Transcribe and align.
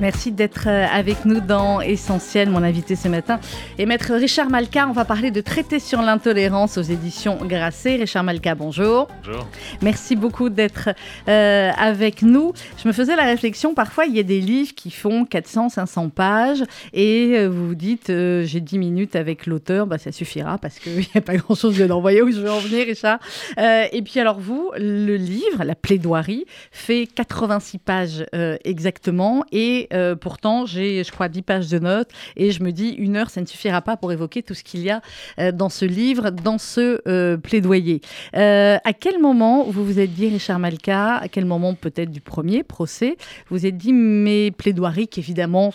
Merci 0.00 0.30
d'être 0.30 0.68
euh, 0.68 0.86
avec 0.92 1.24
nous 1.24 1.40
dans 1.40 1.80
Essentiel. 1.80 2.50
Mon 2.50 2.62
invité 2.62 2.94
ce 2.94 3.08
matin 3.08 3.40
est 3.78 3.86
Maître 3.86 4.14
Richard 4.14 4.48
Malka. 4.48 4.86
On 4.88 4.92
va 4.92 5.04
parler 5.04 5.32
de 5.32 5.40
traité 5.40 5.80
sur 5.80 6.02
l'intolérance 6.02 6.78
aux 6.78 6.82
éditions 6.82 7.36
Grasset. 7.42 7.96
Richard 7.96 8.22
Malka, 8.22 8.54
bonjour. 8.54 9.08
Bonjour. 9.24 9.48
Merci 9.82 10.14
beaucoup 10.14 10.50
d'être 10.50 10.90
euh, 11.28 11.72
avec 11.76 12.22
nous. 12.22 12.52
Je 12.80 12.86
me 12.86 12.92
faisais 12.92 13.16
la 13.16 13.24
réflexion, 13.24 13.74
parfois 13.74 14.06
il 14.06 14.14
y 14.14 14.20
a 14.20 14.22
des 14.22 14.40
livres 14.40 14.72
qui 14.76 14.92
font 14.92 15.24
400, 15.24 15.70
500 15.70 16.10
pages 16.10 16.62
et 16.92 17.32
euh, 17.34 17.48
vous 17.48 17.66
vous 17.66 17.74
dites 17.74 18.06
j'ai 18.06 18.60
10 18.60 18.78
minutes 18.78 19.16
avec 19.16 19.46
l'auteur, 19.46 19.88
bah, 19.88 19.98
ça 19.98 20.12
suffira 20.12 20.58
parce 20.58 20.78
qu'il 20.78 20.96
n'y 20.98 21.08
a 21.16 21.20
pas 21.22 21.36
grand-chose 21.36 21.76
de 21.76 21.86
d'envoyer 21.86 22.22
où 22.22 22.30
je 22.30 22.38
veux 22.38 22.52
en 22.52 22.60
venir, 22.60 22.86
Richard. 22.86 23.18
et 23.58 24.02
puis 24.02 24.20
alors 24.20 24.38
vous, 24.38 24.70
le 24.76 25.16
livre, 25.16 25.64
la 25.64 25.74
plaidoirie, 25.74 26.44
fait 26.70 27.08
86 27.12 27.78
pages 27.78 28.26
exactement 28.64 29.44
et 29.50 29.87
euh, 29.92 30.14
pourtant, 30.14 30.66
j'ai, 30.66 31.04
je 31.04 31.12
crois, 31.12 31.28
10 31.28 31.42
pages 31.42 31.68
de 31.68 31.78
notes 31.78 32.10
et 32.36 32.50
je 32.50 32.62
me 32.62 32.72
dis, 32.72 32.90
une 32.90 33.16
heure, 33.16 33.30
ça 33.30 33.40
ne 33.40 33.46
suffira 33.46 33.82
pas 33.82 33.96
pour 33.96 34.12
évoquer 34.12 34.42
tout 34.42 34.54
ce 34.54 34.64
qu'il 34.64 34.80
y 34.80 34.90
a 34.90 35.00
euh, 35.38 35.52
dans 35.52 35.68
ce 35.68 35.84
livre, 35.84 36.30
dans 36.30 36.58
ce 36.58 37.00
euh, 37.06 37.36
plaidoyer. 37.36 38.00
à 38.32 38.92
quel 38.92 39.20
moment 39.20 39.64
vous 39.64 39.84
vous 39.84 39.98
êtes 39.98 40.12
dit, 40.12 40.28
Richard 40.28 40.58
Malka, 40.58 41.16
à 41.16 41.28
quel 41.28 41.44
moment 41.44 41.74
peut-être 41.74 42.10
du 42.10 42.20
premier 42.20 42.62
procès, 42.62 43.16
vous 43.48 43.58
vous 43.58 43.66
êtes 43.66 43.76
dit, 43.76 43.92
mes 43.92 44.50
plaidoiries, 44.50 45.08
qu'évidemment, 45.08 45.72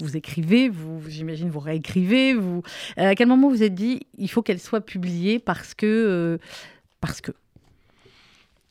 vous 0.00 0.16
écrivez, 0.16 0.68
vous, 0.68 1.02
j'imagine, 1.08 1.50
vous 1.50 1.60
réécrivez, 1.60 2.34
vous. 2.34 2.62
à 2.96 3.14
quel 3.14 3.28
moment 3.28 3.48
vous 3.48 3.56
vous 3.56 3.62
êtes 3.62 3.74
dit, 3.74 4.06
il 4.18 4.28
faut 4.28 4.42
qu'elles 4.42 4.60
soient 4.60 4.80
publiées 4.80 5.38
parce 5.38 5.74
que, 5.74 6.38
parce 7.00 7.20
que? 7.20 7.32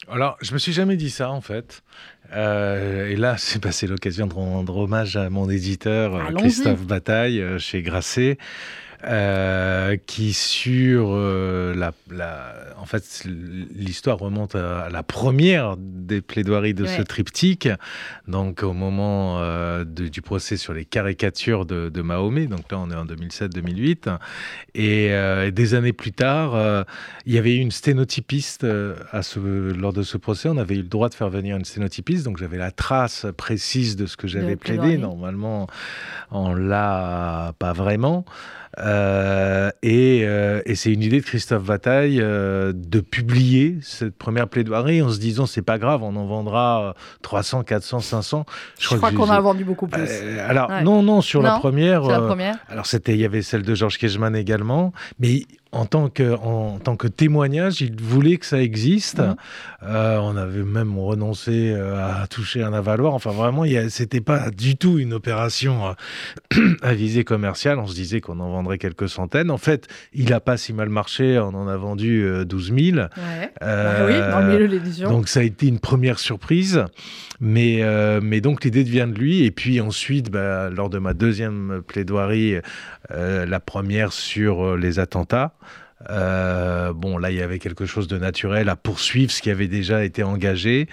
Alors, 0.10 0.38
je 0.42 0.54
me 0.54 0.58
suis 0.58 0.74
jamais 0.74 0.98
dit 0.98 1.10
ça 1.10 1.32
en 1.32 1.42
fait. 1.42 1.82
Euh, 2.36 3.10
et 3.10 3.16
là, 3.16 3.36
c'est 3.38 3.62
passé 3.62 3.88
l'occasion 3.88 4.28
de 4.28 4.34
rendre 4.34 4.78
hommage 4.78 5.18
à 5.18 5.30
mon 5.30 5.50
éditeur 5.50 6.34
Christophe 6.38 6.86
Bataille 6.86 7.42
euh, 7.42 7.60
chez 7.60 7.82
Grasset. 7.82 8.38
Euh, 9.06 9.98
qui 10.06 10.32
sur 10.32 11.10
euh, 11.12 11.76
la, 11.76 11.92
la, 12.10 12.54
en 12.78 12.86
fait 12.86 13.26
l'histoire 13.26 14.18
remonte 14.18 14.56
à, 14.56 14.88
la 14.90 15.04
première 15.04 15.76
des 15.78 16.22
plaidoiries 16.22 16.74
de 16.74 16.86
ce 16.86 17.02
triptyque. 17.02 17.68
Donc 18.30 18.64
au 18.64 18.72
moment 18.72 19.40
euh, 19.40 19.84
de, 19.84 20.08
du 20.08 20.22
procès 20.22 20.56
sur 20.56 20.74
les 20.74 20.86
caricatures 20.86 21.66
de, 21.66 21.90
de, 21.90 22.02
Mahomet. 22.02 22.48
Donc 22.48 22.72
là 22.72 22.80
on 22.80 22.90
est 22.92 22.96
en 22.96 23.06
2007-2008 23.06 24.18
et, 24.76 25.08
et, 25.08 25.52
des 25.52 25.74
années 25.74 25.94
plus 25.94 26.14
tard 26.14 26.86
il 27.26 27.34
y 27.34 27.38
avait 27.38 27.56
eu 27.56 27.60
une 27.60 27.72
sténotypiste 27.72 28.66
à 29.12 29.22
ce, 29.22 29.40
lors 29.74 29.92
de 29.92 30.04
ce 30.04 30.18
procès. 30.18 30.48
On 30.48 30.58
avait 30.58 30.76
eu 30.76 30.82
le 30.82 30.88
droit 30.88 31.10
de 31.10 31.16
faire 31.16 31.30
venir 31.30 31.58
une 31.58 31.66
sténotypiste. 31.66 32.24
Donc 32.24 32.38
j'avais 32.38 32.58
la 32.58 32.72
trace 32.72 33.26
précise 33.36 33.98
de 33.98 34.06
ce 34.06 34.16
que 34.16 34.28
j'avais 34.28 34.56
plaidé. 34.56 34.98
normalement 34.98 35.68
on 36.32 36.54
l'a 36.54 37.54
pas 37.60 37.74
vraiment 37.74 38.24
euh, 38.80 39.70
et, 39.84 40.24
euh, 40.24 40.62
et 40.66 40.76
c'est 40.76 40.92
une 40.92 41.04
idée 41.04 41.20
de 41.20 41.26
Christophe 41.26 41.64
Bataille 41.64 42.20
euh, 42.20 42.74
de 42.76 43.02
publier 43.02 43.78
cette 43.82 44.18
première 44.18 44.48
plaidoirie 44.48 45.02
en 45.02 45.10
se 45.10 45.20
disant 45.20 45.46
c'est 45.46 45.62
pas 45.62 45.78
grave, 45.78 46.02
on 46.04 46.16
en 46.16 46.26
vendra 46.26 46.96
300, 47.22 47.64
400, 47.64 48.00
500. 48.00 48.46
Je, 48.80 48.96
crois, 48.96 49.12
qu'on 49.12 49.30
a 49.30 49.40
vendu 49.40 49.64
beaucoup 49.64 49.88
plus. 49.88 50.10
alors 50.40 50.72
non, 50.84 51.04
non, 51.04 51.22
sur 51.22 51.42
la 51.42 51.60
première. 51.60 52.04
la 52.04 52.22
première. 52.22 52.56
alors 52.68 52.86
c'était, 52.86 53.14
il 53.14 53.20
y 53.20 53.26
avait 53.26 53.42
celle 53.42 53.62
de 53.64 53.76
Georges 53.76 53.98
Kejman 53.98 54.36
également, 54.36 54.94
mais 55.20 55.44
en 55.74 55.86
tant 55.86 56.08
que, 56.08 56.36
en, 56.36 56.78
tant 56.80 56.96
que 56.96 57.08
témoignage, 57.08 57.82
il 57.82 58.00
voulait 58.00 58.38
que 58.38 58.46
ça 58.46 58.62
existe. 58.62 59.20
Mhm. 59.20 59.36
Euh, 59.86 60.18
on 60.22 60.38
avait 60.38 60.64
même 60.64 60.98
renoncé 60.98 61.74
euh, 61.76 62.22
à 62.22 62.28
toucher 62.28 62.64
un 62.64 62.74
avaloir. 62.74 63.14
Enfin, 63.16 63.32
vraiment, 63.32 63.64
c'était 63.90 64.22
pas 64.22 64.52
du 64.52 64.78
tout 64.78 65.00
une 65.00 65.14
opération 65.14 65.88
euh, 65.88 66.76
à 66.82 66.94
visée 66.94 67.24
commerciale. 67.24 67.80
On 67.80 67.88
se 67.88 67.96
disait 67.96 68.22
qu'on 68.22 68.40
en 68.40 68.52
vendrait 68.52 68.78
quelques 68.78 69.10
centaines. 69.10 69.50
En 69.50 69.58
fait, 69.58 69.88
il 70.14 70.32
a 70.32 70.40
pas 70.40 70.58
si 70.58 70.74
mal 70.74 70.90
marché. 70.90 71.40
On 71.40 71.56
en 71.56 71.68
a 71.68 71.76
vendu 71.76 72.26
12 72.46 72.74
000. 72.74 72.80
Ouais. 72.80 73.08
Bah 73.60 74.06
oui, 74.06 74.20
dans 74.20 74.40
le 74.42 74.48
milieu 74.48 74.68
de 74.68 74.74
l'édition. 74.74 75.10
Donc, 75.10 75.28
ça 75.28 75.40
a 75.40 75.44
été 75.44 75.68
une 75.68 75.80
première 75.80 76.20
surprise. 76.20 76.86
Mais, 77.42 77.82
mais 78.22 78.42
donc, 78.42 78.64
l'idée 78.64 78.84
vient 78.84 79.08
de 79.08 79.18
lui. 79.18 79.44
Et 79.44 79.52
puis 79.52 79.82
ensuite, 79.82 80.30
bah, 80.30 80.70
lors 80.70 80.90
de 80.90 81.00
ma 81.00 81.14
deuxième 81.14 81.82
plaidoirie, 81.86 82.58
la 83.10 83.60
première 83.60 84.14
sur 84.14 84.78
les 84.78 85.00
attentats, 85.00 85.54
euh, 86.10 86.94
bon, 86.94 87.18
là, 87.18 87.32
il 87.32 87.38
y 87.38 87.42
avait 87.42 87.60
quelque 87.60 87.86
chose 87.86 88.08
de 88.08 88.18
naturel 88.18 88.70
à 88.70 88.76
poursuivre 88.76 89.32
ce 89.32 89.42
qui 89.42 89.50
avait 89.50 89.68
déjà 89.68 90.04
été 90.04 90.24
engagé. 90.24 90.88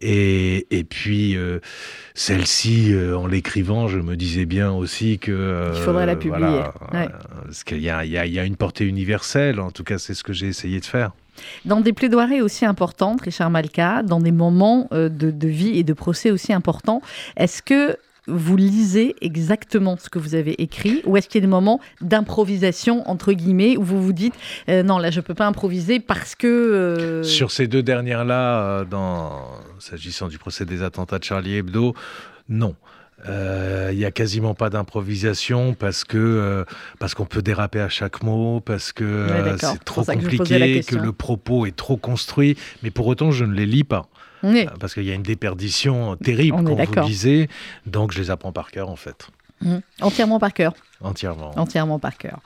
Et, 0.00 0.66
et 0.70 0.84
puis, 0.84 1.36
euh, 1.36 1.60
celle-ci, 2.14 2.92
euh, 2.92 3.16
en 3.16 3.26
l'écrivant, 3.26 3.88
je 3.88 3.98
me 3.98 4.16
disais 4.16 4.44
bien 4.44 4.72
aussi 4.72 5.18
que... 5.18 5.72
il 5.74 5.82
faudrait 5.82 6.06
la 6.06 6.16
publier. 6.16 6.62
Parce 7.44 7.64
qu'il 7.64 7.78
y, 7.78 7.86
y, 7.86 7.86
y 7.86 8.38
a, 8.38 8.44
une 8.44 8.56
portée 8.56 8.84
universelle. 8.84 9.60
En 9.60 9.70
tout 9.70 9.84
cas, 9.84 9.98
c'est 9.98 10.14
ce 10.14 10.22
que 10.22 10.32
j'ai 10.32 10.48
essayé 10.48 10.80
de 10.80 10.84
faire. 10.86 11.12
Dans 11.64 11.80
des 11.80 11.94
plaidoiries 11.94 12.42
aussi 12.42 12.66
importantes, 12.66 13.22
Richard 13.22 13.50
Malka, 13.50 14.02
dans 14.02 14.20
des 14.20 14.32
moments 14.32 14.88
de, 14.90 15.08
de 15.08 15.48
vie 15.48 15.78
et 15.78 15.84
de 15.84 15.94
procès 15.94 16.30
aussi 16.30 16.52
importants, 16.52 17.00
est-ce 17.36 17.62
que 17.62 17.96
vous 18.30 18.56
lisez 18.56 19.16
exactement 19.20 19.96
ce 19.96 20.08
que 20.08 20.18
vous 20.18 20.34
avez 20.34 20.60
écrit 20.62 21.02
ou 21.04 21.16
est-ce 21.16 21.28
qu'il 21.28 21.40
y 21.40 21.42
a 21.42 21.46
des 21.46 21.50
moments 21.50 21.80
d'improvisation, 22.00 23.08
entre 23.08 23.32
guillemets, 23.32 23.76
où 23.76 23.82
vous 23.82 24.02
vous 24.02 24.12
dites 24.12 24.34
euh, 24.68 24.82
non, 24.82 24.98
là, 24.98 25.10
je 25.10 25.20
ne 25.20 25.24
peux 25.24 25.34
pas 25.34 25.46
improviser 25.46 26.00
parce 26.00 26.34
que. 26.34 26.46
Euh, 26.46 27.22
Sur 27.22 27.50
ces 27.50 27.66
deux 27.66 27.82
dernières-là, 27.82 28.62
euh, 28.62 28.84
dans... 28.84 29.44
s'agissant 29.78 30.28
du 30.28 30.38
procès 30.38 30.64
des 30.64 30.82
attentats 30.82 31.18
de 31.18 31.24
Charlie 31.24 31.56
Hebdo, 31.56 31.94
non. 32.48 32.74
Il 33.26 33.98
n'y 33.98 34.06
a 34.06 34.10
quasiment 34.10 34.54
pas 34.54 34.70
d'improvisation 34.70 35.74
parce 35.74 36.04
que 36.04 36.64
parce 36.98 37.12
qu'on 37.12 37.26
peut 37.26 37.42
déraper 37.42 37.78
à 37.78 37.90
chaque 37.90 38.22
mot, 38.22 38.60
parce 38.60 38.92
que 38.92 39.26
c'est 39.58 39.84
trop 39.84 40.04
compliqué, 40.04 40.80
que, 40.80 40.94
que, 40.94 40.96
le 40.96 41.12
propos 41.12 41.66
est 41.66 41.76
trop 41.76 41.98
construit. 41.98 42.56
Mais 42.82 42.90
pour 42.90 43.06
autant, 43.08 43.30
je 43.30 43.44
ne 43.44 43.52
les 43.52 43.66
lis 43.66 43.84
pas. 43.84 44.08
Euh, 44.44 44.66
parce 44.78 44.94
qu'il 44.94 45.04
y 45.04 45.10
a 45.10 45.14
une 45.14 45.22
déperdition 45.22 46.16
terrible, 46.16 46.64
comme 46.64 46.84
vous 46.84 47.04
disiez. 47.06 47.48
Donc, 47.86 48.12
je 48.12 48.20
les 48.20 48.30
apprends 48.30 48.52
par 48.52 48.70
cœur, 48.70 48.88
en 48.88 48.96
fait. 48.96 49.28
Mmh. 49.62 49.76
Entièrement 50.00 50.38
par 50.38 50.52
cœur. 50.52 50.74
Entièrement. 51.02 51.52
Entièrement 51.56 51.98
par 51.98 52.18
cœur. 52.18 52.40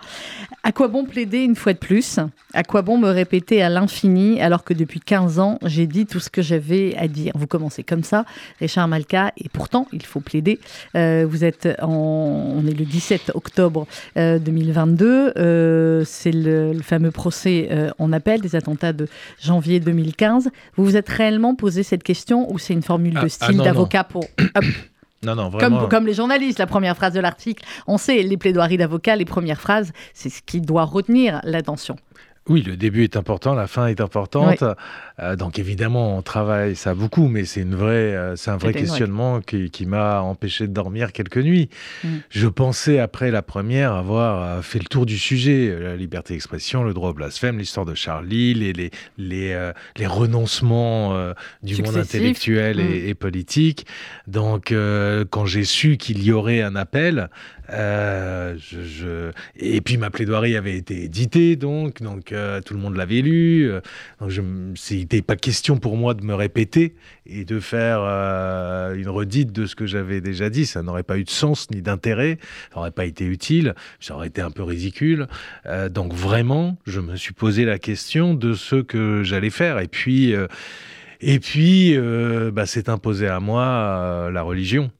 À 0.62 0.70
quoi 0.70 0.86
bon 0.86 1.04
plaider 1.04 1.38
une 1.38 1.56
fois 1.56 1.72
de 1.72 1.78
plus? 1.78 2.20
À 2.52 2.62
quoi 2.62 2.82
bon 2.82 2.98
me 2.98 3.10
répéter 3.10 3.62
à 3.62 3.68
l'infini 3.68 4.40
alors 4.40 4.62
que 4.62 4.72
depuis 4.72 5.00
15 5.00 5.40
ans, 5.40 5.58
j'ai 5.64 5.88
dit 5.88 6.06
tout 6.06 6.20
ce 6.20 6.30
que 6.30 6.40
j'avais 6.40 6.94
à 6.96 7.08
dire? 7.08 7.32
Vous 7.34 7.48
commencez 7.48 7.82
comme 7.82 8.04
ça, 8.04 8.24
Richard 8.60 8.86
Malka, 8.86 9.32
et 9.36 9.48
pourtant, 9.48 9.88
il 9.92 10.04
faut 10.04 10.20
plaider. 10.20 10.60
Euh, 10.94 11.26
vous 11.28 11.44
êtes 11.44 11.68
en... 11.82 11.88
On 12.56 12.66
est 12.66 12.78
le 12.78 12.84
17 12.84 13.32
octobre 13.34 13.86
2022. 14.16 15.06
Euh, 15.06 15.32
euh, 15.36 16.04
c'est 16.06 16.32
le, 16.32 16.78
fameux 16.82 17.10
procès 17.10 17.68
en 17.98 18.12
appel 18.12 18.40
des 18.40 18.54
attentats 18.54 18.92
de 18.92 19.08
janvier 19.40 19.80
2015. 19.80 20.50
Vous 20.76 20.84
vous 20.84 20.96
êtes 20.96 21.08
réellement 21.08 21.54
posé 21.54 21.82
cette 21.82 22.02
question 22.02 22.52
ou 22.52 22.58
c'est 22.58 22.72
une 22.72 22.82
formule 22.82 23.14
de 23.14 23.20
ah, 23.24 23.28
style 23.28 23.58
ah 23.60 23.64
d'avocat 23.64 24.04
pour... 24.04 24.24
Non, 25.24 25.34
non, 25.34 25.48
vraiment. 25.48 25.80
Comme, 25.80 25.88
comme, 25.88 26.06
les 26.06 26.14
journalistes, 26.14 26.58
la 26.58 26.66
première 26.66 26.96
phrase 26.96 27.12
de 27.12 27.20
l'article, 27.20 27.64
on 27.86 27.98
sait, 27.98 28.22
les 28.22 28.36
plaidoiries 28.36 28.76
d'avocats, 28.76 29.16
les 29.16 29.24
premières 29.24 29.60
phrases, 29.60 29.92
c'est 30.12 30.30
ce 30.30 30.42
qui 30.42 30.60
doit 30.60 30.84
retenir 30.84 31.40
l'attention. 31.44 31.96
Oui, 32.46 32.60
le 32.60 32.76
début 32.76 33.04
est 33.04 33.16
important, 33.16 33.54
la 33.54 33.66
fin 33.66 33.86
est 33.86 34.02
importante. 34.02 34.62
Euh, 35.18 35.34
donc 35.34 35.58
évidemment, 35.58 36.18
on 36.18 36.20
travaille 36.20 36.76
ça 36.76 36.94
beaucoup, 36.94 37.28
mais 37.28 37.46
c'est 37.46 37.62
une 37.62 37.74
vraie, 37.74 38.14
euh, 38.14 38.36
c'est 38.36 38.50
un 38.50 38.58
vrai 38.58 38.74
questionnement 38.74 39.40
qui, 39.40 39.70
qui 39.70 39.86
m'a 39.86 40.20
empêché 40.20 40.66
de 40.66 40.72
dormir 40.72 41.12
quelques 41.12 41.38
nuits. 41.38 41.70
Mm. 42.02 42.08
Je 42.28 42.46
pensais 42.46 42.98
après 42.98 43.30
la 43.30 43.40
première 43.40 43.94
avoir 43.94 44.42
euh, 44.42 44.62
fait 44.62 44.78
le 44.78 44.84
tour 44.84 45.06
du 45.06 45.16
sujet, 45.16 45.74
la 45.80 45.96
liberté 45.96 46.34
d'expression, 46.34 46.84
le 46.84 46.92
droit 46.92 47.10
au 47.10 47.14
blasphème, 47.14 47.58
l'histoire 47.58 47.86
de 47.86 47.94
Charlie, 47.94 48.52
les 48.52 48.74
les 48.74 48.90
les, 49.16 49.70
les 49.96 50.06
renoncements 50.06 51.14
du 51.62 51.80
monde 51.82 51.96
intellectuel 51.96 52.78
et, 52.78 52.82
mm. 52.82 53.08
et, 53.08 53.14
politique. 53.14 53.86
Donc 54.26 54.74
quand 55.30 55.46
j'ai 55.46 55.64
su 55.64 55.96
qu'il 55.96 56.22
y 56.22 56.32
aurait 56.32 56.60
un 56.60 56.76
appel, 56.76 57.30
je, 57.68 58.56
je, 58.56 59.30
et 59.56 59.80
puis 59.80 59.96
ma 59.96 60.10
plaidoirie 60.10 60.56
avait 60.56 60.76
été 60.76 61.04
éditée, 61.04 61.56
donc 61.56 62.02
donc 62.02 62.34
tout 62.64 62.74
le 62.74 62.80
monde 62.80 62.96
l'avait 62.96 63.22
lu. 63.22 63.70
donc 64.20 64.30
c'est 64.76 64.96
n'était 64.96 65.22
pas 65.22 65.36
question 65.36 65.78
pour 65.78 65.96
moi 65.96 66.14
de 66.14 66.24
me 66.24 66.34
répéter 66.34 66.94
et 67.26 67.44
de 67.44 67.60
faire 67.60 68.00
euh, 68.02 68.94
une 68.94 69.08
redite 69.08 69.52
de 69.52 69.66
ce 69.66 69.74
que 69.74 69.86
j'avais 69.86 70.20
déjà 70.20 70.50
dit. 70.50 70.66
Ça 70.66 70.82
n'aurait 70.82 71.02
pas 71.02 71.18
eu 71.18 71.24
de 71.24 71.30
sens 71.30 71.70
ni 71.70 71.82
d'intérêt. 71.82 72.38
Ça 72.70 72.76
n'aurait 72.76 72.90
pas 72.90 73.04
été 73.04 73.24
utile. 73.24 73.74
Ça 74.00 74.14
aurait 74.14 74.28
été 74.28 74.40
un 74.40 74.50
peu 74.50 74.62
ridicule. 74.62 75.26
Euh, 75.66 75.88
donc 75.88 76.12
vraiment, 76.12 76.76
je 76.86 77.00
me 77.00 77.16
suis 77.16 77.34
posé 77.34 77.64
la 77.64 77.78
question 77.78 78.34
de 78.34 78.54
ce 78.54 78.76
que 78.76 79.22
j'allais 79.22 79.50
faire. 79.50 79.78
Et 79.78 79.88
puis, 79.88 80.34
euh, 80.34 80.46
et 81.20 81.38
puis, 81.38 81.96
bah, 82.52 82.66
c'est 82.66 82.90
imposé 82.90 83.28
à 83.28 83.40
moi 83.40 84.30
la 84.30 84.42
religion. 84.42 84.90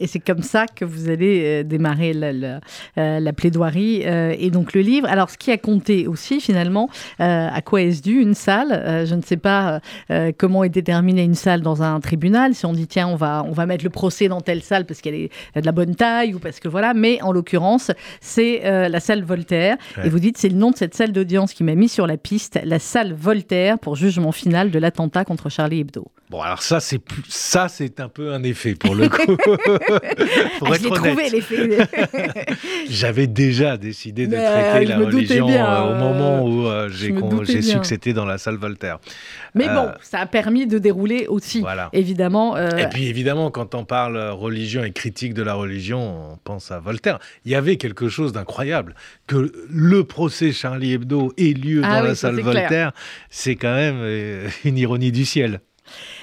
Et 0.00 0.06
c'est 0.06 0.18
comme 0.18 0.42
ça 0.42 0.66
que 0.66 0.84
vous 0.84 1.08
allez 1.08 1.42
euh, 1.44 1.62
démarrer 1.62 2.12
la, 2.12 2.60
la, 2.96 3.32
plaidoirie 3.32 4.02
et 4.02 4.50
donc 4.50 4.74
le 4.74 4.80
livre. 4.80 5.08
Alors, 5.08 5.30
ce 5.30 5.38
qui 5.38 5.50
a 5.50 5.56
compté 5.56 6.06
aussi, 6.06 6.40
finalement, 6.40 6.88
à 7.18 7.60
quoi 7.62 7.82
est-ce 7.82 8.02
dû 8.02 8.20
une 8.20 8.34
salle? 8.34 9.06
Je 9.06 9.14
ne 9.14 9.22
sais 9.22 9.36
pas 9.36 9.80
comment 10.38 10.64
est 10.64 10.68
déterminée 10.68 11.22
une 11.24 11.34
salle 11.34 11.62
dans 11.62 11.82
un 11.82 12.00
tribunal. 12.00 12.54
Si 12.54 12.66
on 12.66 12.72
dit, 12.72 12.86
tiens, 12.86 13.08
on 13.08 13.16
va, 13.16 13.44
on 13.48 13.52
va 13.52 13.66
mettre 13.66 13.84
le 13.84 13.90
procès 13.90 14.28
dans 14.28 14.40
telle 14.40 14.62
salle 14.62 14.84
parce 14.84 15.00
qu'elle 15.00 15.14
est 15.14 15.30
de 15.56 15.64
la 15.64 15.72
bonne 15.72 15.94
taille 15.94 16.34
ou 16.34 16.38
parce 16.38 16.60
que 16.60 16.68
voilà. 16.68 16.94
Mais 16.94 17.20
en 17.22 17.32
l'occurrence, 17.32 17.90
c'est 18.20 18.60
la 18.64 19.00
salle 19.00 19.24
Voltaire. 19.24 19.76
Et 20.04 20.08
vous 20.08 20.20
dites, 20.20 20.38
c'est 20.38 20.48
le 20.48 20.56
nom 20.56 20.70
de 20.70 20.76
cette 20.76 20.94
salle 20.94 21.12
d'audience 21.12 21.54
qui 21.54 21.64
m'a 21.64 21.74
mis 21.74 21.88
sur 21.88 22.06
la 22.06 22.16
piste, 22.16 22.60
la 22.64 22.78
salle 22.78 23.12
Voltaire 23.12 23.78
pour 23.78 23.96
jugement 23.96 24.32
final 24.32 24.70
de 24.70 24.78
l'attentat 24.78 25.24
contre 25.24 25.48
Charlie 25.48 25.80
Hebdo. 25.80 26.06
Bon, 26.32 26.40
alors 26.40 26.62
ça, 26.62 26.80
c'est 26.80 26.98
plus... 26.98 27.22
ça, 27.28 27.68
c'est 27.68 28.00
un 28.00 28.08
peu 28.08 28.32
un 28.32 28.42
effet 28.42 28.74
pour 28.74 28.94
le 28.94 29.06
coup. 29.10 29.36
pour 29.36 30.72
ah, 30.72 30.76
être 30.76 30.94
trouvé 30.94 31.28
l'effet. 31.28 31.76
J'avais 32.88 33.26
déjà 33.26 33.76
décidé 33.76 34.26
de 34.26 34.34
traiter 34.34 34.86
la 34.86 34.96
religion 34.96 35.46
euh, 35.46 35.92
au 35.92 35.94
moment 35.94 36.42
où 36.42 36.66
euh, 36.66 36.88
j'ai 36.88 37.60
succédé 37.60 38.14
dans 38.14 38.24
la 38.24 38.38
salle 38.38 38.56
Voltaire. 38.56 38.98
Mais 39.54 39.66
bon, 39.66 39.88
euh, 39.88 39.92
ça 40.00 40.20
a 40.20 40.26
permis 40.26 40.66
de 40.66 40.78
dérouler 40.78 41.26
aussi, 41.26 41.62
évidemment. 41.92 42.56
Et 42.56 42.88
puis 42.88 43.08
évidemment, 43.08 43.50
quand 43.50 43.74
on 43.74 43.84
parle 43.84 44.16
religion 44.30 44.84
et 44.84 44.92
critique 44.92 45.34
de 45.34 45.42
la 45.42 45.52
religion, 45.52 46.32
on 46.32 46.36
pense 46.38 46.70
à 46.70 46.78
Voltaire. 46.80 47.18
Il 47.44 47.52
y 47.52 47.56
avait 47.56 47.76
quelque 47.76 48.08
chose 48.08 48.32
d'incroyable 48.32 48.94
que 49.26 49.52
le 49.68 50.04
procès 50.04 50.52
Charlie 50.52 50.94
Hebdo 50.94 51.34
ait 51.36 51.52
lieu 51.52 51.82
ah 51.84 51.98
dans 51.98 52.06
la 52.06 52.14
salle 52.14 52.40
Voltaire. 52.40 52.92
C'est 53.28 53.56
quand 53.56 53.74
même 53.74 54.48
une 54.64 54.78
ironie 54.78 55.12
du 55.12 55.26
ciel. 55.26 55.60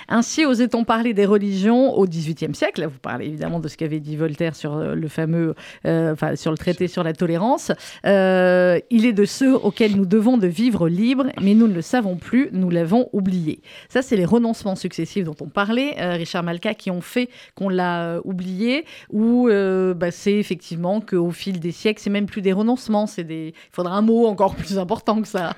Ainsi 0.09 0.45
osait-on 0.45 0.83
parler 0.83 1.13
des 1.13 1.25
religions 1.25 1.93
au 1.95 2.05
XVIIIe 2.05 2.55
siècle? 2.55 2.87
vous 2.87 2.99
parlez 2.99 3.27
évidemment 3.27 3.59
de 3.59 3.67
ce 3.67 3.77
qu'avait 3.77 3.99
dit 3.99 4.15
Voltaire 4.15 4.55
sur 4.55 4.75
euh, 4.75 4.95
le 4.95 5.07
fameux, 5.07 5.55
euh, 5.85 6.13
enfin, 6.13 6.35
sur 6.35 6.51
le 6.51 6.57
traité 6.57 6.87
sur 6.87 7.03
la 7.03 7.13
tolérance. 7.13 7.71
Euh, 8.05 8.79
il 8.89 9.05
est 9.05 9.13
de 9.13 9.25
ceux 9.25 9.55
auxquels 9.55 9.95
nous 9.95 10.05
devons 10.05 10.37
de 10.37 10.47
vivre 10.47 10.89
libres, 10.89 11.27
mais 11.41 11.53
nous 11.53 11.67
ne 11.67 11.73
le 11.73 11.81
savons 11.81 12.17
plus, 12.17 12.49
nous 12.51 12.69
l'avons 12.69 13.07
oublié. 13.13 13.61
Ça, 13.87 14.01
c'est 14.01 14.15
les 14.15 14.25
renoncements 14.25 14.75
successifs 14.75 15.23
dont 15.23 15.35
on 15.41 15.47
parlait, 15.47 15.95
Richard 16.15 16.43
Malka, 16.43 16.73
qui 16.73 16.89
ont 16.89 17.01
fait 17.01 17.29
qu'on 17.55 17.69
l'a 17.69 18.19
oublié, 18.23 18.85
ou 19.11 19.47
bah, 19.95 20.11
c'est 20.11 20.33
effectivement 20.33 21.01
qu'au 21.01 21.31
fil 21.31 21.59
des 21.59 21.71
siècles, 21.71 22.01
c'est 22.01 22.09
même 22.09 22.25
plus 22.25 22.41
des 22.41 22.53
renoncements, 22.53 23.05
c'est 23.05 23.23
des... 23.23 23.53
il 23.55 23.75
faudra 23.75 23.95
un 23.95 24.01
mot 24.01 24.25
encore 24.27 24.55
plus 24.55 24.77
important 24.77 25.21
que 25.21 25.27
ça. 25.27 25.55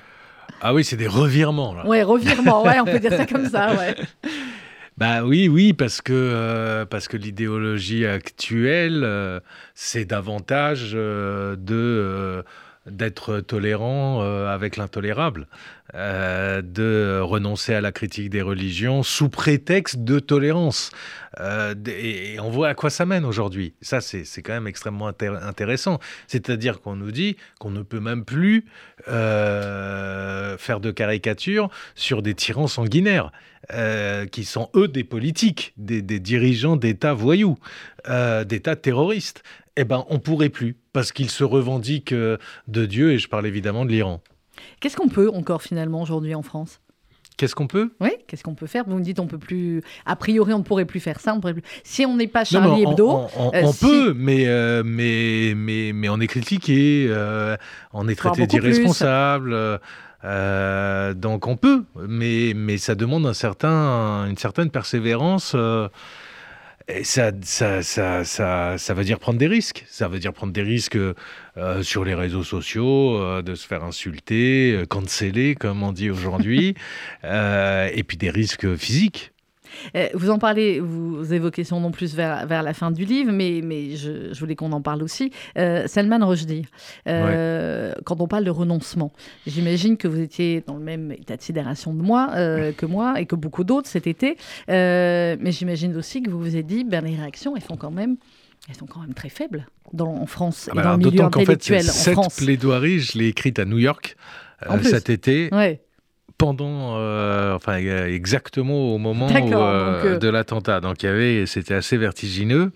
Ah 0.64 0.72
oui, 0.72 0.84
c'est 0.84 0.96
des 0.96 1.08
revirements. 1.08 1.74
Là. 1.74 1.84
Ouais, 1.86 2.02
revirements, 2.02 2.62
ouais, 2.64 2.78
on 2.80 2.84
peut 2.84 3.00
dire 3.00 3.10
ça 3.10 3.26
comme 3.26 3.48
ça, 3.48 3.74
ouais. 3.74 3.96
Bah 4.98 5.24
oui, 5.24 5.48
oui, 5.48 5.72
parce 5.72 6.02
que, 6.02 6.12
euh, 6.12 6.84
parce 6.84 7.08
que 7.08 7.16
l'idéologie 7.16 8.06
actuelle, 8.06 9.02
euh, 9.04 9.40
c'est 9.74 10.04
davantage 10.04 10.92
euh, 10.94 11.56
de 11.56 12.44
d'être 12.86 13.38
tolérant 13.40 14.22
avec 14.48 14.76
l'intolérable, 14.76 15.46
de 15.94 17.20
renoncer 17.20 17.74
à 17.74 17.80
la 17.80 17.92
critique 17.92 18.30
des 18.30 18.40
religions 18.42 19.02
sous 19.02 19.28
prétexte 19.28 19.98
de 19.98 20.18
tolérance. 20.18 20.90
et, 21.86 22.38
on 22.40 22.50
voit 22.50 22.68
à 22.68 22.74
quoi 22.74 22.88
ça 22.88 23.04
mène 23.04 23.24
aujourd'hui. 23.24 23.74
Ça, 23.82 24.00
c'est 24.00 24.42
quand 24.42 24.54
même 24.54 24.66
extrêmement 24.66 25.08
intéressant. 25.08 25.98
C'est-à-dire 26.28 26.80
qu'on 26.80 26.96
nous 26.96 27.10
dit 27.10 27.36
qu'on 27.58 27.70
ne 27.70 27.82
peut 27.82 28.00
même 28.00 28.24
plus 28.24 28.64
faire 29.06 30.80
de 30.80 30.90
caricatures 30.90 31.68
sur 31.94 32.22
des 32.22 32.34
tyrans 32.34 32.68
sanguinaires. 32.68 33.30
Euh, 33.70 34.26
qui 34.26 34.44
sont 34.44 34.70
eux 34.74 34.88
des 34.88 35.04
politiques, 35.04 35.72
des, 35.76 36.02
dirigeants 36.02 36.74
d'États 36.74 37.14
voyous, 37.14 37.56
euh, 38.08 38.42
d'États 38.42 38.74
terroristes. 38.74 39.44
Eh 39.76 39.84
ben, 39.84 40.04
on 40.08 40.18
pourrait 40.18 40.48
plus, 40.48 40.76
parce 40.92 41.12
qu'ils 41.12 41.30
se 41.30 41.44
revendiquent 41.44 42.12
euh, 42.12 42.38
de 42.66 42.86
Dieu, 42.86 43.12
et 43.12 43.18
je 43.18 43.28
parle 43.28 43.46
évidemment 43.46 43.84
de 43.84 43.92
l'Iran. 43.92 44.20
Qu'est-ce 44.82 44.96
qu'on 44.96 45.08
peut 45.08 45.30
encore 45.32 45.62
finalement 45.62 46.02
aujourd'hui 46.02 46.34
en 46.34 46.42
France? 46.42 46.80
Qu'est-ce 47.36 47.54
qu'on 47.54 47.68
peut? 47.68 47.92
Oui, 48.00 48.10
qu'est-ce 48.26 48.42
qu'on 48.42 48.56
peut 48.56 48.66
faire? 48.66 48.84
Vous 48.86 48.96
me 48.96 49.02
dites 49.02 49.20
on 49.20 49.28
peut 49.28 49.38
plus. 49.38 49.80
A 50.04 50.16
priori, 50.16 50.52
on 50.52 50.58
ne 50.58 50.64
pourrait 50.64 50.84
plus 50.84 51.00
faire 51.00 51.20
ça. 51.20 51.32
On 51.34 51.40
pourrait 51.40 51.54
plus... 51.54 51.62
Si 51.84 52.04
on 52.04 52.16
n'est 52.16 52.26
pas 52.26 52.44
Charlie 52.44 52.82
Hebdo, 52.82 53.22
on, 53.36 53.72
peut, 53.72 54.12
mais, 54.12 54.44
mais 54.84 55.54
mais 55.56 55.92
mais 55.94 56.08
on 56.08 56.20
est 56.20 56.26
critiqué, 56.26 57.10
on 57.92 58.08
est 58.08 58.16
traité 58.16 58.46
d'irresponsable. 58.46 59.80
Euh, 60.24 61.14
donc 61.14 61.46
on 61.46 61.56
peut, 61.56 61.84
mais, 62.08 62.52
mais 62.54 62.78
ça 62.78 62.94
demande 62.94 63.26
un 63.26 63.34
certain, 63.34 64.26
une 64.28 64.36
certaine 64.36 64.70
persévérance. 64.70 65.56
Euh, 66.90 66.98
et 66.98 67.04
ça, 67.04 67.30
ça, 67.42 67.82
ça, 67.82 68.24
ça, 68.24 68.78
ça 68.78 68.94
veut 68.94 69.04
dire 69.04 69.18
prendre 69.18 69.38
des 69.38 69.46
risques. 69.46 69.84
Ça 69.88 70.08
veut 70.08 70.18
dire 70.18 70.32
prendre 70.32 70.52
des 70.52 70.62
risques 70.62 70.96
euh, 70.96 71.82
sur 71.82 72.04
les 72.04 72.14
réseaux 72.14 72.44
sociaux, 72.44 73.42
de 73.42 73.54
se 73.54 73.66
faire 73.66 73.84
insulter, 73.84 74.84
canceller, 74.88 75.54
comme 75.54 75.82
on 75.82 75.92
dit 75.92 76.10
aujourd'hui, 76.10 76.74
et 77.24 78.04
puis 78.06 78.16
des 78.16 78.30
risques 78.30 78.76
physiques. 78.76 79.32
Euh, 79.96 80.08
vous 80.14 80.30
en 80.30 80.38
parlez, 80.38 80.80
vous 80.80 81.32
évoquez 81.32 81.64
son 81.64 81.80
nom 81.80 81.90
plus 81.90 82.14
vers, 82.14 82.46
vers 82.46 82.62
la 82.62 82.74
fin 82.74 82.90
du 82.90 83.04
livre, 83.04 83.32
mais, 83.32 83.60
mais 83.62 83.96
je, 83.96 84.38
voulais 84.38 84.56
qu'on 84.56 84.72
en 84.72 84.82
parle 84.82 85.02
aussi. 85.02 85.32
Euh, 85.58 85.86
Salman 85.86 86.26
Rushdie, 86.26 86.66
euh, 87.08 87.92
quand 88.04 88.20
on 88.20 88.26
parle 88.26 88.44
de 88.44 88.50
renoncement, 88.50 89.12
j'imagine 89.46 89.96
que 89.96 90.08
vous 90.08 90.20
étiez 90.20 90.62
dans 90.66 90.74
le 90.74 90.82
même 90.82 91.12
état 91.12 91.36
de 91.36 91.42
sidération 91.42 91.94
de 91.94 92.02
moi, 92.02 92.30
que 92.76 92.86
moi 92.86 93.20
et 93.20 93.26
que 93.26 93.36
beaucoup 93.36 93.64
d'autres 93.64 93.88
cet 93.88 94.06
été, 94.06 94.36
mais 94.68 95.52
j'imagine 95.52 95.96
aussi 95.96 96.22
que 96.22 96.30
vous 96.30 96.40
vous 96.40 96.56
êtes 96.56 96.66
dit, 96.66 96.84
ben, 96.84 97.04
les 97.04 97.16
réactions, 97.16 97.56
elles 97.56 97.62
font 97.62 97.76
quand 97.76 97.90
même 97.90 98.16
elles 98.68 98.76
sont 98.76 98.86
quand 98.86 99.00
même 99.00 99.12
très 99.12 99.28
faibles 99.28 99.66
dans, 99.92 100.14
en 100.14 100.26
France 100.26 100.68
et 100.68 100.70
ah 100.70 100.74
bah 100.76 100.82
dans 100.84 100.92
le 100.92 100.98
milieu 100.98 101.24
intellectuel. 101.24 101.80
En 101.80 101.82
fait, 101.82 101.90
cette 101.90 102.36
plaidoirie, 102.36 103.00
je 103.00 103.18
l'ai 103.18 103.26
écrite 103.26 103.58
à 103.58 103.64
New 103.64 103.78
York 103.78 104.16
cet 104.84 105.10
été. 105.10 105.48
Ouais 105.50 105.80
pendant, 106.42 106.96
euh, 106.96 107.54
enfin 107.54 107.76
exactement 107.76 108.92
au 108.92 108.98
moment 108.98 109.28
euh, 109.30 110.02
euh, 110.04 110.18
de 110.18 110.28
l'attentat. 110.28 110.80
Donc 110.80 111.04
il 111.04 111.06
y 111.06 111.08
avait, 111.08 111.46
c'était 111.46 111.74
assez 111.74 111.96
vertigineux. 111.96 112.72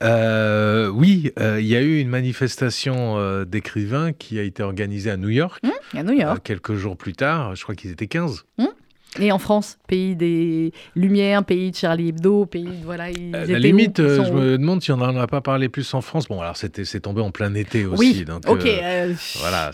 oui, 0.00 1.32
il 1.36 1.66
y 1.66 1.74
a 1.74 1.80
eu 1.80 1.98
une 1.98 2.08
manifestation 2.08 3.42
d'écrivains 3.42 4.12
qui 4.12 4.38
a 4.38 4.42
été 4.42 4.62
organisée 4.62 5.10
à 5.10 5.16
New 5.16 5.28
York. 5.28 5.60
Mmh, 5.64 5.98
à 5.98 6.02
New 6.04 6.12
York. 6.12 6.40
quelques 6.44 6.74
jours 6.74 6.96
plus 6.96 7.14
tard, 7.14 7.56
je 7.56 7.64
crois 7.64 7.74
qu'ils 7.74 7.90
étaient 7.90 8.06
15. 8.06 8.44
Et 9.20 9.32
en 9.32 9.38
France, 9.38 9.78
pays 9.88 10.14
des 10.14 10.72
Lumières, 10.94 11.42
pays 11.42 11.70
de 11.70 11.76
Charlie 11.76 12.08
Hebdo, 12.08 12.46
pays 12.46 12.68
voilà. 12.84 13.10
Ils 13.10 13.34
à 13.34 13.46
la 13.46 13.58
limite, 13.58 14.00
euh, 14.00 14.24
je 14.24 14.32
me 14.32 14.58
demande 14.58 14.82
si 14.82 14.92
on 14.92 14.98
n'en 14.98 15.16
a 15.16 15.26
pas 15.26 15.40
parlé 15.40 15.68
plus 15.68 15.92
en 15.94 16.02
France. 16.02 16.28
Bon, 16.28 16.40
alors 16.40 16.56
c'était 16.56 16.84
c'est 16.84 17.00
tombé 17.00 17.20
en 17.20 17.30
plein 17.30 17.54
été 17.54 17.86
aussi. 17.86 17.98
Oui. 17.98 18.24
Donc, 18.24 18.42
ok. 18.46 18.66
Euh, 18.66 19.08
euh, 19.08 19.14
voilà. 19.40 19.70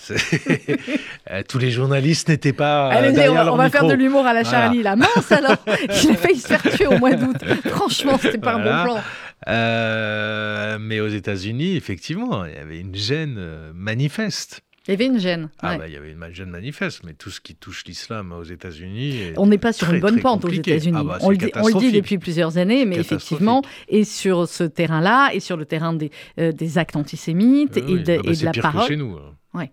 Tous 1.48 1.58
les 1.58 1.70
journalistes 1.70 2.28
n'étaient 2.28 2.52
pas. 2.52 2.88
Allez, 2.88 3.28
on, 3.28 3.56
va 3.56 3.70
faire 3.70 3.86
de 3.86 3.94
l'humour 3.94 4.24
à 4.24 4.32
la 4.32 4.44
Charlie. 4.44 4.82
La 4.82 4.96
mince 4.96 5.30
alors. 5.30 5.56
Il 6.04 6.10
a 6.10 6.14
failli 6.14 6.38
se 6.38 6.48
faire 6.48 6.62
tuer 6.62 6.86
au 6.86 6.98
mois 6.98 7.12
d'août. 7.12 7.36
Franchement, 7.66 8.18
c'était 8.20 8.38
pas 8.38 8.54
un 8.54 8.58
bon 8.60 8.84
plan. 8.84 10.78
mais 10.80 11.00
aux 11.00 11.08
États-Unis, 11.08 11.76
effectivement, 11.76 12.44
il 12.46 12.54
y 12.54 12.58
avait 12.58 12.78
une 12.78 12.94
gêne 12.94 13.38
manifeste. 13.74 14.62
Il 14.86 14.90
y 14.90 14.94
avait 14.94 15.06
une 15.06 15.18
gêne. 15.18 15.48
Ah 15.60 15.78
bah, 15.78 15.88
il 15.88 15.94
y 15.94 15.96
avait 15.96 16.12
une 16.12 16.34
gêne 16.34 16.50
manifeste, 16.50 17.04
mais 17.04 17.14
tout 17.14 17.30
ce 17.30 17.40
qui 17.40 17.54
touche 17.54 17.84
l'islam 17.86 18.32
aux 18.32 18.42
États-Unis. 18.42 19.32
On 19.38 19.46
n'est 19.46 19.58
pas 19.58 19.72
sur 19.72 19.90
une 19.90 20.00
bonne 20.00 20.20
pente 20.20 20.44
aux 20.44 20.50
États-Unis. 20.50 20.98
Ah 21.00 21.04
bah, 21.04 21.18
on, 21.22 21.30
le 21.30 21.78
dit 21.78 21.90
depuis 21.90 22.18
plusieurs 22.18 22.58
années, 22.58 22.84
mais 22.84 22.96
effectivement, 22.96 23.62
et 23.88 24.04
sur 24.04 24.46
ce 24.46 24.64
terrain-là, 24.64 25.30
et 25.32 25.40
sur 25.40 25.56
le 25.56 25.64
terrain 25.64 25.94
des, 25.94 26.10
euh, 26.38 26.52
des 26.52 26.76
actes 26.76 26.96
antisémites 26.96 27.78
et, 27.78 27.80
de, 27.80 28.18
ah 28.18 28.22
bah, 28.22 28.30
et 28.30 28.36
de 28.36 28.44
la 28.44 28.50
pire 28.50 28.62
parole. 28.62 28.82
Que 28.82 28.88
chez 28.88 28.96
nous. 28.96 29.16
Hein. 29.16 29.34
Ouais. 29.54 29.72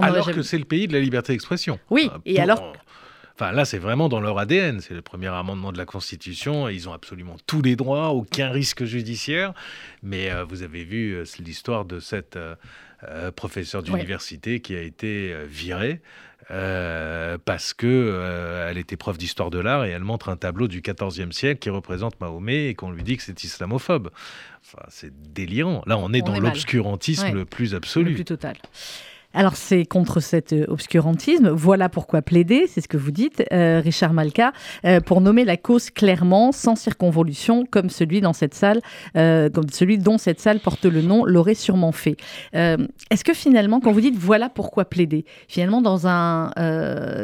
alors 0.00 0.30
que 0.30 0.42
c'est 0.42 0.58
le 0.58 0.64
pays 0.64 0.86
de 0.86 0.92
la 0.92 1.00
liberté 1.00 1.32
d'expression. 1.32 1.80
Oui, 1.90 2.08
et 2.24 2.38
alors. 2.38 2.72
Enfin, 3.40 3.52
là, 3.52 3.64
c'est 3.64 3.78
vraiment 3.78 4.08
dans 4.08 4.20
leur 4.20 4.36
ADN. 4.36 4.80
C'est 4.80 4.94
le 4.94 5.02
premier 5.02 5.28
amendement 5.28 5.70
de 5.70 5.78
la 5.78 5.84
Constitution. 5.84 6.68
Ils 6.68 6.88
ont 6.88 6.92
absolument 6.92 7.36
tous 7.46 7.62
les 7.62 7.76
droits, 7.76 8.08
aucun 8.08 8.50
risque 8.50 8.82
judiciaire. 8.82 9.54
Mais 10.02 10.32
euh, 10.32 10.42
vous 10.42 10.64
avez 10.64 10.82
vu 10.82 11.12
euh, 11.12 11.24
l'histoire 11.38 11.84
de 11.84 12.00
cette 12.00 12.36
euh, 13.04 13.30
professeur 13.30 13.84
d'université 13.84 14.58
qui 14.58 14.74
a 14.74 14.80
été 14.80 15.32
euh, 15.32 15.46
virée. 15.48 16.00
Euh, 16.50 17.36
parce 17.44 17.74
que 17.74 18.66
elle 18.70 18.78
était 18.78 18.96
prof 18.96 19.18
d'histoire 19.18 19.50
de 19.50 19.58
l'art 19.58 19.84
et 19.84 19.90
elle 19.90 20.02
montre 20.02 20.30
un 20.30 20.36
tableau 20.36 20.66
du 20.66 20.80
XIVe 20.80 21.30
siècle 21.30 21.58
qui 21.58 21.68
représente 21.68 22.18
Mahomet 22.22 22.68
et 22.68 22.74
qu'on 22.74 22.90
lui 22.90 23.02
dit 23.02 23.18
que 23.18 23.22
c'est 23.22 23.44
islamophobe. 23.44 24.10
Enfin, 24.62 24.82
c'est 24.88 25.12
délirant. 25.34 25.82
Là, 25.84 25.98
on 25.98 26.10
est 26.14 26.22
dans 26.22 26.40
l'obscurantisme 26.40 27.34
le 27.34 27.44
plus 27.44 27.74
absolu. 27.74 28.10
Le 28.10 28.14
plus 28.14 28.24
total. 28.24 28.56
Alors 29.38 29.54
c'est 29.54 29.84
contre 29.84 30.18
cet 30.18 30.52
obscurantisme. 30.66 31.48
Voilà 31.50 31.88
pourquoi 31.88 32.22
plaider, 32.22 32.64
c'est 32.66 32.80
ce 32.80 32.88
que 32.88 32.96
vous 32.96 33.12
dites, 33.12 33.44
Richard 33.52 34.12
Malka, 34.12 34.52
pour 35.06 35.20
nommer 35.20 35.44
la 35.44 35.56
cause 35.56 35.90
clairement, 35.90 36.50
sans 36.50 36.74
circonvolution, 36.74 37.64
comme 37.64 37.88
celui 37.88 38.20
dans 38.20 38.32
cette 38.32 38.54
salle, 38.54 38.80
comme 39.14 39.68
celui 39.70 39.98
dont 39.98 40.18
cette 40.18 40.40
salle 40.40 40.58
porte 40.58 40.86
le 40.86 41.02
nom, 41.02 41.24
l'aurait 41.24 41.54
sûrement 41.54 41.92
fait. 41.92 42.16
Est-ce 42.52 43.22
que 43.22 43.32
finalement, 43.32 43.78
quand 43.78 43.92
vous 43.92 44.00
dites 44.00 44.16
voilà 44.18 44.48
pourquoi 44.48 44.86
plaider, 44.86 45.24
finalement 45.46 45.82
dans 45.82 46.08
un 46.08 46.50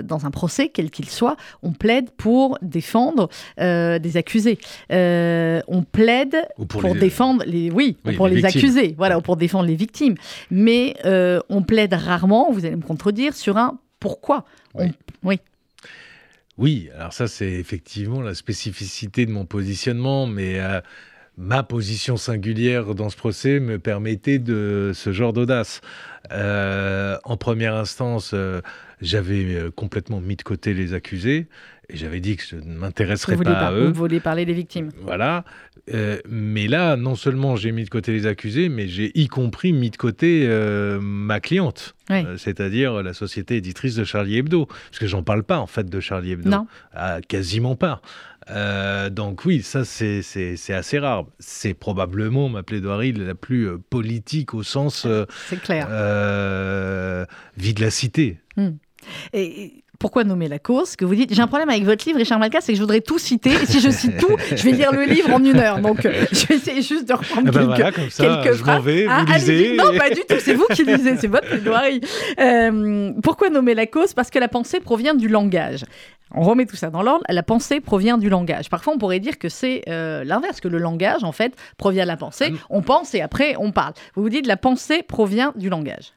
dans 0.05 0.25
un 0.25 0.31
procès 0.31 0.69
quel 0.69 0.91
qu'il 0.93 1.11
soit, 1.11 1.37
on 1.65 1.73
plaide 1.73 2.11
pour 2.17 2.59
défendre 2.63 3.29
des 3.59 4.17
accusés. 4.17 4.59
on 4.89 5.83
plaide 5.91 6.37
pour, 6.69 6.95
défendre 6.95 7.43
les, 7.45 7.73
oui, 7.73 7.97
pour 8.17 8.29
les, 8.29 8.45
accusés, 8.45 8.95
voilà, 8.97 9.19
ou 9.19 9.21
pour 9.21 9.37
défendre 9.37 9.67
les 9.67 9.75
victimes. 9.75 10.15
Mais 10.53 10.95
euh, 11.05 11.41
on 11.49 11.63
plaide 11.63 11.95
rarement, 12.05 12.53
vous 12.53 12.65
allez 12.65 12.77
me 12.77 12.83
contredire, 12.83 13.35
sur 13.35 13.57
un 13.57 13.79
pourquoi. 14.01 14.45
oui. 15.23 15.41
Oui, 16.57 16.89
alors 16.95 17.13
ça 17.13 17.27
c'est 17.27 17.51
effectivement 17.51 18.21
la 18.21 18.35
spécificité 18.35 19.27
de 19.27 19.33
mon 19.33 19.45
positionnement, 19.45 20.29
mais 20.29 20.61
euh, 20.61 20.81
ma 21.37 21.65
position 21.65 22.17
singulière 22.17 22.95
dans 22.95 23.11
ce 23.11 23.17
procès 23.17 23.59
me 23.59 23.81
permettait 23.81 24.39
de 24.39 24.93
ce 24.95 25.11
genre 25.13 25.33
d'audace. 25.33 25.81
Euh, 26.31 27.19
en 27.25 27.37
première 27.37 27.75
instance, 27.75 28.37
j'avais 29.05 29.71
complètement 29.77 30.21
mis 30.21 30.37
de 30.37 30.43
côté 30.43 30.75
les 30.75 30.95
accusés. 30.95 31.47
Et 31.91 31.97
j'avais 31.97 32.21
dit 32.21 32.37
que 32.37 32.43
je 32.43 32.57
ne 32.57 32.75
m'intéresserais 32.77 33.37
pas, 33.37 33.51
à 33.51 33.73
eux. 33.73 33.89
Vous 33.89 33.95
vouliez 33.95 34.21
parler 34.21 34.45
des 34.47 34.55
victimes. 34.55 34.91
Voilà. 35.03 35.45
Euh, 35.93 36.19
mais 36.29 36.67
là, 36.67 36.97
non 36.97 37.15
seulement 37.15 37.57
j'ai 37.57 37.73
mis 37.73 37.85
de 37.85 37.91
côté 37.91 38.13
les 38.13 38.27
accusés, 38.27 38.69
mais 38.69 38.89
j'ai 38.89 39.13
y 39.19 39.29
compris 39.29 39.73
mis 39.73 39.91
de 39.91 39.97
côté 39.97 40.47
euh, 40.47 40.99
ma 41.03 41.41
cliente, 41.41 41.95
euh, 42.11 42.39
c'est-à-dire 42.39 43.03
la 43.03 43.13
société 43.13 43.57
éditrice 43.57 43.95
de 43.97 44.05
Charlie 44.05 44.39
Hebdo. 44.39 44.67
Parce 44.67 44.99
que 44.99 45.07
j'en 45.07 45.23
parle 45.23 45.43
pas, 45.43 45.59
en 45.59 45.67
fait, 45.67 45.89
de 45.89 46.01
Charlie 46.01 46.33
Hebdo. 46.33 46.49
Non. 46.49 46.67
Ah, 46.95 47.21
quasiment 47.21 47.77
pas. 47.77 48.01
donc 49.11 49.45
oui, 49.45 49.63
ça 49.63 49.85
c'est 49.85 50.23
assez 50.71 50.99
rare. 50.99 51.27
C'est 51.39 51.75
probablement 51.75 52.49
ma 52.49 52.63
plaidoirie 52.63 53.13
la 53.13 53.35
plus 53.35 53.69
politique 53.91 54.55
au 54.55 54.63
sens 54.63 55.07
clair. 55.65 55.87
vie 57.59 57.75
de 57.75 57.81
la 57.81 57.91
cité. 57.91 58.39
Hmm. 58.57 58.71
Et 59.33 59.85
pourquoi 59.99 60.25
nommer 60.25 60.49
la 60.49 60.59
cause 60.59 60.97
que 60.97 61.05
vous 61.05 61.15
dites 61.15 61.33
J'ai 61.33 61.41
un 61.41 61.47
problème 61.47 61.71
avec 61.71 61.85
votre 61.85 62.05
livre, 62.07 62.19
Richard 62.19 62.39
Malka, 62.39 62.61
c'est 62.61 62.73
que 62.73 62.77
je 62.77 62.83
voudrais 62.83 63.01
tout 63.01 63.19
citer. 63.19 63.53
Et 63.53 63.67
si 63.67 63.81
je 63.81 63.91
cite 63.91 64.19
tout, 64.19 64.37
je 64.55 64.63
vais 64.63 64.73
lire 64.73 64.93
le 64.93 65.05
livre 65.05 65.33
en 65.33 65.43
une 65.43 65.57
heure. 65.59 65.79
Donc, 65.81 66.05
euh, 66.05 66.27
je 66.33 66.47
vais 66.47 66.57
essayer 66.57 66.83
juste 66.83 67.09
de 67.09 67.15
reprendre 67.15 67.49
ah 67.49 67.53
ben 67.53 67.75
quelques, 67.75 68.17
voilà, 68.19 68.43
quelques 68.43 68.57
je 68.57 68.81
Vais, 68.83 69.07
vous 69.07 69.13
ah, 69.13 69.25
lisez. 69.39 69.77
Non, 69.77 69.97
pas 69.97 70.11
du 70.11 70.21
tout. 70.29 70.37
C'est 70.41 70.55
vous 70.55 70.67
qui 70.75 70.85
lisez. 70.85 71.17
C'est 71.17 71.27
votre 71.27 71.49
plaidoirie. 71.49 72.01
Euh, 72.39 73.13
pourquoi 73.23 73.51
nommer 73.51 73.75
la 73.75 73.87
cause 73.87 74.15
Parce 74.15 74.31
que 74.31 74.39
la 74.39 74.49
pensée 74.49 74.81
provient 74.81 75.15
du 75.15 75.29
langage. 75.29 75.85
On 76.35 76.43
remet 76.43 76.67
tout 76.67 76.77
ça 76.77 76.91
dans 76.91 77.03
l'ordre. 77.03 77.25
La 77.29 77.43
pensée 77.43 77.81
provient 77.81 78.19
du 78.19 78.29
langage. 78.29 78.69
Parfois, 78.69 78.93
on 78.95 78.99
pourrait 78.99 79.21
dire 79.21 79.39
que 79.39 79.49
c'est 79.49 79.83
euh, 79.89 80.25
l'inverse, 80.25 80.61
que 80.61 80.69
le 80.69 80.79
langage, 80.79 81.23
en 81.23 81.33
fait, 81.33 81.55
provient 81.79 82.03
de 82.03 82.09
la 82.09 82.17
pensée. 82.17 82.53
Ah 82.53 82.67
on 82.71 82.83
pense 82.83 83.15
et 83.15 83.21
après, 83.21 83.55
on 83.59 83.73
parle. 83.73 83.95
Vous 84.17 84.23
vous 84.23 84.29
dites 84.29 84.47
la 84.47 84.57
pensée 84.57 85.03
provient 85.03 85.53
du 85.57 85.69
langage. 85.69 86.13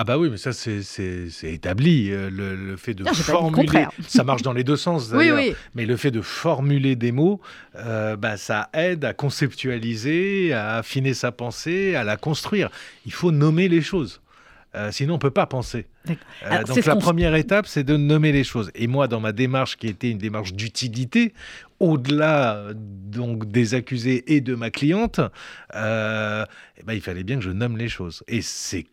Ah 0.00 0.04
bah 0.04 0.16
oui, 0.16 0.30
mais 0.30 0.38
ça 0.38 0.54
c'est 0.54 1.28
établi. 1.42 2.10
Euh, 2.10 2.30
le, 2.30 2.74
fait 2.78 2.94
de 2.94 3.04
formuler, 3.04 3.84
ça 4.08 4.24
marche 4.24 4.40
dans 4.40 4.54
les 4.54 4.64
deux 4.64 4.78
sens 4.78 5.10
d'ailleurs. 5.10 5.36
Oui, 5.36 5.48
oui. 5.50 5.54
Mais 5.74 5.84
le 5.84 5.94
fait 5.98 6.10
de 6.10 6.22
formuler 6.22 6.96
des 6.96 7.12
mots, 7.12 7.38
euh, 7.76 8.16
bah, 8.16 8.38
ça 8.38 8.70
aide 8.72 9.04
à 9.04 9.12
conceptualiser, 9.12 10.54
à 10.54 10.76
affiner 10.76 11.12
sa 11.12 11.32
pensée, 11.32 11.96
à 11.96 12.02
la 12.02 12.16
construire. 12.16 12.70
Il 13.04 13.12
faut 13.12 13.30
nommer 13.30 13.68
les 13.68 13.82
choses. 13.82 14.22
Euh, 14.74 14.90
sinon, 14.90 15.16
on 15.16 15.18
peut 15.18 15.32
pas 15.32 15.44
penser. 15.44 15.84
donc 16.06 16.86
la 16.86 16.96
première 16.96 17.34
étape, 17.34 17.66
c'est 17.66 17.84
de 17.84 17.98
nommer 17.98 18.32
les 18.32 18.44
choses. 18.44 18.70
Et 18.74 18.86
moi, 18.86 19.06
dans 19.06 19.20
ma 19.20 19.32
démarche, 19.32 19.76
qui 19.76 19.86
était 19.86 20.10
une 20.10 20.16
démarche 20.16 20.54
d'utilité, 20.54 21.34
au-delà 21.78 22.68
donc 22.74 23.52
des 23.52 23.74
accusés 23.74 24.34
et 24.34 24.40
de 24.40 24.54
ma 24.54 24.70
cliente, 24.70 25.20
eh 25.74 25.74
ben, 26.86 26.94
il 26.94 27.02
fallait 27.02 27.24
bien 27.24 27.36
que 27.36 27.44
je 27.44 27.50
nomme 27.50 27.76
les 27.76 27.90
choses. 27.90 28.24
Et 28.28 28.40
c'est 28.40 28.86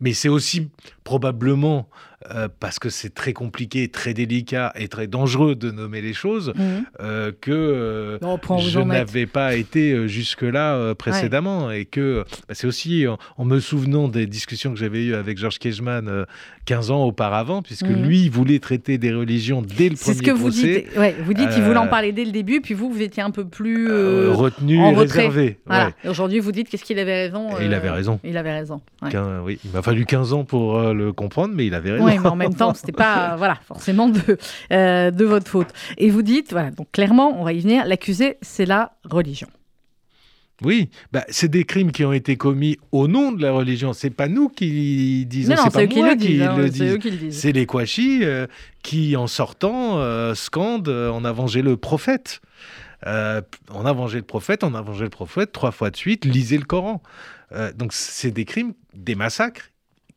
mais 0.00 0.12
c'est 0.12 0.28
aussi 0.28 0.70
probablement 1.04 1.88
euh, 2.28 2.48
parce 2.60 2.78
que 2.78 2.90
c'est 2.90 3.14
très 3.14 3.32
compliqué, 3.32 3.88
très 3.88 4.12
délicat 4.12 4.74
et 4.76 4.88
très 4.88 5.06
dangereux 5.06 5.54
de 5.54 5.70
nommer 5.70 6.02
les 6.02 6.12
choses, 6.12 6.52
mhm. 6.54 6.84
euh, 7.00 7.32
que 7.40 7.50
euh, 7.50 8.18
je 8.58 8.78
n'avais 8.80 9.24
pas 9.24 9.54
été 9.54 10.06
jusque-là 10.06 10.94
précédemment. 10.96 11.70
Et 11.70 11.86
que 11.86 12.26
bah, 12.46 12.54
c'est 12.54 12.66
aussi 12.66 13.06
en, 13.38 13.44
me 13.46 13.58
souvenant 13.58 14.08
des 14.08 14.26
discussions 14.26 14.70
que 14.70 14.78
j'avais 14.78 15.02
eues 15.02 15.14
avec 15.14 15.38
Georges 15.38 15.58
Kejman 15.58 16.26
15 16.66 16.90
ans 16.90 17.04
auparavant, 17.04 17.62
puisque 17.62 17.84
mhm. 17.88 18.04
lui 18.04 18.28
voulait 18.28 18.58
traiter 18.58 18.98
des 18.98 19.14
religions 19.14 19.62
dès 19.62 19.88
le 19.88 19.96
premier 19.96 19.96
C'est 19.96 20.14
ce 20.14 20.22
que 20.22 20.30
vous 20.30 20.50
dites. 20.50 20.88
vous 21.24 21.32
dites 21.32 21.48
qu'il 21.48 21.62
voulait 21.62 21.78
en 21.78 21.88
parler 21.88 22.12
dès 22.12 22.26
le 22.26 22.32
début, 22.32 22.60
puis 22.60 22.74
vous, 22.74 22.92
vous 22.92 23.00
étiez 23.00 23.22
un 23.22 23.30
peu 23.30 23.46
plus 23.46 23.88
retenu 24.28 24.76
et 24.76 24.94
réservé. 24.94 25.58
Aujourd'hui, 26.06 26.40
vous 26.40 26.52
dites 26.52 26.68
qu'est-ce 26.68 26.84
qu'il 26.84 26.98
avait 26.98 27.28
raison. 27.28 27.48
il 27.62 27.72
avait 27.72 27.90
raison. 27.90 28.20
Il 28.24 28.36
avait 28.36 28.52
raison. 28.52 28.82
oui, 29.42 29.58
il 29.64 29.70
m'a 29.70 29.80
fallu 29.80 30.04
15 30.04 30.34
ans 30.34 30.44
pour 30.44 30.78
le 30.92 31.14
comprendre, 31.14 31.54
mais 31.56 31.64
il 31.64 31.72
avait 31.72 31.92
raison. 31.92 32.09
Oui, 32.10 32.18
mais 32.22 32.28
en 32.28 32.36
même 32.36 32.54
temps, 32.54 32.74
c'était 32.74 32.92
pas 32.92 33.36
voilà, 33.38 33.56
forcément 33.66 34.08
de, 34.08 34.38
euh, 34.72 35.10
de 35.10 35.24
votre 35.24 35.48
faute. 35.48 35.68
Et 35.98 36.10
vous 36.10 36.22
dites, 36.22 36.52
voilà, 36.52 36.70
donc 36.70 36.90
clairement, 36.92 37.40
on 37.40 37.44
va 37.44 37.52
y 37.52 37.60
venir, 37.60 37.86
l'accusé, 37.86 38.38
c'est 38.42 38.66
la 38.66 38.92
religion. 39.04 39.48
Oui, 40.62 40.90
bah, 41.10 41.24
c'est 41.30 41.48
des 41.48 41.64
crimes 41.64 41.90
qui 41.90 42.04
ont 42.04 42.12
été 42.12 42.36
commis 42.36 42.76
au 42.92 43.08
nom 43.08 43.32
de 43.32 43.40
la 43.40 43.50
religion. 43.50 43.94
C'est 43.94 44.10
pas 44.10 44.28
nous 44.28 44.50
qui 44.50 45.24
disons, 45.24 45.56
c'est 45.56 45.88
pas 45.88 45.94
moi 45.96 46.16
qui 46.16 46.36
le, 46.36 46.44
hein, 46.44 46.68
disent. 46.68 46.98
C'est 47.30 47.52
les 47.52 47.64
Kouachi 47.64 48.20
euh, 48.22 48.46
qui, 48.82 49.16
en 49.16 49.26
sortant, 49.26 49.98
euh, 50.00 50.34
scandent 50.34 50.88
On 50.88 51.24
a 51.24 51.32
vengé 51.32 51.62
le 51.62 51.78
prophète. 51.78 52.42
on 53.06 53.86
a 53.86 53.92
vengé 53.94 54.18
le 54.18 54.24
prophète, 54.24 54.62
on 54.62 54.74
a 54.74 54.82
vengé 54.82 55.04
le 55.04 55.10
prophète 55.10 55.52
trois 55.52 55.70
fois 55.70 55.90
de 55.90 55.96
suite, 55.96 56.26
lisez 56.26 56.58
le 56.58 56.64
Coran. 56.64 57.02
donc 57.74 57.94
c'est 57.94 58.30
des 58.30 58.44
crimes, 58.44 58.74
des 58.92 59.14
massacres 59.14 59.70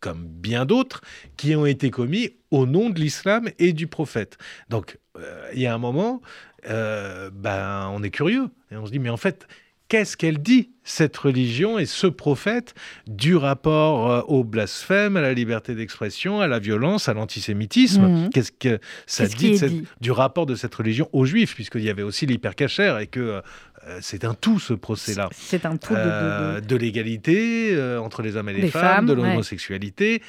comme 0.03 0.27
bien 0.27 0.65
d'autres, 0.65 0.99
qui 1.37 1.55
ont 1.55 1.65
été 1.65 1.89
commis 1.89 2.31
au 2.51 2.65
nom 2.65 2.89
de 2.89 2.99
l'islam 2.99 3.49
et 3.57 3.71
du 3.71 3.87
prophète. 3.87 4.37
Donc, 4.67 4.99
euh, 5.17 5.49
il 5.53 5.61
y 5.61 5.65
a 5.65 5.73
un 5.73 5.77
moment, 5.77 6.21
euh, 6.69 7.29
ben, 7.31 7.89
on 7.93 8.03
est 8.03 8.09
curieux 8.09 8.49
et 8.69 8.75
on 8.75 8.85
se 8.85 8.91
dit, 8.91 8.99
mais 8.99 9.09
en 9.09 9.15
fait, 9.15 9.47
qu'est-ce 9.87 10.17
qu'elle 10.17 10.39
dit, 10.39 10.71
cette 10.83 11.15
religion 11.15 11.79
et 11.79 11.85
ce 11.85 12.07
prophète, 12.07 12.73
du 13.07 13.35
rapport 13.35 14.11
euh, 14.11 14.21
au 14.27 14.43
blasphème, 14.43 15.15
à 15.15 15.21
la 15.21 15.33
liberté 15.33 15.75
d'expression, 15.75 16.41
à 16.41 16.47
la 16.47 16.59
violence, 16.59 17.07
à 17.07 17.13
l'antisémitisme? 17.13 18.07
Mmh. 18.07 18.29
Qu'est-ce 18.31 18.51
que 18.51 18.79
ça 19.05 19.27
dit, 19.27 19.85
du 20.01 20.11
rapport 20.11 20.45
de 20.45 20.55
cette 20.55 20.75
religion 20.75 21.09
aux 21.13 21.25
juifs, 21.25 21.55
puisqu'il 21.55 21.83
y 21.83 21.89
avait 21.89 22.03
aussi 22.03 22.25
l'hypercachère 22.25 22.99
et 22.99 23.07
que 23.07 23.41
euh, 23.87 23.99
c'est 24.01 24.25
un 24.25 24.33
tout 24.33 24.59
ce 24.59 24.73
procès-là? 24.73 25.29
C'est 25.31 25.65
un 25.65 25.77
tout 25.77 25.93
de, 25.93 25.99
euh, 25.99 26.61
l'égalité 26.77 27.73
euh, 27.73 27.99
entre 27.99 28.21
les 28.21 28.35
hommes 28.35 28.49
et 28.49 28.53
les, 28.53 28.69
femmes, 28.69 29.05
de 29.05 29.13
l'homosexualité. 29.13 30.21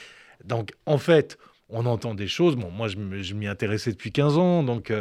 Donc 0.45 0.73
en 0.87 0.99
fait, 0.99 1.39
on 1.75 1.85
entend 1.87 2.15
des 2.15 2.29
choses. 2.29 2.57
Bon, 2.57 2.71
moi, 2.71 2.89
je 2.89 3.35
m'y 3.35 3.47
intéressais 3.47 3.91
depuis 3.91 4.13
15 4.13 4.39
ans, 4.39 4.63
donc 4.63 4.93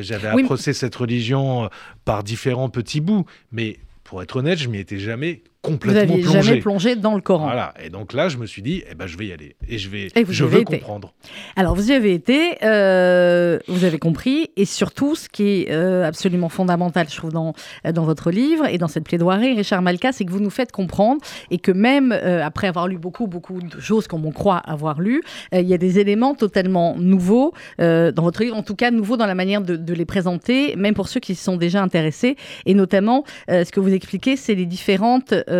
j'avais 0.00 0.32
oui, 0.32 0.44
cette 0.58 0.96
religion 0.96 1.70
par 2.04 2.24
différents 2.24 2.70
petits 2.70 3.00
bouts. 3.00 3.26
Mais 3.52 3.78
pour 4.04 4.22
être 4.22 4.36
honnête, 4.36 4.58
je 4.58 4.68
m'y 4.68 4.78
étais 4.78 4.98
jamais 4.98 5.42
complètement 5.68 6.16
vous 6.16 6.22
plongé. 6.22 6.42
jamais 6.42 6.60
plongé 6.60 6.96
dans 6.96 7.14
le 7.14 7.20
Coran. 7.20 7.46
Voilà. 7.46 7.74
Et 7.82 7.90
donc 7.90 8.12
là, 8.12 8.28
je 8.28 8.36
me 8.36 8.46
suis 8.46 8.62
dit, 8.62 8.82
eh 8.90 8.94
ben, 8.94 9.06
je 9.06 9.16
vais 9.16 9.26
y 9.26 9.32
aller 9.32 9.56
et 9.68 9.78
je 9.78 9.88
vais, 9.88 10.08
je 10.28 10.44
veux 10.44 10.64
comprendre. 10.64 11.14
Alors 11.56 11.74
vous 11.74 11.90
y 11.90 11.94
avez 11.94 12.12
été, 12.14 12.58
euh, 12.62 13.58
vous 13.68 13.84
avez 13.84 13.98
compris, 13.98 14.50
et 14.56 14.64
surtout, 14.64 15.14
ce 15.14 15.28
qui 15.28 15.62
est 15.62 15.70
euh, 15.70 16.04
absolument 16.04 16.48
fondamental, 16.48 17.06
je 17.10 17.16
trouve, 17.16 17.32
dans 17.32 17.52
dans 17.92 18.04
votre 18.04 18.30
livre 18.30 18.66
et 18.66 18.78
dans 18.78 18.88
cette 18.88 19.04
plaidoirie, 19.04 19.54
Richard 19.54 19.82
Malka, 19.82 20.12
c'est 20.12 20.24
que 20.24 20.30
vous 20.30 20.40
nous 20.40 20.50
faites 20.50 20.72
comprendre 20.72 21.20
et 21.50 21.58
que 21.58 21.72
même 21.72 22.12
euh, 22.12 22.44
après 22.44 22.66
avoir 22.66 22.88
lu 22.88 22.98
beaucoup 22.98 23.26
beaucoup 23.26 23.60
de 23.60 23.80
choses 23.80 24.06
comme 24.06 24.24
on 24.24 24.32
croit 24.32 24.58
avoir 24.58 25.00
lu, 25.00 25.22
il 25.52 25.66
y 25.66 25.74
a 25.74 25.78
des 25.78 25.98
éléments 25.98 26.34
totalement 26.34 26.96
nouveaux 26.96 27.52
dans 27.78 28.22
votre 28.22 28.42
livre, 28.42 28.56
en 28.56 28.62
tout 28.62 28.74
cas 28.74 28.90
nouveaux 28.90 29.16
dans 29.16 29.26
la 29.26 29.34
manière 29.34 29.60
de, 29.60 29.76
de 29.76 29.94
les 29.94 30.04
présenter, 30.04 30.76
même 30.76 30.94
pour 30.94 31.08
ceux 31.08 31.20
qui 31.20 31.34
se 31.34 31.44
sont 31.44 31.56
déjà 31.56 31.82
intéressés, 31.82 32.36
et 32.66 32.74
notamment 32.74 33.24
ce 33.48 33.70
que 33.70 33.80
vous 33.80 33.92
expliquez, 33.92 34.36
c'est 34.36 34.54
les 34.54 34.66
différentes 34.66 35.32
euh, 35.32 35.57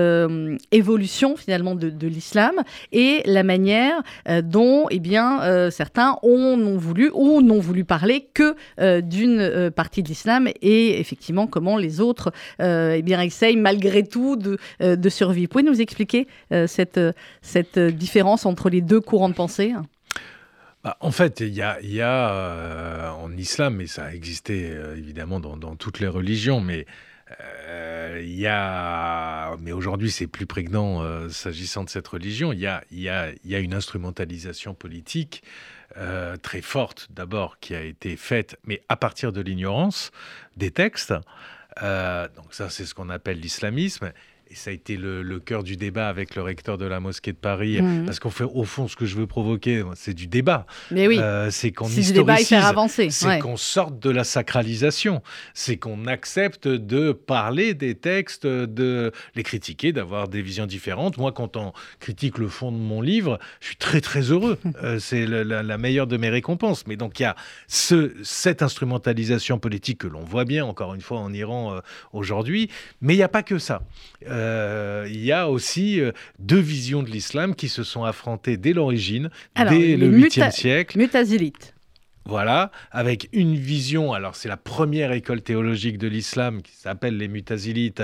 évolution 0.70 1.36
finalement 1.36 1.74
de, 1.74 2.06
l'islam 2.06 2.54
et 2.92 3.22
la 3.24 3.42
manière 3.42 4.02
euh, 4.28 4.42
dont 4.42 4.86
eh 4.90 4.98
bien, 4.98 5.42
euh, 5.42 5.70
certains 5.70 6.18
ont, 6.22 6.76
voulu 6.76 7.10
ou 7.14 7.42
n'ont 7.42 7.60
voulu 7.60 7.84
parler 7.84 8.28
que 8.34 8.54
d'une 9.00 9.70
partie 9.70 10.02
de 10.02 10.08
l'islam 10.08 10.48
et 10.62 11.00
effectivement 11.00 11.46
comment 11.46 11.76
les 11.76 12.00
autres 12.00 12.32
eh 12.60 13.02
bien, 13.02 13.20
essayent 13.20 13.56
malgré 13.56 14.04
tout 14.04 14.36
de, 14.36 14.58
de 14.80 15.08
survivre. 15.08 15.48
Pouvez 15.48 15.64
nous 15.64 15.80
expliquer 15.80 16.26
cette, 16.66 17.00
cette 17.42 17.78
différence 17.78 18.46
entre 18.46 18.70
les 18.70 18.80
deux 18.80 19.00
courants 19.00 19.28
de 19.28 19.34
pensée? 19.34 19.74
Bah, 20.84 20.96
en 21.00 21.10
fait, 21.10 21.40
il 21.40 21.54
y 21.54 21.62
a, 21.62 21.80
y 21.82 22.00
a 22.00 23.14
en 23.14 23.36
islam, 23.36 23.76
mais 23.76 23.86
ça 23.86 24.04
a 24.04 24.12
existé 24.12 24.72
évidemment 24.96 25.40
dans, 25.40 25.56
dans, 25.56 25.76
toutes 25.76 26.00
les 26.00 26.08
religions, 26.08 26.60
mais 26.60 26.86
il 28.20 28.34
y 28.34 28.46
a, 28.46 29.56
mais 29.58 29.72
aujourd'hui 29.72 30.10
c'est 30.10 30.26
plus 30.26 30.46
prégnant 30.46 31.28
s'agissant 31.28 31.84
de 31.84 31.90
cette 31.90 32.08
religion, 32.08 32.52
il 32.52 32.60
y 32.60 32.66
a, 32.66 32.82
y 32.90 33.08
a, 33.08 33.30
y 33.44 33.54
a 33.54 33.58
une 33.58 33.74
instrumentalisation 33.74 34.74
politique 34.74 35.42
très 36.42 36.62
forte 36.62 37.08
d'abord 37.10 37.58
qui 37.60 37.74
a 37.74 37.82
été 37.82 38.16
faite, 38.16 38.58
mais 38.64 38.82
à 38.88 38.96
partir 38.96 39.32
de 39.32 39.40
l'ignorance 39.40 40.10
des 40.56 40.70
textes. 40.70 41.14
donc 41.80 42.52
ça 42.52 42.70
c'est 42.70 42.86
ce 42.86 42.94
qu'on 42.94 43.10
appelle 43.10 43.40
l'islamisme 43.40 44.12
et 44.50 44.54
ça 44.54 44.70
a 44.70 44.72
été 44.72 44.96
le, 44.96 45.40
cœur 45.40 45.62
du 45.62 45.76
débat 45.76 46.08
avec 46.08 46.34
le 46.34 46.42
recteur 46.42 46.78
de 46.78 46.86
la 46.86 47.00
mosquée 47.00 47.32
de 47.32 47.36
Paris, 47.36 47.80
mmh. 47.80 48.06
parce 48.06 48.18
qu'au 48.18 48.32
au 48.54 48.64
fond, 48.64 48.88
ce 48.88 48.96
que 48.96 49.06
je 49.06 49.16
veux 49.16 49.26
provoquer, 49.26 49.82
c'est 49.94 50.14
du 50.14 50.26
débat. 50.26 50.66
Mais 50.90 51.06
oui. 51.06 51.18
Euh, 51.18 51.50
c'est 51.50 51.70
qu'on 51.70 51.86
avancer. 52.64 53.10
C'est 53.10 53.38
qu'on 53.40 53.56
sorte 53.56 53.98
de 53.98 54.10
la 54.10 54.24
sacralisation. 54.24 55.22
C'est 55.54 55.76
qu'on 55.76 56.06
accepte 56.06 56.66
de 56.66 57.12
parler 57.12 57.74
des 57.74 57.94
textes, 57.94 58.46
de 58.46 59.12
les 59.34 59.42
critiquer, 59.42 59.92
d'avoir 59.92 60.28
des 60.28 60.42
visions 60.42 60.66
différentes. 60.66 61.18
Moi, 61.18 61.32
quand 61.32 61.56
on 61.56 61.72
critique 62.00 62.38
le 62.38 62.48
fond 62.48 62.72
de 62.72 62.78
mon 62.78 63.02
livre, 63.02 63.38
je 63.60 63.66
suis 63.66 63.76
très 63.76 64.00
très 64.00 64.22
heureux. 64.22 64.58
Euh, 64.84 65.00
c'est 65.00 65.26
la, 65.26 65.78
meilleure 65.78 66.06
de 66.06 66.16
mes 66.16 66.28
récompenses. 66.28 66.86
Mais 66.86 66.96
donc 66.96 67.18
il 67.18 67.24
y 67.24 67.26
a 67.26 67.34
ce, 67.66 68.12
cette 68.22 68.62
instrumentalisation 68.62 69.58
politique 69.58 69.98
que 69.98 70.06
l'on 70.06 70.22
voit 70.22 70.44
bien, 70.44 70.64
encore 70.64 70.94
une 70.94 71.00
fois, 71.00 71.18
en 71.18 71.32
Iran 71.32 71.74
euh, 71.74 71.80
aujourd'hui. 72.12 72.70
Mais 73.00 73.14
il 73.14 73.16
n'y 73.16 73.22
a 73.24 73.28
pas 73.28 73.42
que 73.42 73.58
ça. 73.58 73.82
Euh, 74.28 74.37
il 75.08 75.24
y 75.24 75.32
a 75.32 75.48
aussi 75.48 76.00
euh, 76.00 76.12
deux 76.38 76.58
visions 76.60 77.02
de 77.02 77.10
l'islam 77.10 77.54
qui 77.54 77.68
se 77.68 77.82
sont 77.82 78.04
affrontées 78.04 78.56
dès 78.56 78.72
l'origine, 78.72 79.30
dès 79.56 79.96
le 79.96 80.10
8e 80.10 80.50
siècle. 80.50 80.98
Mutazilite. 80.98 81.74
Voilà, 82.28 82.70
avec 82.90 83.30
une 83.32 83.54
vision, 83.54 84.12
alors 84.12 84.36
c'est 84.36 84.50
la 84.50 84.58
première 84.58 85.12
école 85.12 85.40
théologique 85.40 85.96
de 85.96 86.08
l'islam 86.08 86.60
qui 86.60 86.76
s'appelle 86.76 87.16
les 87.16 87.26
Mutazilites 87.26 88.02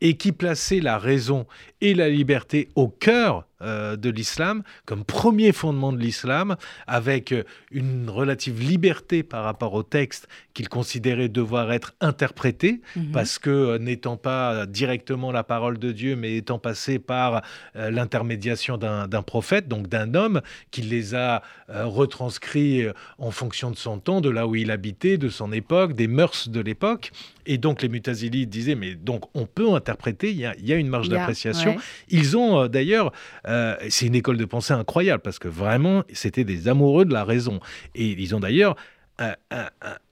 et 0.00 0.16
qui 0.16 0.30
plaçait 0.30 0.78
la 0.78 0.96
raison 0.96 1.46
et 1.80 1.92
la 1.92 2.08
liberté 2.08 2.68
au 2.76 2.86
cœur 2.86 3.48
euh, 3.64 3.96
de 3.96 4.10
l'islam, 4.10 4.62
comme 4.84 5.04
premier 5.04 5.52
fondement 5.52 5.92
de 5.92 5.98
l'islam, 5.98 6.56
avec 6.86 7.32
euh, 7.32 7.44
une 7.70 8.10
relative 8.10 8.60
liberté 8.60 9.22
par 9.22 9.44
rapport 9.44 9.72
au 9.72 9.82
texte 9.82 10.28
qu'il 10.52 10.68
considérait 10.68 11.28
devoir 11.28 11.72
être 11.72 11.94
interprété, 12.00 12.82
mhm. 12.94 13.12
parce 13.12 13.38
que 13.38 13.50
euh, 13.50 13.78
n'étant 13.78 14.16
pas 14.16 14.66
directement 14.66 15.32
la 15.32 15.44
parole 15.44 15.78
de 15.78 15.92
Dieu, 15.92 16.14
mais 16.14 16.36
étant 16.36 16.58
passé 16.58 16.98
par 16.98 17.42
l'intermédiation 17.74 18.76
d'un 18.76 19.22
prophète, 19.22 19.68
donc 19.68 19.88
d'un 19.88 20.14
homme, 20.14 20.40
qui 20.70 20.82
les 20.82 21.14
a 21.14 21.42
retranscrits 21.68 22.86
en 23.18 23.30
fonction 23.30 23.70
de 23.70 23.76
son 23.76 23.98
temps, 23.98 24.20
de 24.20 24.30
là 24.30 24.46
où 24.46 24.54
il 24.54 24.70
habitait, 24.70 25.16
de 25.18 25.28
son 25.28 25.52
époque, 25.52 25.94
des 25.94 26.06
mœurs 26.06 26.48
de 26.48 26.60
l'époque. 26.60 27.10
Et 27.46 27.58
donc 27.58 27.82
les 27.82 27.88
mutazilites 27.88 28.48
disaient, 28.48 28.74
mais 28.74 28.94
donc 28.94 29.24
on 29.34 29.46
peut 29.46 29.72
interpréter, 29.72 30.30
il 30.30 30.38
y 30.38 30.72
a, 30.72 30.76
une 30.76 30.88
marge 30.88 31.08
d'appréciation. 31.08 31.76
Ils 32.08 32.36
ont 32.36 32.68
d'ailleurs, 32.68 33.12
euh, 33.54 33.76
c'est 33.88 34.06
une 34.06 34.14
école 34.14 34.36
de 34.36 34.44
pensée 34.44 34.72
incroyable, 34.72 35.22
parce 35.22 35.38
que 35.38 35.48
vraiment, 35.48 36.04
c'était 36.12 36.44
des 36.44 36.68
amoureux 36.68 37.04
de 37.04 37.12
la 37.12 37.24
raison. 37.24 37.60
Et 37.94 38.06
ils 38.06 38.34
ont 38.34 38.40
d'ailleurs 38.40 38.76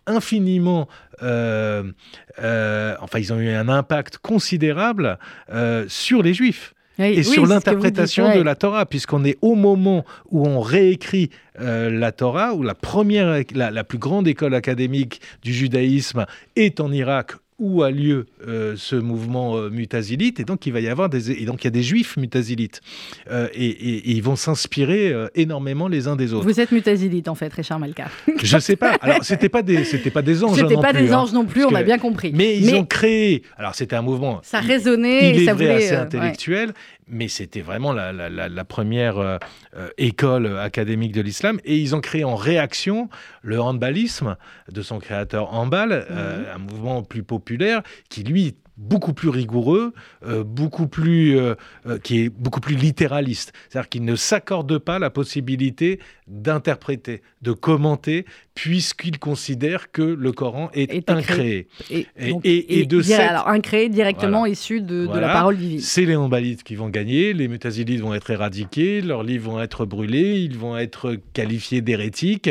infiniment, 0.06 0.88
euh, 1.22 1.92
enfin, 2.38 3.18
ils 3.18 3.32
ont 3.32 3.38
eu 3.38 3.50
un 3.50 3.68
impact 3.68 4.18
considérable 4.18 5.18
sur 5.88 6.22
les 6.22 6.34
Juifs 6.34 6.74
et 6.98 7.22
sur 7.22 7.46
l'interprétation 7.46 8.34
de 8.34 8.42
la 8.42 8.54
Torah, 8.54 8.86
puisqu'on 8.86 9.24
est 9.24 9.38
au 9.40 9.54
moment 9.54 10.04
où 10.30 10.46
on 10.46 10.60
réécrit 10.60 11.30
euh, 11.60 11.90
la 11.90 12.12
Torah, 12.12 12.54
où 12.54 12.62
la 12.62 12.74
première, 12.74 13.42
la, 13.54 13.84
plus 13.84 13.98
grande 13.98 14.28
école 14.28 14.54
académique 14.54 15.20
du 15.42 15.52
judaïsme 15.52 16.26
est 16.56 16.80
en 16.80 16.92
Irak 16.92 17.32
où 17.58 17.82
a 17.82 17.90
lieu 17.90 18.26
euh, 18.46 18.74
ce 18.76 18.96
mouvement 18.96 19.56
euh, 19.56 19.70
mutazilite, 19.70 20.40
et 20.40 20.44
donc 20.44 20.66
il 20.66 20.72
va 20.72 20.80
y 20.80 20.88
avoir 20.88 21.08
des, 21.08 21.30
et 21.30 21.44
donc 21.44 21.62
il 21.62 21.66
y 21.66 21.68
a 21.68 21.72
des 21.72 21.82
juifs 21.82 22.16
mutazilites, 22.16 22.80
et, 23.54 24.10
ils 24.12 24.22
vont 24.22 24.36
s'inspirer 24.36 25.14
énormément 25.34 25.88
les 25.88 26.08
uns 26.08 26.16
des 26.16 26.32
autres. 26.32 26.44
Vous 26.44 26.60
êtes 26.60 26.72
mutazilite 26.72 27.28
en 27.28 27.34
fait, 27.34 27.52
Richard 27.52 27.78
Malka. 27.78 28.08
Je 28.42 28.58
sais 28.58 28.76
pas. 28.76 28.96
Alors 29.00 29.24
c'était 29.24 29.48
pas 29.48 29.62
des, 29.62 29.84
c'était 29.84 30.10
pas 30.10 30.22
des 30.22 30.44
anges. 30.44 30.56
C'était 30.56 30.74
pas 30.76 30.92
des 30.92 31.12
hein, 31.12 31.20
anges 31.20 31.32
non 31.32 31.44
plus, 31.44 31.64
on 31.64 31.74
a 31.74 31.82
bien 31.82 31.98
compris. 31.98 32.32
Mais 32.34 32.58
ils 32.58 32.74
ont 32.74 32.84
créé. 32.84 33.42
Alors 33.56 33.74
c'était 33.74 33.96
un 33.96 34.02
mouvement. 34.02 34.40
Ça 34.42 34.60
résonnait, 34.60 35.30
il, 35.30 35.42
et 35.42 35.44
ça 35.44 35.54
voulait, 35.54 35.74
assez 35.74 35.94
intellectuel, 35.94 36.72
mais 37.08 37.28
c'était 37.28 37.60
vraiment 37.60 37.92
la, 37.92 38.64
première 38.64 39.18
euh, 39.18 39.38
euh, 39.76 39.88
école 39.98 40.58
académique 40.58 41.12
de 41.12 41.20
l'islam. 41.20 41.60
Et 41.64 41.78
ils 41.78 41.94
ont 41.94 42.00
créé 42.00 42.24
en 42.24 42.36
réaction 42.36 43.08
le 43.42 43.60
handballisme 43.60 44.36
de 44.70 44.82
son 44.82 44.98
créateur 44.98 45.52
Handball, 45.52 45.92
euh, 45.92 46.54
un 46.54 46.58
mouvement 46.58 47.02
plus 47.02 47.22
populaire 47.22 47.82
qui, 48.08 48.22
lui, 48.22 48.56
beaucoup 48.76 49.12
plus 49.12 49.28
rigoureux, 49.28 49.92
euh, 50.24 50.44
beaucoup 50.44 50.86
plus, 50.86 51.38
euh, 51.38 51.54
euh, 51.86 51.98
qui 51.98 52.20
est 52.20 52.28
beaucoup 52.28 52.60
plus 52.60 52.74
littéraliste. 52.74 53.52
C'est-à-dire 53.68 53.88
qu'il 53.88 54.04
ne 54.04 54.16
s'accorde 54.16 54.78
pas 54.78 54.98
la 54.98 55.10
possibilité 55.10 56.00
d'interpréter, 56.26 57.22
de 57.42 57.52
commenter, 57.52 58.24
puisqu'il 58.54 59.18
considère 59.18 59.90
que 59.92 60.02
le 60.02 60.32
Coran 60.32 60.70
est, 60.72 61.10
incréé. 61.10 61.68
Et, 61.90 62.06
et, 62.44 62.86
de 62.86 63.02
cette... 63.02 63.20
alors 63.20 63.48
incréé 63.48 63.88
directement 63.88 64.46
issu 64.46 64.80
de, 64.80 65.06
la 65.12 65.28
parole 65.28 65.56
divine. 65.56 65.80
C'est 65.80 66.04
les 66.04 66.16
Hanbalites 66.16 66.62
qui 66.62 66.74
vont 66.74 66.88
gagner, 66.88 67.34
les 67.34 67.48
Mutazilites 67.48 68.00
vont 68.00 68.14
être 68.14 68.30
éradiqués, 68.30 69.00
leurs 69.00 69.22
livres 69.22 69.52
vont 69.52 69.60
être 69.60 69.84
brûlés, 69.84 70.40
ils 70.40 70.56
vont 70.56 70.78
être 70.78 71.16
qualifiés 71.34 71.82
d'hérétiques, 71.82 72.50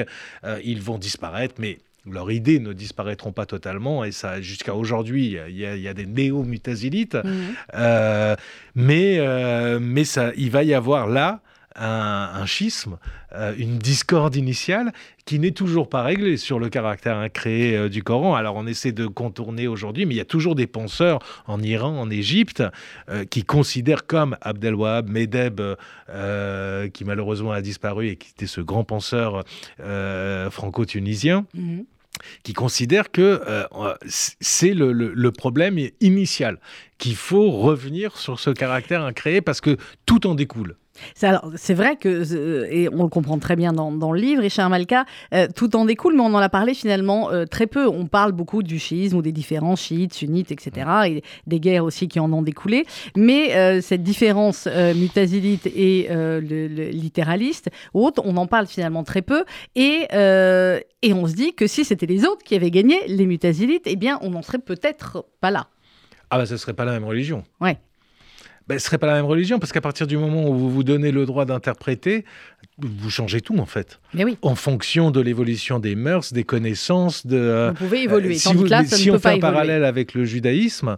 ils 0.64 0.82
vont 0.82 0.98
disparaître, 0.98 1.56
mais 1.58 1.80
leurs 2.10 2.32
idées 2.32 2.60
ne 2.60 2.74
disparaîtront 2.74 3.32
pas 3.32 3.46
totalement, 3.46 4.04
et 4.04 4.12
ça, 4.12 4.42
jusqu'à 4.42 4.74
aujourd'hui, 4.74 5.38
il 5.50 5.58
y, 5.58 5.88
a 5.88 5.94
des 5.94 6.06
néo-mutazilites, 6.06 7.16
mmh. 7.16 7.30
euh, 7.76 8.36
mais, 8.76 9.18
euh, 9.20 9.80
mais 9.82 10.04
ça, 10.04 10.32
il 10.36 10.50
va 10.50 10.64
y 10.64 10.74
avoir 10.74 11.08
là 11.08 11.42
un, 11.76 12.46
schisme, 12.46 12.98
euh, 13.34 13.54
une 13.58 13.78
discorde 13.78 14.36
initiale 14.36 14.92
qui 15.26 15.40
n'est 15.40 15.52
toujours 15.52 15.90
pas 15.90 16.04
réglée 16.04 16.38
sur 16.38 16.60
le 16.60 16.70
caractère 16.70 17.18
incréé 17.18 17.90
du 17.90 18.04
Coran. 18.04 18.36
Alors 18.36 18.56
on 18.56 18.68
essaie 18.68 18.92
de 18.92 19.08
contourner 19.08 19.68
aujourd'hui, 19.68 20.06
mais 20.06 20.16
il 20.16 20.18
y 20.18 20.22
a 20.22 20.26
toujours 20.26 20.56
des 20.56 20.68
penseurs 20.68 21.20
en 21.48 21.62
Iran, 21.62 22.00
en 22.00 22.10
Égypte, 22.10 22.64
qui 23.30 23.44
considèrent 23.44 24.08
comme 24.08 24.36
Abdelwahab 24.42 25.08
Medeb, 25.10 25.62
qui 26.94 27.06
malheureusement 27.06 27.52
a 27.52 27.62
disparu 27.62 28.10
et 28.10 28.16
qui 28.16 28.32
était 28.32 28.48
ce 28.48 28.62
grand 28.62 28.84
penseur 28.84 29.44
franco-tunisien. 30.50 31.46
Mmh 31.54 31.82
qui 32.44 32.54
considère 32.54 33.12
que 33.12 33.42
euh, 33.48 33.94
c'est 34.06 34.74
le, 34.74 35.32
problème 35.32 35.80
initial, 36.00 36.60
qu'il 36.98 37.16
faut 37.16 37.52
revenir 37.52 38.18
sur 38.18 38.40
ce 38.40 38.50
caractère 38.50 39.02
incréé 39.02 39.42
parce 39.42 39.62
que 39.62 39.78
tout 40.06 40.28
en 40.28 40.36
découle. 40.36 40.76
C'est 41.14 41.74
vrai 41.74 41.96
que, 41.96 42.24
euh, 42.34 42.68
et 42.70 42.90
on 42.90 43.04
le 43.04 43.10
comprend 43.10 43.38
très 43.40 43.56
bien 43.56 43.74
dans, 43.74 44.12
le 44.12 44.20
livre, 44.20 44.42
Richard 44.42 44.70
Malka, 44.70 45.06
euh, 45.34 45.48
tout 45.56 45.76
en 45.76 45.86
découle, 45.86 46.16
mais 46.16 46.22
on 46.22 46.34
en 46.34 46.38
a 46.38 46.50
parlé 46.50 46.74
finalement 46.74 47.30
très 47.50 47.68
peu. 47.68 47.88
On 47.88 48.06
parle 48.06 48.32
beaucoup 48.32 48.64
du 48.64 48.80
chiisme 48.80 49.18
ou 49.18 49.22
des 49.22 49.32
différences 49.32 49.82
chiites, 49.82 50.14
sunnites, 50.14 50.52
etc., 50.52 50.88
et 51.08 51.24
des 51.48 51.60
guerres 51.60 51.86
aussi 51.86 52.08
qui 52.08 52.20
en 52.20 52.32
ont 52.34 52.42
découlé. 52.42 52.86
Mais 53.16 53.82
cette 53.82 54.04
différence 54.04 54.68
mutazilite 54.96 55.68
et 55.68 56.08
le, 56.10 56.68
littéraliste, 56.92 57.70
autre, 57.94 58.22
on 58.26 58.38
en 58.38 58.48
parle 58.48 58.68
finalement 58.68 59.04
très 59.04 59.22
peu. 59.22 59.44
Et, 59.76 60.08
et 60.12 61.14
on 61.14 61.28
se 61.28 61.34
dit 61.34 61.54
que 61.54 61.68
si 61.68 61.86
c'était 61.86 62.06
les 62.06 62.26
autres 62.26 62.44
qui 62.44 62.56
avaient 62.56 62.72
gagné, 62.72 62.96
les 63.08 63.26
mutazilites, 63.26 63.86
eh 63.86 63.96
bien, 63.96 64.20
on 64.22 64.32
n'en 64.32 64.42
serait 64.42 64.60
peut-être 64.60 65.26
pas 65.40 65.52
là. 65.52 65.68
Ah 66.30 66.38
bah 66.38 66.46
ce 66.46 66.56
serait 66.56 66.74
pas 66.74 66.86
la 66.86 66.94
même 66.94 67.04
religion. 67.04 67.44
Ouais. 67.60 67.78
Ben, 68.72 68.80
ce 68.80 68.86
serait 68.86 68.98
pas 68.98 69.08
la 69.08 69.16
même 69.16 69.26
religion 69.26 69.60
parce 69.60 69.74
qu'à 69.74 69.82
partir 69.82 70.08
du 70.08 70.16
moment 70.16 70.48
où 70.48 70.54
vous 70.54 70.70
vous 70.70 70.86
donnez 70.86 71.12
le 71.12 71.26
droit 71.26 71.44
d'interpréter, 71.44 72.24
vous 72.78 73.10
changez 73.10 73.42
tout 73.42 73.58
en 73.60 73.66
fait. 73.66 74.00
Mais 74.14 74.24
oui. 74.24 74.38
En 74.44 74.56
fonction 74.56 75.12
de 75.12 75.20
l'évolution 75.20 75.78
des 75.78 75.96
mœurs, 75.96 76.32
des 76.32 76.46
connaissances, 76.46 77.28
de. 77.28 77.68
Vous 77.72 77.86
pouvez 77.86 78.04
évoluer. 78.04 78.36
Euh, 78.36 78.38
si, 78.38 78.54
vous, 78.54 78.68
si 78.86 79.12
on 79.12 79.20
fait 79.20 79.32
un 79.32 79.40
parallèle 79.40 79.84
avec 79.84 80.14
le 80.14 80.24
judaïsme, 80.24 80.96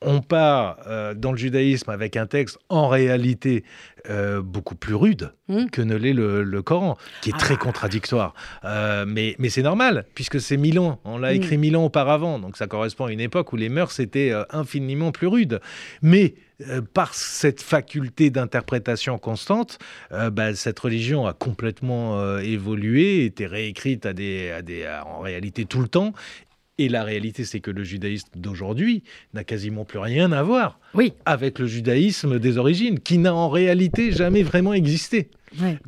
on 0.00 0.20
part 0.20 0.78
euh, 0.86 1.12
dans 1.12 1.32
le 1.32 1.38
judaïsme 1.38 1.90
avec 1.90 2.16
un 2.16 2.26
texte 2.26 2.56
en 2.68 2.86
réalité 2.86 3.64
euh, 4.08 4.40
beaucoup 4.40 4.76
plus 4.76 4.94
rude 4.94 5.32
hmm. 5.48 5.66
que 5.66 5.82
ne 5.82 5.96
l'est 5.96 6.12
le, 6.12 6.62
Coran, 6.62 6.96
qui 7.20 7.30
est 7.30 7.38
très 7.38 7.54
ah. 7.54 7.56
contradictoire. 7.56 8.32
Euh, 8.64 9.04
mais, 9.08 9.34
mais 9.40 9.48
c'est 9.48 9.62
normal, 9.62 10.06
puisque 10.14 10.40
c'est 10.40 10.56
mille 10.56 10.78
ans. 10.78 11.00
On 11.04 11.18
l'a 11.18 11.32
hmm. 11.32 11.36
écrit 11.36 11.58
mille 11.58 11.76
ans 11.76 11.84
auparavant, 11.84 12.38
donc 12.38 12.56
ça 12.56 12.68
correspond 12.68 13.06
à 13.06 13.12
une 13.12 13.20
époque 13.20 13.52
où 13.52 13.56
les 13.56 13.68
mœurs 13.68 13.98
étaient 13.98 14.32
infiniment 14.50 15.10
plus 15.10 15.26
rudes. 15.26 15.60
Mais 16.00 16.36
par 16.92 17.14
cette 17.14 17.62
faculté 17.62 18.30
d'interprétation 18.30 19.18
constante, 19.18 19.78
bah, 20.10 20.54
cette 20.54 20.78
religion 20.78 21.26
a 21.26 21.32
complètement 21.32 22.38
évolué, 22.38 23.24
été 23.24 23.46
réécrite 23.46 24.06
à 24.06 24.12
des, 24.12 24.50
à 24.50 24.62
des, 24.62 24.86
en 25.06 25.20
réalité 25.20 25.66
tout 25.66 25.80
le 25.80 25.88
temps, 25.88 26.14
et 26.78 26.88
la 26.88 27.02
réalité, 27.02 27.44
c'est 27.44 27.58
que 27.58 27.72
le 27.72 27.82
judaïsme 27.82 28.28
d'aujourd'hui 28.36 29.02
n'a 29.34 29.42
quasiment 29.42 29.84
plus 29.84 29.98
rien 29.98 30.30
à 30.30 30.44
voir 30.44 30.78
oui. 30.94 31.12
avec 31.26 31.58
le 31.58 31.66
judaïsme 31.66 32.38
des 32.38 32.56
origines, 32.56 33.00
qui 33.00 33.18
n'a 33.18 33.34
en 33.34 33.48
réalité 33.48 34.12
jamais 34.12 34.44
vraiment 34.44 34.72
existé. 34.72 35.28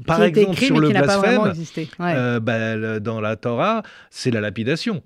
Par 0.06 0.22
exemple, 0.22 0.56
sur 0.56 0.80
le 0.80 0.88
blasphème, 0.88 1.52
euh, 2.00 2.40
bah, 2.40 2.98
dans 2.98 3.20
la 3.20 3.36
Torah, 3.36 3.82
c'est 4.10 4.30
la 4.30 4.40
lapidation. 4.40 5.02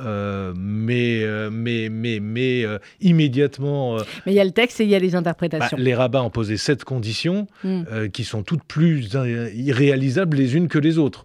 Hmm. 0.00 0.52
mais, 0.56 1.24
mais, 1.50 1.88
mais, 1.88 2.20
mais 2.20 2.64
immédiatement. 3.00 3.98
mais 4.26 4.32
il 4.32 4.34
y 4.34 4.40
a 4.40 4.44
le 4.44 4.50
texte 4.50 4.80
et 4.80 4.84
il 4.84 4.90
y 4.90 4.94
a 4.94 4.98
les 4.98 5.14
interprétations. 5.14 5.76
Bah, 5.76 5.82
les 5.82 5.94
rabbins 5.94 6.22
ont 6.22 6.30
posé 6.30 6.56
sept 6.56 6.84
conditions 6.84 7.46
hmm. 7.62 8.08
qui 8.12 8.24
sont 8.24 8.42
toutes 8.42 8.64
plus 8.64 9.08
irréalisables 9.54 10.36
les 10.36 10.56
unes 10.56 10.68
que 10.68 10.78
les 10.78 10.98
autres. 10.98 11.24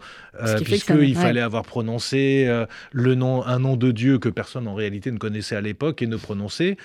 Puisqu'il 0.63 1.15
fallait 1.15 1.41
avoir 1.41 1.63
prononcé 1.63 2.49
le 2.91 3.15
nom, 3.15 3.45
un 3.45 3.59
nom 3.59 3.75
de 3.75 3.91
Dieu 3.91 4.19
que 4.19 4.29
personne 4.29 4.67
en 4.67 4.75
réalité 4.75 5.11
ne 5.11 5.17
connaissait 5.17 5.55
à 5.55 5.61
l'époque 5.61 6.01
et 6.01 6.07
ne 6.07 6.15
prononçait 6.15 6.77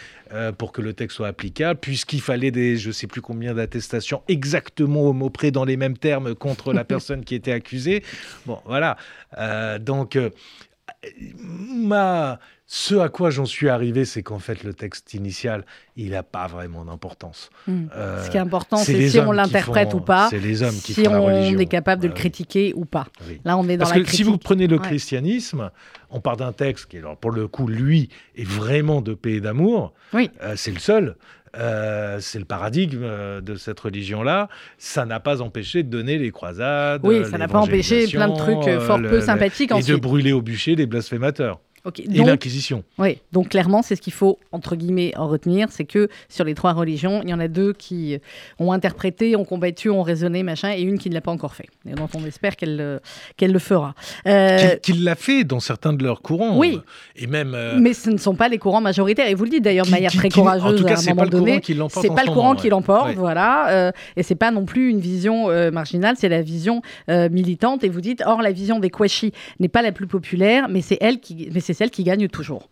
pour 0.58 0.72
que 0.72 0.82
le 0.82 0.92
texte 0.92 1.16
soit 1.16 1.28
applicable, 1.28 1.78
puisqu'il 1.80 2.20
fallait 2.20 2.50
des, 2.50 2.76
je 2.76 2.88
ne 2.88 2.92
sais 2.92 3.06
plus 3.06 3.20
combien 3.20 3.54
d'attestations 3.54 4.22
exactement 4.28 5.02
au 5.02 5.12
mot 5.12 5.30
près 5.30 5.50
dans 5.50 5.64
les 5.64 5.76
mêmes 5.76 5.96
termes 5.96 6.34
contre 6.34 6.72
la 6.72 6.84
personne 6.94 7.24
qui 7.24 7.34
était 7.34 7.52
accusée. 7.52 8.02
Bon, 8.46 8.58
voilà. 8.64 8.96
Euh, 9.38 9.78
donc, 9.78 10.16
euh, 10.16 10.30
ma, 11.18 12.38
ce 12.66 12.94
à 12.96 13.08
quoi 13.08 13.30
j'en 13.30 13.44
suis 13.44 13.68
arrivé, 13.68 14.04
c'est 14.04 14.22
qu'en 14.22 14.38
fait, 14.38 14.64
le 14.64 14.72
texte 14.72 15.14
initial, 15.14 15.64
il 15.96 16.10
n'a 16.10 16.22
pas 16.22 16.46
vraiment 16.46 16.84
d'importance. 16.84 17.50
Hmm. 17.66 17.86
Euh, 17.94 18.24
Ce 18.24 18.30
qui 18.30 18.36
est 18.36 18.40
important, 18.40 18.76
c'est 18.78 19.08
si 19.08 19.18
on 19.18 19.32
l'interprète 19.32 19.92
ou 19.94 20.00
pas. 20.00 20.28
C'est 20.30 20.38
les 20.38 20.62
hommes 20.62 20.74
qui 20.74 20.94
si 20.94 21.04
font 21.04 21.12
la 21.12 21.18
religion. 21.20 21.56
on 21.56 21.60
est 21.60 21.66
capable 21.66 22.02
de 22.02 22.08
le 22.08 22.14
critiquer 22.14 22.72
ou 22.74 22.84
pas. 22.84 23.06
Là, 23.44 23.58
on 23.58 23.68
est 23.68 23.76
dans 23.76 23.84
Parce 23.84 23.98
que 23.98 24.04
si 24.10 24.22
vous 24.22 24.38
prenez 24.38 24.66
le 24.66 24.78
christianisme, 24.78 25.70
on 26.10 26.20
part 26.20 26.36
d'un 26.36 26.52
texte 26.52 26.86
qui, 26.86 26.98
alors, 26.98 27.16
pour 27.16 27.32
le 27.32 27.48
coup, 27.48 27.68
lui, 27.68 28.08
est 28.36 28.48
vraiment 28.48 29.02
de 29.02 29.14
paix 29.14 29.34
et 29.34 29.40
d'amour. 29.40 29.92
Oui. 30.12 30.30
c'est 30.56 30.72
le 30.72 30.80
seul. 30.80 31.16
Euh, 31.58 32.18
c'est 32.20 32.38
le 32.38 32.44
paradigme 32.44 33.02
euh, 33.02 33.40
de 33.40 33.54
cette 33.54 33.78
religion-là. 33.80 34.48
Ça 34.78 35.04
n'a 35.04 35.20
pas 35.20 35.40
empêché 35.42 35.82
de 35.82 35.88
donner 35.88 36.18
les 36.18 36.30
croisades. 36.30 37.00
Oui, 37.04 37.24
ça 37.24 37.38
n'a 37.38 37.48
pas 37.48 37.60
empêché 37.60 38.06
plein 38.08 38.28
de 38.28 38.36
trucs 38.36 38.68
euh, 38.68 38.80
fort 38.80 39.00
peu 39.00 39.20
sympathiques. 39.20 39.72
Et 39.72 39.82
de 39.82 39.96
brûler 39.96 40.32
au 40.32 40.42
bûcher 40.42 40.74
les 40.74 40.86
blasphémateurs 40.86 41.60
et 41.98 42.24
l'Inquisition. 42.24 42.82
Oui, 42.98 43.18
donc 43.32 43.50
clairement, 43.50 43.82
c'est 43.82 43.96
ce 43.96 44.00
qu'il 44.00 44.12
faut, 44.12 44.38
entre 44.52 44.76
guillemets, 44.76 45.12
en 45.16 45.28
retenir, 45.28 45.68
c'est 45.70 45.84
que 45.84 46.08
sur 46.28 46.44
les 46.44 46.54
trois 46.54 46.72
religions, 46.72 47.20
il 47.22 47.28
y 47.28 47.34
en 47.34 47.40
a 47.40 47.48
deux 47.48 47.72
qui 47.72 48.18
ont 48.58 48.72
interprété, 48.72 49.36
ont 49.36 49.44
combattu, 49.44 49.90
ont 49.90 50.02
raisonné, 50.02 50.42
machin, 50.42 50.72
et 50.72 50.80
une 50.80 50.98
qui 50.98 51.10
ne 51.10 51.14
l'a 51.14 51.20
pas 51.20 51.30
encore 51.30 51.54
fait. 51.54 51.68
Et 51.88 51.92
dont 51.92 52.08
on 52.14 52.24
espère 52.24 52.56
qu'elle 52.56 52.80
euh, 52.80 52.98
qu'elle 53.36 53.52
le 53.52 53.58
fera. 53.58 53.94
Euh... 54.26 54.76
Qu'il 54.82 55.04
l'a 55.04 55.14
fait 55.14 55.44
dans 55.44 55.60
certains 55.60 55.92
de 55.92 56.02
leurs 56.02 56.22
courants. 56.22 56.58
Oui. 56.58 56.80
Et 57.16 57.26
même, 57.26 57.54
euh, 57.54 57.78
Mais 57.78 57.92
ce 57.92 58.10
ne 58.10 58.16
sont 58.16 58.34
pas 58.34 58.48
les 58.48 58.58
courants 58.58 58.80
majoritaires. 58.80 59.28
Et 59.28 59.34
vous 59.34 59.44
le 59.44 59.50
dites 59.50 59.64
d'ailleurs 59.64 59.86
de 59.86 59.90
manière 59.90 60.12
très 60.12 60.28
courageuse 60.28 60.74
en 60.74 60.76
tout 60.76 60.84
cas, 60.84 60.96
à 60.96 61.00
un 61.00 61.14
moment 61.14 61.26
donné. 61.26 61.60
C'est 61.90 62.14
pas 62.14 62.24
le 62.24 62.32
courant 62.32 62.54
qui 62.54 62.68
l'emporte, 62.68 63.14
voilà. 63.14 63.68
Euh, 63.70 63.92
et 64.16 64.22
c'est 64.22 64.34
pas 64.34 64.50
non 64.50 64.64
plus 64.64 64.90
une 64.90 65.00
vision 65.00 65.48
marginale, 65.70 66.16
c'est 66.18 66.28
la 66.28 66.42
vision 66.42 66.82
militante. 67.08 67.84
Et 67.84 67.88
vous 67.88 68.00
dites, 68.00 68.22
or, 68.24 68.42
la 68.42 68.52
vision 68.52 68.78
des 68.78 68.90
Kouachi 68.90 69.32
n'est 69.60 69.68
pas 69.68 69.82
la 69.82 69.92
plus 69.92 70.06
populaire, 70.06 70.68
mais 70.68 70.80
c'est 70.80 70.98
elle 71.00 71.20
qui, 71.20 71.48
mais 71.52 71.60
c'est 71.60 71.73
celle 71.74 71.90
qui 71.90 72.04
gagne 72.04 72.28
toujours. 72.28 72.70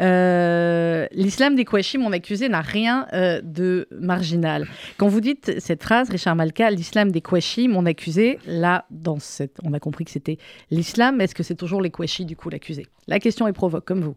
Euh, 0.00 1.06
l'islam 1.12 1.54
des 1.54 1.64
Kouachi, 1.64 1.98
mon 1.98 2.12
accusé, 2.12 2.48
n'a 2.48 2.60
rien 2.60 3.06
euh, 3.12 3.40
de 3.42 3.88
marginal. 3.90 4.66
Quand 4.96 5.08
vous 5.08 5.20
dites 5.20 5.60
cette 5.60 5.82
phrase, 5.82 6.10
Richard 6.10 6.36
Malka, 6.36 6.70
l'islam 6.70 7.10
des 7.10 7.20
Kouachi, 7.20 7.68
mon 7.68 7.86
accusé, 7.86 8.38
là, 8.46 8.84
dans 8.90 9.18
cette, 9.18 9.56
on 9.64 9.72
a 9.72 9.80
compris 9.80 10.04
que 10.04 10.10
c'était 10.10 10.38
l'islam. 10.70 11.20
Est-ce 11.20 11.34
que 11.34 11.42
c'est 11.42 11.56
toujours 11.56 11.80
les 11.80 11.90
Kouachi, 11.90 12.24
du 12.24 12.36
coup, 12.36 12.50
l'accusé? 12.50 12.86
La 13.06 13.18
question 13.18 13.48
est 13.48 13.52
provoque, 13.52 13.84
comme 13.84 14.02
vous. 14.02 14.16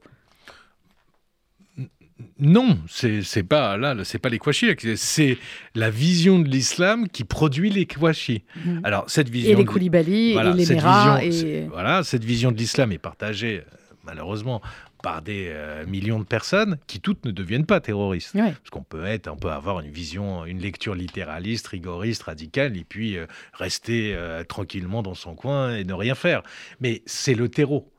Non, 2.40 2.78
c'est 2.88 3.44
pas 3.44 3.78
là, 3.78 3.96
c'est 4.04 4.20
pas 4.20 4.30
les 4.30 4.38
Kouachi, 4.38 4.76
c'est 4.96 5.38
la 5.74 5.90
vision 5.90 6.40
de 6.40 6.48
l'islam 6.48 7.08
qui 7.08 7.24
produit 7.24 7.70
les 7.70 7.86
Kouachi. 7.86 8.44
Mhm. 8.64 8.82
Alors 8.84 9.06
cette 9.08 9.30
vision 9.30 9.54
et 9.54 9.56
les 9.56 9.66
Koulibaly 9.66 10.32
et 10.34 10.54
les 10.54 10.76
Mera 10.76 11.24
et... 11.24 11.68
voilà, 11.72 12.04
cette 12.04 12.24
vision 12.24 12.52
de 12.52 12.58
l'islam 12.58 12.92
est 12.92 13.00
partagée 13.00 13.64
malheureusement 14.06 14.62
par 15.02 15.22
des 15.22 15.48
euh, 15.50 15.86
millions 15.86 16.20
de 16.20 16.26
personnes 16.26 16.78
qui 16.88 17.00
toutes 17.00 17.26
ne 17.26 17.32
deviennent 17.32 17.66
pas 17.66 17.80
terroristes. 17.80 18.36
Parce 18.52 18.70
qu'on 18.70 18.84
peut 18.84 19.06
être, 19.06 19.28
on 19.28 19.36
peut 19.36 19.52
avoir 19.52 19.80
une 19.80 19.92
vision, 19.92 20.46
une 20.46 20.60
lecture 20.60 20.96
littéraliste, 20.96 21.68
rigoriste, 21.68 22.24
radicale, 22.24 22.78
et 22.78 22.84
puis 22.84 23.18
euh, 23.18 23.26
rester 23.54 24.14
euh, 24.16 24.44
tranquillement 24.44 25.02
dans 25.02 25.16
son 25.16 25.36
coin 25.36 25.76
et 25.76 25.84
ne 25.84 25.94
rien 25.94 26.16
faire. 26.16 26.44
Mais 26.80 27.02
c'est 27.06 27.34
le 27.34 27.50
terreau. 27.50 27.92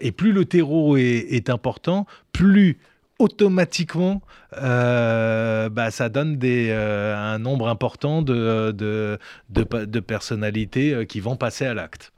et 0.00 0.12
plus 0.12 0.32
le 0.32 0.44
terreau 0.44 0.96
est, 0.96 1.48
important, 1.48 2.06
plus 2.32 2.78
automatiquement, 3.18 4.20
bah, 4.52 5.90
ça 5.90 6.08
donne 6.08 6.38
des, 6.38 6.72
un 6.72 7.38
nombre 7.38 7.68
important 7.68 8.22
de, 8.22 8.72
de, 8.72 9.18
de 9.48 10.00
personnalités 10.00 11.06
qui 11.06 11.20
vont 11.20 11.36
passer 11.36 11.66
à 11.66 11.74
l'acte. 11.74 12.12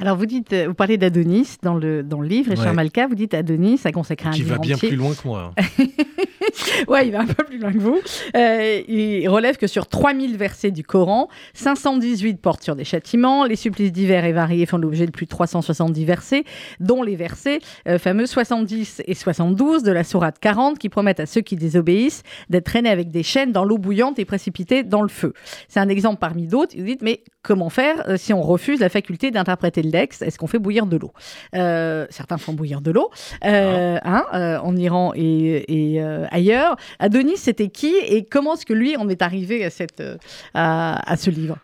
Alors, 0.00 0.16
vous 0.16 0.26
dites, 0.26 0.52
euh, 0.52 0.68
vous 0.68 0.74
parlez 0.74 0.96
d'Adonis 0.96 1.56
dans 1.62 1.74
le, 1.74 2.04
dans 2.04 2.20
le 2.20 2.28
livre, 2.28 2.50
Richard 2.50 2.72
Malka, 2.72 3.08
vous 3.08 3.16
dites 3.16 3.34
Adonis 3.34 3.80
a 3.84 3.90
consacré 3.90 4.28
un 4.28 4.32
livre. 4.32 4.44
Qui 4.44 4.50
va 4.50 4.58
bien 4.58 4.76
plus 4.76 4.96
loin 4.96 5.12
que 5.12 5.26
moi. 5.26 5.52
ouais, 6.88 7.08
il 7.08 7.12
va 7.12 7.20
un 7.20 7.26
peu 7.26 7.42
plus 7.44 7.58
loin 7.58 7.72
que 7.72 7.78
vous. 7.78 7.98
Euh, 8.36 8.80
il 8.86 9.28
relève 9.28 9.56
que 9.56 9.66
sur 9.66 9.88
3000 9.88 10.36
versets 10.36 10.70
du 10.70 10.84
Coran, 10.84 11.28
518 11.54 12.40
portent 12.40 12.62
sur 12.62 12.76
des 12.76 12.84
châtiments. 12.84 13.44
Les 13.44 13.56
supplices 13.56 13.92
divers 13.92 14.24
et 14.24 14.32
variés 14.32 14.66
font 14.66 14.78
l'objet 14.78 15.06
de 15.06 15.10
plus 15.10 15.26
de 15.26 15.30
370 15.30 16.04
versets, 16.04 16.44
dont 16.78 17.02
les 17.02 17.16
versets 17.16 17.58
euh, 17.88 17.98
fameux 17.98 18.26
70 18.26 19.02
et 19.04 19.14
72 19.14 19.82
de 19.82 19.90
la 19.90 20.04
Sourate 20.04 20.38
40 20.38 20.78
qui 20.78 20.88
promettent 20.88 21.20
à 21.20 21.26
ceux 21.26 21.40
qui 21.40 21.56
désobéissent 21.56 22.22
d'être 22.50 22.66
traînés 22.66 22.90
avec 22.90 23.10
des 23.10 23.24
chaînes 23.24 23.50
dans 23.50 23.64
l'eau 23.64 23.78
bouillante 23.78 24.18
et 24.18 24.24
précipités 24.24 24.84
dans 24.84 25.02
le 25.02 25.08
feu. 25.08 25.32
C'est 25.68 25.80
un 25.80 25.88
exemple 25.88 26.18
parmi 26.20 26.46
d'autres. 26.46 26.76
Vous 26.76 26.84
dites, 26.84 27.02
mais 27.02 27.22
comment 27.48 27.70
faire 27.70 28.08
euh, 28.08 28.16
si 28.16 28.32
on 28.32 28.42
refuse 28.42 28.80
la 28.80 28.90
faculté 28.90 29.30
d'interpréter 29.30 29.82
le 29.82 29.90
texte 29.90 30.22
Est-ce 30.22 30.38
qu'on 30.38 30.46
fait 30.46 30.60
bouillir 30.60 30.86
de 30.86 30.96
l'eau? 30.96 31.12
Certains 32.10 32.38
font 32.38 32.52
bouillir 32.52 32.80
de 32.80 32.90
l'eau 32.90 33.10
ah. 33.42 34.00
hein, 34.04 34.60
en 34.62 34.76
Iran 34.76 35.12
et, 35.16 35.64
et 35.68 36.00
ailleurs. 36.30 36.76
Adonis, 36.98 37.38
c'était 37.38 37.68
qui 37.68 37.94
et 37.96 38.24
comment 38.24 38.54
est-ce 38.54 38.66
que 38.66 38.74
lui 38.74 38.96
en 38.96 39.08
est 39.08 39.22
arrivé 39.22 39.64
à, 39.64 39.70
cette, 39.70 40.00
euh, 40.00 40.16
à, 40.54 41.16
ce 41.16 41.30
livre? 41.30 41.58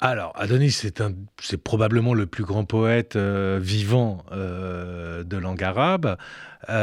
Alors, 0.00 0.32
Adonis, 0.34 0.72
c'est 0.72 1.62
probablement 1.62 2.12
le 2.12 2.26
plus 2.26 2.42
grand 2.44 2.64
poète 2.64 3.14
euh, 3.14 3.60
vivant 3.62 4.24
euh, 4.32 5.22
de 5.22 5.36
langue 5.36 5.62
arabe. 5.62 6.16
il 6.68 6.74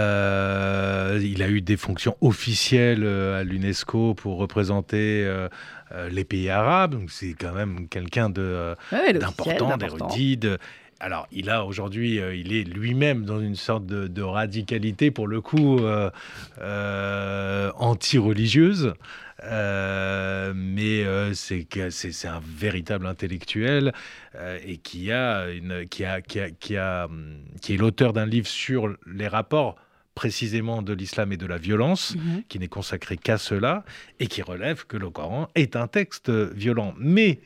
a 1.44 1.50
eu 1.50 1.62
des 1.62 1.76
fonctions 1.76 2.16
officielles 2.22 3.06
à 3.06 3.44
l'UNESCO 3.44 4.14
pour 4.14 4.38
représenter 4.38 5.28
les 6.12 6.24
pays 6.24 6.50
arabes. 6.50 6.92
Donc, 6.92 7.12
c'est 7.12 7.34
quand 7.34 7.54
même 7.54 7.88
quelqu'un 7.88 8.30
d'important, 8.30 9.78
d'érudit, 9.78 10.40
alors, 11.02 11.28
il 11.32 11.50
a 11.50 11.64
aujourd'hui, 11.64 12.20
euh, 12.20 12.36
il 12.36 12.54
est 12.54 12.64
lui-même 12.64 13.24
dans 13.24 13.40
une 13.40 13.56
sorte 13.56 13.86
de, 13.86 14.22
radicalité, 14.22 15.12
pour 15.12 15.28
le 15.28 15.40
coup, 15.40 15.80
euh, 15.80 16.10
euh, 16.60 17.72
anti-religieuse. 17.76 18.94
mais 19.42 21.06
c'est 21.34 22.28
un 22.28 22.42
véritable 22.44 23.08
intellectuel 23.08 23.94
et 24.66 24.78
qui 24.78 25.12
a 25.12 25.50
une, 25.50 25.88
qui 25.88 26.04
a, 26.04 26.22
qui 26.22 26.40
a, 26.42 26.50
qui 26.52 26.76
a, 26.76 27.08
qui 27.62 27.74
est 27.74 27.78
l'auteur 27.78 28.12
d'un 28.12 28.26
livre 28.26 28.48
sur 28.48 28.94
les 29.08 29.28
rapports 29.30 29.78
précisément 30.20 30.82
de 30.82 30.92
l'islam 30.92 31.32
et 31.32 31.38
de 31.38 31.46
la 31.46 31.58
violence, 31.58 32.16
mhm. 32.16 32.44
qui 32.50 32.60
n'est 32.60 32.68
consacré 32.68 33.16
qu'à 33.16 33.38
cela, 33.38 33.86
et 34.20 34.28
qui 34.28 34.42
relève 34.42 34.86
que 34.86 34.98
le 34.98 35.10
Coran 35.10 35.48
est 35.56 35.78
un 35.78 35.88
texte 35.88 36.30
violent. 36.30 36.94
Mais 36.98 37.40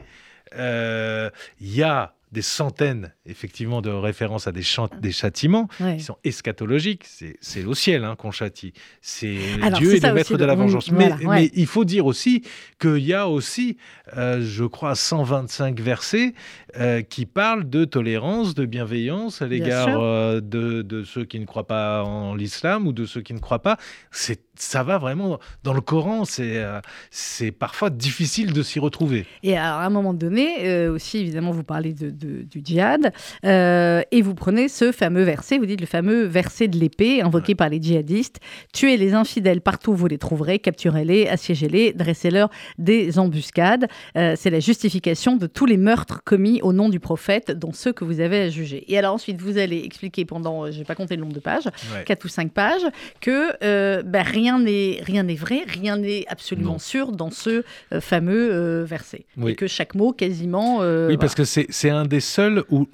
il 0.56 1.32
y 1.60 1.84
a 1.84 2.16
des 2.34 2.42
centaines, 2.42 3.14
effectivement, 3.28 3.82
de 3.82 3.92
références 3.92 4.48
à 4.48 4.52
des, 4.52 4.64
des 5.00 5.12
châtiments 5.12 5.68
qui 5.78 6.04
sont 6.04 6.18
eschatologiques. 6.24 7.06
C'est 7.06 7.64
au 7.64 7.76
ciel 7.76 8.04
hein, 8.04 8.16
qu'on 8.18 8.32
châtie. 8.32 8.74
C'est 9.02 9.38
Dieu 9.76 9.96
est 9.96 10.06
le 10.06 10.14
maître 10.14 10.36
de 10.36 10.44
la 10.44 10.56
vengeance. 10.56 10.92
mais, 10.92 11.52
il 11.54 11.68
faut 11.68 11.86
dire 11.86 12.08
aussi 12.08 12.44
qu'il 12.80 13.06
y 13.06 13.14
a 13.14 13.30
aussi, 13.30 13.78
euh, 14.18 14.42
je 14.44 14.66
crois, 14.66 14.96
125 14.96 15.80
versets 15.80 16.34
euh, 16.80 17.02
qui 17.02 17.28
parlent 17.28 17.70
de 17.70 17.86
tolérance, 17.86 18.56
de 18.56 18.66
bienveillance 18.66 19.42
à 19.44 19.48
l'égard 19.48 20.02
euh, 20.02 20.42
de, 20.42 20.82
de, 20.82 21.04
ceux 21.04 21.26
qui 21.26 21.40
ne 21.40 21.46
croient 21.46 21.68
pas 21.68 22.04
en 22.04 22.34
l'islam 22.34 22.88
ou 22.88 22.94
de 22.94 23.06
ceux 23.06 23.22
qui 23.22 23.34
ne 23.34 23.40
croient 23.40 23.62
pas. 23.62 23.78
C'est 24.12 24.42
ça 24.56 24.84
va 24.84 25.00
vraiment 25.00 25.40
dans 25.64 25.74
le 25.74 25.82
Coran, 25.82 26.26
c'est 26.26 26.64
c'est 27.10 27.52
parfois 27.52 27.90
difficile 27.90 28.54
de 28.54 28.62
s'y 28.62 28.80
retrouver. 28.80 29.26
Et 29.42 29.58
à 29.58 29.78
un 29.78 29.90
moment 29.90 30.14
donné, 30.14 30.88
aussi 30.90 31.18
évidemment, 31.18 31.52
vous 31.52 31.64
parlez 31.64 31.94
de, 31.94 32.12
du 32.24 32.62
djihad 32.64 33.12
euh, 33.46 34.02
et 34.12 34.22
vous 34.22 34.36
prenez 34.36 34.68
ce 34.68 34.92
fameux 34.92 35.24
verset, 35.24 35.58
vous 35.58 35.66
dites 35.66 35.82
le 35.82 35.88
fameux 35.88 36.24
verset 36.24 36.68
de 36.68 36.78
l'épée 36.78 37.22
invoqué 37.22 37.56
par 37.56 37.70
les 37.70 37.82
djihadistes 37.82 38.40
tuez 38.74 38.98
les 38.98 39.14
infidèles 39.14 39.62
partout 39.62 39.92
où 39.92 39.96
vous 39.96 40.08
les 40.08 40.18
trouverez, 40.18 40.60
capturez-les, 40.60 41.28
assiégez-les, 41.28 41.94
dressez-leur 41.94 42.50
des 42.78 43.18
embuscades. 43.20 43.88
c'est 44.14 44.50
la 44.50 44.60
justification 44.60 45.36
de 45.36 45.48
tous 45.48 45.66
les 45.66 45.78
meurtres 45.78 46.22
commis 46.24 46.62
au 46.62 46.74
nom 46.74 46.90
du 46.90 47.00
prophète, 47.00 47.52
dont 47.52 47.74
ceux 47.74 47.94
que 47.94 48.04
vous 48.04 48.20
avez 48.20 48.42
à 48.42 48.50
juger. 48.50 48.86
Et 48.88 48.98
alors 48.98 49.16
ensuite, 49.16 49.42
vous 49.42 49.58
allez 49.58 49.84
expliquer 49.84 50.26
pendant, 50.26 50.72
je 50.72 50.78
n'ai 50.78 50.86
pas 50.86 50.96
compté 50.96 51.16
le 51.16 51.22
nombre 51.22 51.34
de 51.34 51.40
pages, 51.40 51.70
quatre 52.06 52.26
ou 52.26 52.28
cinq 52.28 52.52
pages, 52.52 52.86
que 53.20 54.02
ben, 54.04 54.22
rien 54.22 54.44
rien 54.44 54.60
n'est 54.60 55.00
rien 55.02 55.24
n'est 55.24 55.36
vrai, 55.36 55.64
rien 55.68 55.98
n'est 55.98 56.26
absolument 56.28 56.80
sûr 56.80 57.12
dans 57.12 57.32
ce 57.32 57.64
euh, 57.92 58.02
fameux 58.02 58.50
euh, 58.52 58.84
verset. 58.86 59.26
Et 59.46 59.56
que 59.56 59.68
chaque 59.68 59.96
mot, 59.96 60.12
quasiment. 60.12 60.80
Euh, 60.82 61.08
oui, 61.08 61.18
parce 61.18 61.36
que 61.36 61.44
c'est 61.44 61.90
un 61.90 62.06
des 62.14 62.20
seuls 62.20 62.64
où, 62.70 62.88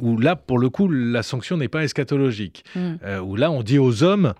où 0.00 0.18
là, 0.18 0.36
pour 0.36 0.58
le 0.58 0.68
coup, 0.68 0.88
la 0.88 1.22
sanction 1.22 1.56
n'est 1.56 1.68
pas 1.68 1.82
eschatologique. 1.82 2.64
Mm. 2.74 2.96
où 3.24 3.36
là, 3.36 3.50
on 3.50 3.62
dit 3.62 3.78
aux 3.78 4.02
hommes, 4.02 4.34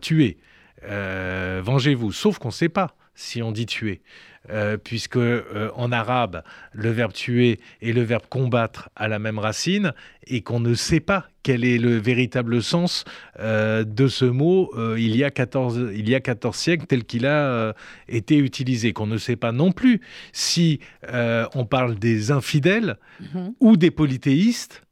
tuez, 0.00 0.38
vengez-vous. 0.82 2.12
Sauf 2.12 2.38
qu'on 2.38 2.48
ne 2.48 2.52
sait 2.52 2.68
pas 2.68 2.94
si 3.14 3.42
on 3.42 3.52
dit 3.52 3.66
tuer. 3.66 4.00
Euh, 4.48 4.78
puisque 4.78 5.18
euh, 5.18 5.70
en 5.76 5.92
arabe, 5.92 6.42
le 6.72 6.88
verbe 6.88 7.12
tuer 7.12 7.60
et 7.82 7.92
le 7.92 8.00
verbe 8.00 8.22
combattre 8.30 8.88
a 8.96 9.06
la 9.06 9.18
même 9.18 9.38
racine, 9.38 9.92
et 10.26 10.40
qu'on 10.40 10.60
ne 10.60 10.72
sait 10.72 11.00
pas 11.00 11.28
quel 11.42 11.62
est 11.62 11.76
le 11.76 11.98
véritable 11.98 12.62
sens 12.62 13.04
euh, 13.38 13.84
de 13.84 14.08
ce 14.08 14.24
mot 14.24 14.72
il, 14.96 15.14
y 15.14 15.24
a 15.24 15.30
14, 15.30 15.90
il 15.94 16.08
y 16.08 16.14
a 16.14 16.20
14 16.20 16.56
siècles 16.56 16.86
tel 16.86 17.04
qu'il 17.04 17.26
a 17.26 17.74
été 18.08 18.38
utilisé, 18.38 18.94
qu'on 18.94 19.06
ne 19.06 19.18
sait 19.18 19.36
pas 19.36 19.52
non 19.52 19.72
plus 19.72 20.00
si 20.32 20.80
on 21.12 21.66
parle 21.66 21.96
des 21.96 22.30
infidèles 22.30 22.96
mhm. 23.20 23.52
ou 23.60 23.76
des 23.76 23.90
polythéistes. 23.90 24.82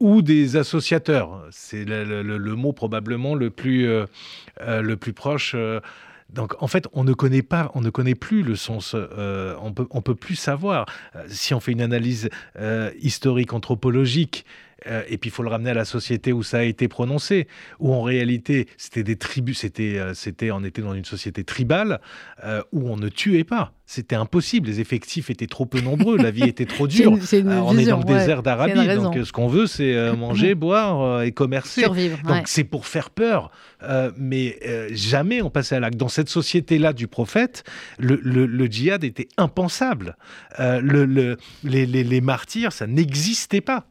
ou 0.00 0.22
des 0.22 0.56
associateurs. 0.56 1.46
C'est 1.50 1.84
le, 1.84 2.54
mot 2.54 2.72
probablement 2.72 3.34
le 3.34 3.50
plus, 3.50 3.86
le 4.66 4.96
plus 4.96 5.12
proche 5.12 5.54
donc 6.30 6.60
en 6.60 6.66
fait, 6.66 6.88
on 6.92 7.04
ne 7.04 7.12
connaît 7.12 7.42
pas, 7.42 7.70
on 7.74 7.80
ne 7.80 7.90
connaît 7.90 8.14
plus 8.14 8.42
le 8.42 8.56
sens. 8.56 8.94
Euh, 8.94 9.54
on 9.60 9.72
peut, 9.72 9.86
on 9.90 10.02
peut 10.02 10.14
plus 10.14 10.36
savoir. 10.36 10.86
Euh, 11.14 11.24
si 11.28 11.54
on 11.54 11.60
fait 11.60 11.72
une 11.72 11.82
analyse 11.82 12.28
euh, 12.58 12.90
historique 13.00 13.52
anthropologique 13.52 14.44
euh, 14.86 15.02
et 15.08 15.18
puis 15.18 15.28
il 15.28 15.32
faut 15.32 15.42
le 15.42 15.48
ramener 15.48 15.70
à 15.70 15.74
la 15.74 15.84
société 15.84 16.32
où 16.32 16.42
ça 16.42 16.58
a 16.58 16.62
été 16.62 16.88
prononcé, 16.88 17.46
où 17.78 17.92
en 17.92 18.02
réalité 18.02 18.68
c'était 18.76 19.02
des 19.02 19.16
tribus, 19.16 19.58
c'était, 19.58 19.98
euh, 19.98 20.14
c'était, 20.14 20.50
on 20.50 20.64
était 20.64 20.82
dans 20.82 20.94
une 20.94 21.04
société 21.04 21.44
tribale 21.44 22.00
euh, 22.44 22.62
où 22.72 22.88
on 22.88 22.96
ne 22.96 23.08
tuait 23.08 23.44
pas. 23.44 23.72
C'était 23.88 24.16
impossible, 24.16 24.66
les 24.66 24.80
effectifs 24.80 25.30
étaient 25.30 25.46
trop 25.46 25.64
peu 25.64 25.80
nombreux, 25.80 26.16
la 26.16 26.32
vie 26.32 26.42
était 26.42 26.66
trop 26.66 26.86
dure. 26.88 27.12
on 27.12 27.78
est 27.78 27.84
dans 27.84 27.98
le 27.98 28.04
désert 28.04 28.42
d'Arabie, 28.42 28.86
donc 28.96 29.16
ce 29.24 29.30
qu'on 29.30 29.46
veut 29.46 29.68
c'est 29.68 30.12
manger, 30.16 30.54
boire 30.56 31.22
et 31.22 31.30
commercer. 31.30 31.82
Survivre, 31.82 32.18
donc 32.26 32.48
c'est 32.48 32.64
pour 32.64 32.86
faire 32.86 33.10
peur, 33.10 33.52
mais 34.16 34.58
jamais 34.90 35.40
on 35.40 35.50
passait 35.50 35.76
à 35.76 35.80
l'acte. 35.80 35.96
Dans 35.96 36.08
cette 36.08 36.28
société-là 36.28 36.92
du 36.92 37.06
prophète, 37.06 37.62
le, 37.98 38.16
le, 38.16 38.66
djihad 38.66 39.04
était 39.04 39.28
impensable. 39.36 40.16
Le, 40.58 41.04
les, 41.62 41.86
les, 41.86 42.04
les 42.04 42.20
martyrs, 42.20 42.72
ça 42.72 42.88
n'existait 42.88 43.60
pas. 43.60 43.86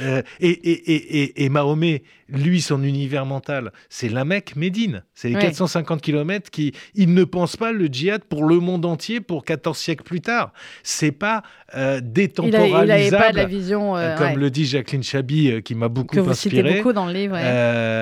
Euh, 0.00 0.22
et, 0.40 0.50
et, 0.50 0.94
et, 0.94 1.44
et, 1.44 1.48
Mahomet, 1.48 2.02
lui, 2.28 2.60
son 2.60 2.82
univers 2.82 3.26
mental, 3.26 3.72
c'est 3.88 4.08
la 4.08 4.24
Mecque, 4.24 4.56
Médine. 4.56 5.04
C'est 5.14 5.28
les 5.28 5.34
450 5.34 6.00
km 6.00 6.50
qui. 6.50 6.72
Il 6.94 7.14
ne 7.14 7.24
pense 7.24 7.56
pas 7.56 7.72
le 7.72 7.86
djihad 7.86 8.24
pour 8.24 8.44
le 8.44 8.58
monde 8.58 8.84
entier 8.84 9.20
pour 9.20 9.44
14 9.44 9.76
siècles 9.76 10.04
plus 10.04 10.20
tard. 10.20 10.52
C'est 10.82 11.12
pas 11.12 11.42
euh, 11.74 12.00
détemporalisable. 12.02 13.02
Il 13.04 13.10
pas 13.10 13.32
la 13.32 13.44
vision. 13.44 13.96
Euh, 13.96 14.16
comme 14.16 14.38
le 14.38 14.50
dit 14.50 14.64
Jacqueline 14.64 15.02
Chabi, 15.02 15.62
qui 15.62 15.74
m'a 15.74 15.88
beaucoup 15.88 16.16
que 16.16 16.20
vous 16.20 16.34
Citez 16.34 16.62
beaucoup 16.62 16.92
dans 16.92 17.06
le 17.06 17.12
livre. 17.12 17.36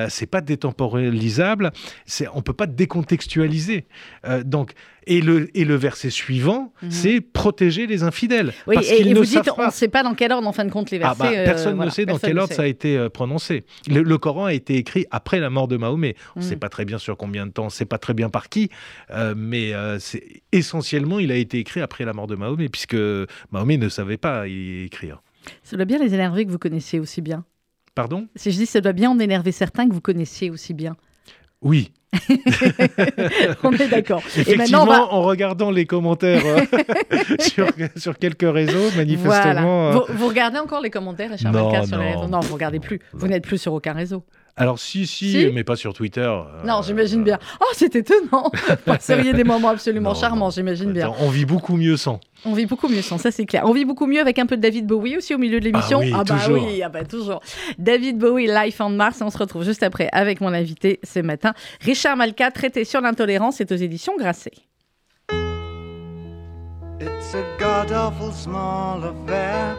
c'est 0.09 0.27
pas 0.27 0.41
détemporalisable. 0.41 1.73
On 2.35 2.43
peut 2.43 2.53
pas 2.53 2.67
décontextualiser. 2.67 3.87
donc, 4.45 4.73
et 5.11 5.21
le, 5.21 5.51
et 5.59 5.65
le 5.65 5.75
verset 5.75 6.09
suivant, 6.09 6.73
mhm. 6.83 6.91
c'est 6.91 7.21
protéger 7.21 7.87
les 7.87 8.03
infidèles. 8.03 8.53
Oui, 8.67 8.77
et, 8.79 9.13
vous 9.13 9.25
dites, 9.25 9.51
on 9.59 9.67
ne 9.67 9.71
sait 9.71 9.89
pas 9.89 10.03
dans 10.03 10.15
quel 10.15 10.33
ordre, 10.33 10.47
en 10.47 10.53
fin 10.53 10.65
de 10.65 10.71
compte, 10.71 10.91
les 10.91 11.01
ah 11.03 11.15
bah, 11.19 11.31
versets. 11.31 11.45
personne 11.45 11.79
ne 11.79 11.91
sait 11.91 12.07
dans 12.07 12.19
quel 12.19 12.39
ordre 12.39 12.55
ça 12.55 12.63
a 12.63 12.67
été 12.67 13.09
prononcé. 13.11 13.65
Le, 13.89 14.19
Coran 14.19 14.47
a 14.47 14.53
été 14.53 14.77
écrit 14.77 15.07
après 15.11 15.41
la 15.41 15.51
mort 15.51 15.69
de 15.69 15.77
Mahomet. 15.77 16.15
On 16.37 16.41
ne 16.41 16.45
sait 16.45 16.57
mm. 16.57 16.61
pas 16.61 16.69
très 16.69 16.85
bien 16.85 16.99
sur 16.99 17.17
combien 17.17 17.47
de 17.47 17.53
temps, 17.53 17.65
on 17.65 17.67
ne 17.67 17.71
sait 17.71 17.85
pas 17.85 17.99
très 17.99 18.15
bien 18.15 18.31
par 18.31 18.49
qui, 18.49 18.71
euh, 19.11 19.35
mais 19.37 19.75
euh, 19.75 19.99
c'est 19.99 20.43
essentiellement, 20.53 21.19
il 21.19 21.33
a 21.33 21.37
été 21.37 21.59
écrit 21.59 21.81
après 21.81 22.05
la 22.05 22.13
mort 22.13 22.27
de 22.27 22.37
Mahomet, 22.37 22.69
puisque 22.69 22.97
Mahomet 23.51 23.77
ne 23.77 23.89
savait 23.89 24.17
pas 24.17 24.47
y 24.47 24.85
écrire. 24.85 25.23
Ça 25.63 25.77
doit 25.77 25.87
bien 25.87 25.99
les 25.99 26.15
énerver 26.15 26.45
que 26.45 26.51
vous 26.51 26.59
connaissiez 26.59 27.01
aussi 27.01 27.21
bien. 27.21 27.45
Pardon? 27.95 28.29
Si 28.37 28.53
je 28.53 28.57
dis 28.57 28.67
ça 28.67 28.81
doit 28.81 28.93
bien 28.93 29.11
en 29.11 29.19
énerver 29.19 29.53
certains 29.53 29.89
que 29.89 29.93
vous 29.93 30.01
connaissiez 30.01 30.51
aussi 30.51 30.75
bien. 30.75 30.97
Oui, 31.63 31.93
on 33.63 33.73
est 33.73 33.89
d'accord. 33.89 34.23
Effectivement, 34.37 35.15
en 35.15 35.23
regardant 35.23 35.71
les 35.71 35.87
commentaires 35.87 36.43
euh, 36.45 36.61
sur, 37.97 38.19
quelques 38.19 38.53
réseaux, 38.53 38.91
manifestement. 38.97 39.91
Euh, 39.91 39.99
vous, 40.09 40.29
regardez 40.29 40.59
encore 40.59 40.81
les 40.81 40.91
commentaires, 40.91 41.31
Richard 41.31 41.53
non, 41.53 41.85
sur 41.85 41.99
les 41.99 42.15
réseaux 42.15 42.29
Non, 42.29 42.41
vous 42.41 42.55
regardez 42.55 42.81
plus. 42.81 43.01
Vous 43.13 43.29
n'êtes 43.29 43.47
plus 43.47 43.59
sur 43.59 43.73
aucun 43.73 43.93
réseau. 43.93 44.25
Alors 44.57 44.79
si, 44.79 45.07
si, 45.07 45.51
mais 45.55 45.65
pas 45.65 45.77
sur 45.77 45.95
Twitter. 45.95 46.21
Euh, 46.21 46.45
non, 46.65 46.83
j'imagine 46.83 47.25
bien. 47.25 47.39
Oh, 47.61 47.73
c'est 47.73 47.95
étonnant. 47.97 48.51
Vous 48.87 48.95
seriez 49.01 49.33
des 49.33 49.45
moments 49.45 49.71
absolument 49.71 50.15
charmants, 50.15 50.51
j'imagine 50.51 50.93
bien. 50.93 51.13
On 51.21 51.31
vit 51.31 51.47
beaucoup 51.47 51.77
mieux 51.77 51.97
sans. 51.97 52.21
On 52.45 52.55
vit 52.55 52.67
beaucoup 52.67 52.89
mieux 52.89 53.03
sans, 53.03 53.19
ça 53.19 53.31
c'est 53.31 53.47
clair. 53.47 53.63
On 53.67 53.73
vit 53.73 53.85
beaucoup 53.85 54.07
mieux 54.07 54.21
avec 54.21 54.39
un 54.39 54.47
peu 54.47 54.57
de 54.57 54.63
David 54.63 54.87
Bowie 54.87 55.17
aussi 55.17 55.35
au 55.35 55.39
milieu 55.39 55.61
de 55.61 55.65
l'émission. 55.65 55.99
Ah, 56.01 56.05
oui, 56.05 56.13
ah 56.15 56.25
bah 56.25 56.35
toujours. 56.37 56.63
oui, 56.63 56.83
ah 56.83 56.89
bah 56.89 57.05
toujours. 57.05 57.41
David 57.79 58.19
Bowie, 58.19 58.47
Life 58.47 58.81
on 58.81 58.91
Mars, 58.91 59.21
et 59.21 59.25
on 59.25 59.31
se 59.31 59.39
retrouve 59.39 59.65
juste 59.65 59.83
après 59.83 60.09
avec 60.13 60.41
mon 60.41 60.53
invité 60.53 61.01
ce 61.05 61.21
matin, 61.21 61.55
Richard 61.81 62.17
Malka, 62.17 62.51
traité 62.51 62.85
sur 62.85 63.01
l'intolérance, 63.01 63.57
c'est 63.59 63.73
aux 63.73 63.77
éditions 63.77 64.15
Grasset. 64.19 64.53
It's 67.01 67.35
a 67.35 67.43
god 67.59 67.93
awful 67.93 68.33
small 68.33 69.03
affair 69.05 69.79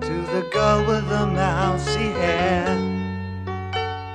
to 0.00 0.14
the 0.32 0.50
girl 0.52 0.84
with 0.84 1.08
the 1.08 1.26
mousy 1.26 2.10
hair. 2.18 2.93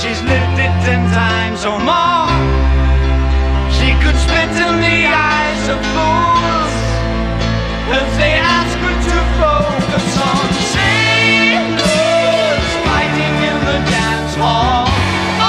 she's 0.00 0.20
lived 0.22 0.58
it 0.58 0.74
ten 0.84 1.02
times 1.12 1.64
or 1.64 1.78
more. 1.78 2.28
She 3.76 3.94
could 4.02 4.18
spit 4.26 4.50
in 4.66 4.74
the 4.82 5.00
eyes 5.06 5.64
of 5.74 5.78
fools 5.94 6.74
if 7.98 8.08
they 8.18 8.34
ask 8.34 8.74
her 8.84 8.96
to 9.08 9.18
focus 9.38 10.08
on 10.30 10.46
sailors 10.74 11.84
fighting 12.86 13.36
in 13.50 13.58
the 13.70 13.78
dance 13.94 14.34
hall. 14.34 14.86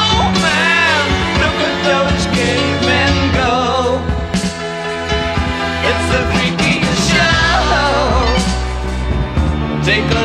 Oh 0.02 0.24
man, 0.46 1.04
look 1.42 1.58
at 1.70 1.78
those 1.90 2.24
cavemen 2.38 3.16
go. 3.40 3.54
It's 5.90 6.06
the 6.14 6.22
freakiest 6.34 7.04
show. 7.12 7.66
Take 9.90 10.10
a 10.12 10.25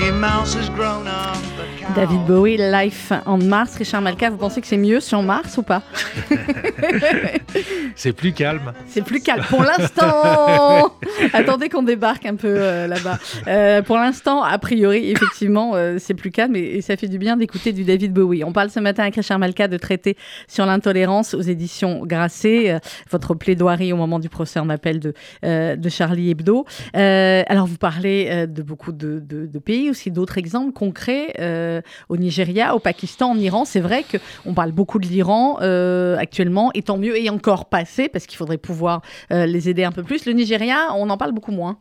Mickey 0.00 0.12
Mouse 0.12 0.54
has 0.54 0.70
grown 0.70 1.06
up. 1.06 1.49
David 1.94 2.24
Bowie, 2.26 2.56
Life 2.56 3.12
on 3.26 3.38
Mars. 3.38 3.76
Richard 3.76 4.02
Malka, 4.02 4.30
vous 4.30 4.36
pensez 4.36 4.60
que 4.60 4.66
c'est 4.66 4.76
mieux 4.76 5.00
sur 5.00 5.22
Mars 5.22 5.58
ou 5.58 5.62
pas? 5.62 5.82
C'est 7.96 8.12
plus 8.12 8.32
calme. 8.32 8.72
C'est 8.86 9.02
plus 9.02 9.20
calme 9.20 9.44
pour 9.48 9.62
l'instant. 9.62 10.94
Attendez 11.32 11.68
qu'on 11.68 11.82
débarque 11.82 12.24
un 12.26 12.36
peu 12.36 12.48
euh, 12.48 12.86
là-bas. 12.86 13.18
Euh, 13.46 13.82
pour 13.82 13.96
l'instant, 13.96 14.42
a 14.42 14.58
priori, 14.58 15.10
effectivement, 15.10 15.72
euh, 15.74 15.96
c'est 15.98 16.14
plus 16.14 16.30
calme 16.30 16.56
et, 16.56 16.80
ça 16.80 16.96
fait 16.96 17.08
du 17.08 17.18
bien 17.18 17.36
d'écouter 17.36 17.72
du 17.72 17.84
David 17.84 18.12
Bowie. 18.12 18.44
On 18.44 18.52
parle 18.52 18.70
ce 18.70 18.80
matin 18.80 19.02
avec 19.02 19.16
Richard 19.16 19.38
Malka 19.38 19.68
de 19.68 19.76
traité 19.76 20.16
sur 20.48 20.66
l'intolérance 20.66 21.34
aux 21.34 21.42
éditions 21.42 22.06
Grasset, 22.06 22.80
votre 23.10 23.34
plaidoirie 23.34 23.92
au 23.92 23.96
moment 23.96 24.18
du 24.18 24.28
procès 24.28 24.60
en 24.60 24.70
appel 24.70 25.00
de, 25.00 25.14
de 25.42 25.88
Charlie 25.88 26.30
Hebdo. 26.30 26.64
alors, 26.94 27.66
vous 27.66 27.76
parlez 27.76 28.46
de 28.46 28.62
beaucoup 28.62 28.92
de, 28.92 29.20
de 29.20 29.58
pays, 29.58 29.90
aussi 29.90 30.10
d'autres 30.10 30.38
exemples 30.38 30.72
concrets 30.72 31.34
au 32.08 32.16
Nigeria, 32.16 32.74
au 32.74 32.78
Pakistan, 32.78 33.30
en 33.30 33.38
Iran. 33.38 33.64
C'est 33.64 33.80
vrai 33.80 34.04
qu'on 34.04 34.54
parle 34.54 34.72
beaucoup 34.72 34.98
de 34.98 35.06
l'Iran 35.06 35.56
actuellement, 36.18 36.70
et 36.74 36.82
tant 36.82 36.98
mieux, 36.98 37.18
et 37.18 37.30
encore 37.30 37.66
passé, 37.66 38.08
parce 38.08 38.26
qu'il 38.26 38.36
faudrait 38.36 38.58
pouvoir 38.58 39.02
les 39.30 39.68
aider 39.68 39.84
un 39.84 39.92
peu 39.92 40.02
plus. 40.02 40.26
Le 40.26 40.32
Nigeria, 40.32 40.88
on 40.94 41.10
en 41.10 41.16
parle 41.16 41.32
beaucoup 41.32 41.52
moins. 41.52 41.78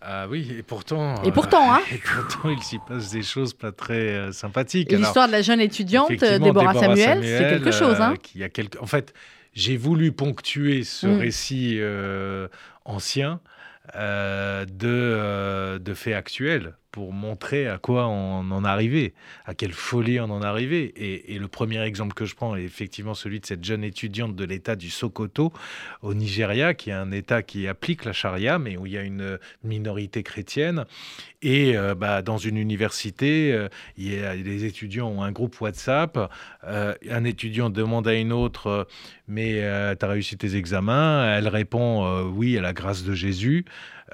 Ah 0.00 0.26
oui, 0.28 0.54
et 0.56 0.62
pourtant. 0.62 1.22
Et 1.24 1.32
pourtant, 1.32 1.74
hein. 1.74 1.80
Et 1.92 1.98
pourtant, 1.98 2.50
il 2.50 2.62
s'y 2.62 2.78
passe 2.78 3.10
des 3.10 3.22
choses 3.22 3.52
pas 3.52 3.72
très 3.72 4.14
euh, 4.14 4.32
sympathiques. 4.32 4.92
L'histoire 4.92 5.26
de 5.26 5.32
la 5.32 5.42
jeune 5.42 5.60
étudiante 5.60 6.12
Déborah, 6.12 6.74
Samuel, 6.74 7.20
c'est 7.22 7.48
quelque 7.48 7.72
chose, 7.72 8.00
hein. 8.00 8.12
Euh, 8.12 8.16
qui 8.16 8.42
a 8.44 8.48
quelque... 8.48 8.78
En 8.78 8.86
fait, 8.86 9.12
j'ai 9.54 9.76
voulu 9.76 10.12
ponctuer 10.12 10.84
ce 10.84 11.06
mm. 11.06 11.18
récit 11.18 11.76
euh, 11.80 12.48
ancien 12.84 13.40
de 13.94 15.92
faits 15.94 16.14
actuels 16.14 16.74
pour 16.90 17.12
montrer 17.12 17.68
à 17.68 17.78
quoi 17.78 18.06
on 18.08 18.50
en 18.50 18.64
arrivait, 18.64 19.12
à 19.44 19.54
quelle 19.54 19.72
folie 19.72 20.20
on 20.20 20.30
en 20.30 20.42
arrivait. 20.42 20.92
Et, 20.96 21.38
le 21.38 21.48
premier 21.48 21.80
exemple 21.82 22.14
que 22.14 22.24
je 22.24 22.34
prends 22.34 22.56
est 22.56 22.64
effectivement 22.64 23.14
celui 23.14 23.40
de 23.40 23.46
cette 23.46 23.64
jeune 23.64 23.84
étudiante 23.84 24.34
de 24.34 24.44
l'État 24.44 24.74
du 24.74 24.90
Sokoto 24.90 25.52
au 26.02 26.14
Nigeria, 26.14 26.74
qui 26.74 26.90
est 26.90 26.94
un 26.94 27.12
État 27.12 27.42
qui 27.42 27.68
applique 27.68 28.04
la 28.04 28.12
charia, 28.12 28.58
mais 28.58 28.76
où 28.76 28.86
il 28.86 28.92
y 28.92 28.98
a 28.98 29.02
une 29.02 29.38
minorité 29.62 30.22
chrétienne. 30.22 30.84
Et 31.42 31.76
euh, 31.76 31.94
bah, 31.94 32.22
dans 32.22 32.38
une 32.38 32.56
université, 32.56 33.52
euh, 33.52 33.68
y 33.96 34.18
a, 34.18 34.34
les 34.34 34.64
étudiants 34.64 35.08
ont 35.08 35.22
un 35.22 35.30
groupe 35.30 35.60
WhatsApp. 35.60 36.18
Euh, 36.64 36.94
un 37.08 37.24
étudiant 37.24 37.70
demande 37.70 38.08
à 38.08 38.14
une 38.14 38.32
autre, 38.32 38.88
mais 39.28 39.60
tu 39.98 40.04
as 40.04 40.08
réussi 40.08 40.36
tes 40.36 40.56
examens? 40.56 41.36
Elle 41.36 41.48
répond 41.48 42.22
oui, 42.22 42.58
à 42.58 42.60
la 42.60 42.72
grâce 42.72 43.04
de 43.04 43.12
Jésus. 43.12 43.64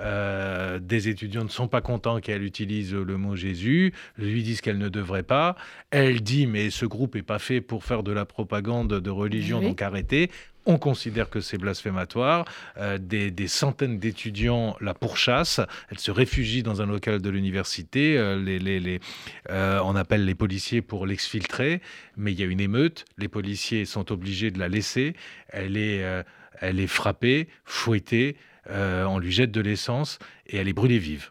Des 0.00 1.09
étudiants 1.09 1.44
ne 1.44 1.48
sont 1.48 1.68
pas 1.68 1.80
contents 1.80 2.20
qu'elle 2.20 2.42
utilise 2.42 2.94
le 2.94 3.16
mot 3.16 3.37
Jésus, 3.37 3.92
lui 4.18 4.42
disent 4.42 4.61
qu'elle 4.61 4.78
ne 4.78 4.88
devrait 4.88 5.22
pas. 5.22 5.57
Elle 5.90 6.22
dit 6.22 6.46
mais 6.46 6.70
ce 6.70 6.87
groupe 6.87 7.14
n'est 7.14 7.22
pas 7.22 7.38
fait 7.38 7.61
pour 7.61 7.85
faire 7.85 8.02
de 8.02 8.12
la 8.12 8.24
propagande 8.24 9.00
de 9.00 9.11
religion, 9.11 9.61
donc 9.61 9.83
arrêtez. 9.83 10.30
On 10.66 10.78
considère 10.78 11.28
que 11.28 11.40
c'est 11.40 11.59
blasphématoire. 11.59 12.46
Euh, 12.78 12.98
des, 12.98 13.48
centaines 13.48 13.98
d'étudiants 13.98 14.76
la 14.80 14.94
pourchassent. 14.94 15.61
Elle 15.90 15.98
se 15.98 16.11
réfugie 16.11 16.62
dans 16.62 16.80
un 16.80 16.87
local 16.87 17.20
de 17.20 17.30
l'université. 17.30 18.16
Euh, 18.16 18.37
les, 18.37 19.00
euh, 19.50 19.80
on 19.85 19.94
appelle 19.94 20.24
les 20.24 20.35
policiers 20.35 20.80
pour 20.80 21.07
l'exfiltrer. 21.07 21.83
Mais 22.16 22.33
il 22.33 22.40
y 22.40 22.42
a 22.42 22.46
une 22.46 22.61
émeute. 22.61 23.04
Les 23.18 23.28
policiers 23.28 23.85
sont 23.85 24.11
obligés 24.11 24.50
de 24.50 24.59
la 24.59 24.68
laisser. 24.68 25.14
Elle 25.48 25.76
est, 25.76 26.02
elle 26.61 26.80
est 26.80 26.87
frappée, 26.87 27.48
fouettée. 27.64 28.37
On 28.70 29.18
lui 29.18 29.33
jette 29.33 29.50
de 29.50 29.61
l'essence 29.61 30.18
et 30.46 30.57
elle 30.57 30.68
est 30.68 30.72
brûlée 30.72 30.98
vive. 30.98 31.31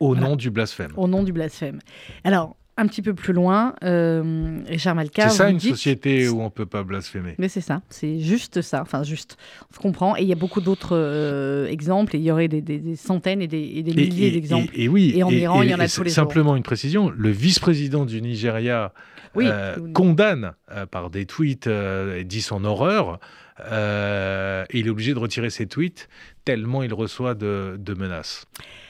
Au 0.00 0.16
nom 0.16 0.36
du 0.36 0.50
blasphème. 0.50 0.92
Au 0.96 1.06
nom 1.06 1.22
du 1.22 1.32
blasphème. 1.32 1.78
Alors, 2.24 2.56
un 2.76 2.86
petit 2.86 3.02
peu 3.02 3.14
plus 3.14 3.32
loin, 3.32 3.74
euh, 3.84 4.58
Richard 4.66 4.94
Malka. 4.94 5.28
C'est 5.28 5.36
ça 5.36 5.50
une 5.50 5.60
société 5.60 6.28
où 6.28 6.40
on 6.40 6.44
ne 6.44 6.48
peut 6.48 6.66
pas 6.66 6.82
blasphémer. 6.82 7.34
Mais 7.38 7.48
c'est 7.48 7.60
ça, 7.60 7.82
c'est 7.88 8.18
juste 8.18 8.62
ça. 8.62 8.82
Enfin, 8.82 9.04
juste, 9.04 9.36
on 9.78 9.82
comprend. 9.82 10.16
Et 10.16 10.22
il 10.22 10.28
y 10.28 10.32
a 10.32 10.36
beaucoup 10.36 10.60
d'autres 10.60 10.96
euh, 10.96 11.66
exemples. 11.68 12.16
Et 12.16 12.18
il 12.18 12.24
y 12.24 12.32
aurait 12.32 12.48
des, 12.48 12.96
centaines 12.96 13.42
et 13.42 13.46
des, 13.46 13.82
milliers 13.82 14.32
d'exemples. 14.32 14.72
Et, 14.74 14.88
oui. 14.88 15.12
Et 15.14 15.22
en 15.22 15.30
Iran, 15.30 15.62
il 15.62 15.70
y 15.70 15.74
en 15.74 15.80
a 15.80 15.88
tous 15.88 16.02
les 16.02 16.10
Simplement 16.10 16.56
une 16.56 16.62
précision 16.62 17.10
le 17.10 17.30
vice-président 17.30 18.04
du 18.04 18.20
Nigeria 18.20 18.92
euh, 19.36 19.76
condamne 19.92 20.52
par 20.90 21.10
des 21.10 21.26
tweets 21.26 21.68
et 21.68 22.24
dit 22.24 22.42
son 22.42 22.64
horreur. 22.64 23.20
Et 23.60 24.78
il 24.78 24.86
est 24.86 24.90
obligé 24.90 25.14
de 25.14 25.18
retirer 25.18 25.50
ses 25.50 25.66
tweets 25.66 26.08
tellement 26.44 26.82
il 26.82 26.92
reçoit 26.92 27.34
de 27.34 27.94
menaces. 27.96 28.46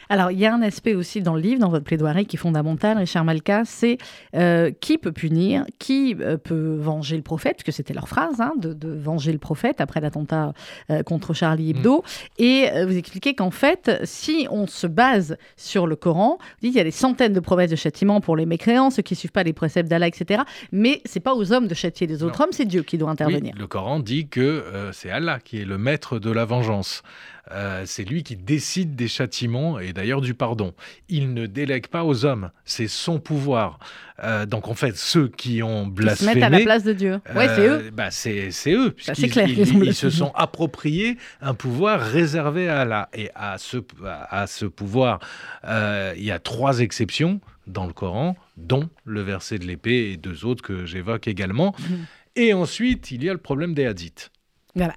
Alors, 0.09 0.31
il 0.31 0.39
y 0.39 0.47
a 0.47 0.55
un 0.55 0.63
aspect 0.63 0.95
aussi 0.95 1.23
dans 1.23 1.35
le 1.35 1.41
livre, 1.41 1.61
dans 1.61 1.69
votre 1.69 1.85
plaidoirie, 1.85 2.27
qui 2.27 2.37
est 2.37 2.39
fondamental, 2.39 2.99
Richard 2.99 3.25
Malka, 3.25 3.63
c'est 3.65 3.99
euh, 4.35 4.71
qui 4.81 4.99
peut 4.99 5.13
punir, 5.13 5.65
qui 5.79 6.17
euh, 6.21 6.37
peut 6.37 6.77
venger 6.79 7.17
le 7.17 7.23
prophète, 7.23 7.57
puisque 7.59 7.77
c'était 7.77 7.95
leur 7.95 8.09
phrase, 8.09 8.41
hein, 8.41 8.53
de, 8.57 8.75
venger 8.95 9.33
le 9.33 9.39
prophète 9.39 9.81
après 9.81 10.01
l'attentat 10.01 10.53
euh, 10.91 11.03
contre 11.03 11.35
Charlie 11.35 11.71
Hebdo. 11.71 11.99
Mm. 11.99 12.43
Et 12.43 12.85
vous 12.87 12.97
expliquez 12.97 13.35
qu'en 13.35 13.51
fait, 13.51 14.01
si 14.05 14.47
on 14.51 14.67
se 14.67 14.87
base 14.87 15.37
sur 15.57 15.87
le 15.87 15.97
Coran, 15.97 16.39
vous 16.39 16.47
dites 16.63 16.71
qu'il 16.71 16.79
y 16.79 16.81
a 16.81 16.85
des 16.85 16.91
centaines 16.91 17.33
de 17.33 17.41
promesses 17.41 17.71
de 17.71 17.77
châtiment 17.77 18.21
pour 18.21 18.37
les 18.37 18.47
mécréants, 18.47 18.91
ceux 18.91 19.03
qui 19.03 19.15
ne 19.15 19.19
suivent 19.19 19.33
pas 19.33 19.43
les 19.43 19.53
préceptes 19.53 19.89
d'Allah, 19.89 20.09
etc. 20.09 20.43
Mais 20.73 21.01
c'est 21.05 21.21
pas 21.21 21.35
aux 21.35 21.53
hommes 21.53 21.69
de 21.69 21.75
châtier 21.75 22.07
les 22.07 22.23
autres 22.23 22.41
hommes, 22.41 22.53
c'est 22.53 22.65
Dieu 22.65 22.83
qui 22.83 22.99
doit 22.99 23.11
intervenir. 23.11 23.55
le 23.57 23.67
Coran 23.67 24.01
dit 24.01 24.29
que 24.29 24.65
c'est 24.93 25.11
Allah 25.11 25.39
qui 25.43 25.61
est 25.61 25.65
le 25.65 25.79
maître 25.79 26.19
de 26.19 26.31
la 26.31 26.45
vengeance. 26.45 27.03
Euh, 27.51 27.83
c'est 27.87 28.05
lui 28.05 28.23
qui 28.23 28.37
décide 28.37 28.97
des 28.97 29.09
châtiments 29.09 29.79
et 29.79 29.93
d'ailleurs 29.93 30.21
du 30.21 30.35
pardon. 30.35 30.73
Il 31.09 31.35
ne 31.35 31.47
délègue 31.47 31.89
pas 31.89 32.05
aux 32.05 32.25
hommes, 32.25 32.51
c'est 32.65 32.89
son 32.89 33.21
pouvoir. 33.21 33.79
Euh, 34.23 34.47
donc 34.47 34.69
en 34.69 34.75
fait, 34.75 34.97
ceux 34.97 35.29
qui 35.29 35.63
ont 35.63 35.87
blasphémé... 35.87 36.31
Ils 36.31 36.35
se 36.35 36.39
mettent 36.39 36.45
à 36.45 36.59
la 36.59 36.65
place 36.65 36.85
de 36.85 36.93
Dieu. 36.93 37.21
Ouais, 37.35 37.49
c'est 37.49 37.67
eux. 37.67 37.83
Euh, 37.87 37.91
bah, 37.93 38.11
c'est, 38.11 38.51
eux, 38.69 38.93
puisqu'ils 38.93 39.85
ils, 39.85 39.95
se 39.95 40.09
sont 40.09 40.33
appropriés 40.35 41.19
un 41.43 41.55
pouvoir 41.55 42.01
réservé 42.01 42.69
à 42.69 42.81
Allah. 42.81 43.09
Et 43.13 43.31
à 43.35 43.59
ce, 43.59 43.79
à 44.05 44.47
ce 44.47 44.65
pouvoir, 44.65 45.21
il 45.65 46.25
y 46.25 46.31
a 46.31 46.39
trois 46.39 46.81
exceptions 46.81 47.41
dans 47.67 47.87
le 47.87 47.93
Coran, 47.93 48.37
dont 48.57 48.89
le 49.05 49.23
verset 49.23 49.59
de 49.59 49.65
l'épée 49.65 50.13
et 50.13 50.17
deux 50.17 50.45
autres 50.45 50.63
que 50.63 50.85
j'évoque 50.87 51.29
également. 51.29 51.75
Mhm. 51.79 52.07
Et 52.37 52.53
ensuite, 52.53 53.11
il 53.11 53.25
y 53.25 53.31
a 53.31 53.33
le 53.33 53.39
problème 53.39 53.75
des 53.75 53.87
hadiths. 53.87 54.31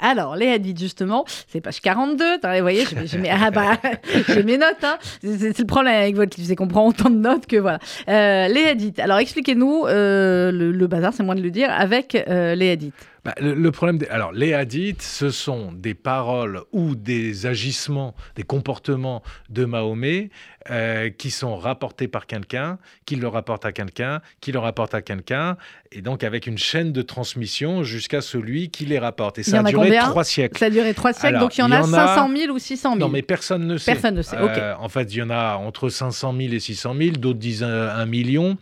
Alors, 0.01 0.35
les 0.35 0.49
hadiths, 0.49 0.79
justement, 0.79 1.25
c'est 1.47 1.61
page 1.61 1.81
42. 1.81 2.39
vous 2.41 2.61
voyez, 2.61 2.83
j'ai 3.05 3.17
mes, 3.19 3.29
ah 3.29 3.51
bah, 3.51 3.77
mes, 4.45 4.57
notes. 4.57 4.83
Hein. 4.83 4.97
C'est 5.21 5.59
le 5.59 5.65
problème 5.65 5.93
avec 5.93 6.15
votre 6.15 6.35
livre, 6.37 6.49
c'est 6.49 6.55
qu'on 6.55 6.67
prend 6.67 6.87
autant 6.87 7.09
de 7.09 7.17
notes 7.17 7.45
que 7.45 7.57
voilà. 7.57 7.79
Euh, 8.09 8.47
les 8.47 8.65
hadiths. 8.65 8.99
Alors, 8.99 9.19
expliquez-nous, 9.19 9.85
euh, 9.85 10.51
le, 10.51 10.87
bazar, 10.87 11.13
c'est 11.13 11.23
moins 11.23 11.35
de 11.35 11.41
le 11.41 11.51
dire, 11.51 11.69
avec 11.71 12.15
euh, 12.15 12.55
les 12.55 12.71
hadiths. 12.71 12.93
Bah, 13.27 13.33
le, 13.41 13.71
problème, 13.71 13.99
alors 14.09 14.31
les 14.31 14.53
hadiths, 14.53 15.01
ce 15.01 15.31
sont 15.31 15.73
des 15.73 15.93
paroles 15.93 16.61
ou 16.71 16.95
des 16.95 17.45
agissements, 17.45 18.15
des 18.37 18.43
comportements 18.43 19.21
de 19.49 19.65
Mahomet 19.65 20.29
euh, 20.71 21.09
qui 21.09 21.29
sont 21.29 21.57
rapportés 21.57 22.07
par 22.07 22.25
quelqu'un, 22.25 22.77
qui 23.05 23.17
le 23.17 23.27
rapporte 23.27 23.65
à 23.65 23.73
quelqu'un, 23.73 24.21
qui 24.39 24.53
le 24.53 24.59
rapporte 24.59 24.93
à 24.93 25.01
quelqu'un, 25.01 25.57
et 25.91 26.01
donc 26.01 26.23
avec 26.23 26.47
une 26.47 26.57
chaîne 26.57 26.93
de 26.93 27.01
transmission 27.01 27.83
jusqu'à 27.83 28.21
celui 28.21 28.69
qui 28.69 28.85
les 28.85 28.97
rapporte. 28.97 29.39
Et 29.39 29.43
ça 29.43 29.59
a, 29.59 29.63
duré 29.63 29.97
trois 29.97 30.23
siècles. 30.23 30.57
Ça 30.57 30.67
a 30.67 30.69
duré 30.69 30.93
trois 30.93 31.11
siècles, 31.11 31.39
donc 31.39 31.57
il 31.57 31.59
y 31.59 31.63
en, 31.65 31.71
a 31.73 31.83
500 31.83 32.29
000 32.33 32.53
ou 32.55 32.59
600 32.59 32.93
000. 32.93 32.99
Non, 33.01 33.09
mais 33.09 33.23
personne 33.23 33.67
ne 33.67 33.77
sait. 33.77 33.91
Personne 33.91 34.15
ne 34.15 34.21
sait, 34.21 34.39
ok. 34.39 34.51
Euh, 34.57 34.73
en 34.79 34.87
fait, 34.87 35.13
il 35.13 35.17
y 35.17 35.21
en 35.21 35.31
a 35.31 35.57
entre 35.57 35.89
500 35.89 36.33
000 36.33 36.53
et 36.53 36.61
600 36.61 36.95
000, 36.97 37.11
d'autres 37.17 37.39
disent 37.39 37.63
un 37.63 38.05
million. 38.05 38.57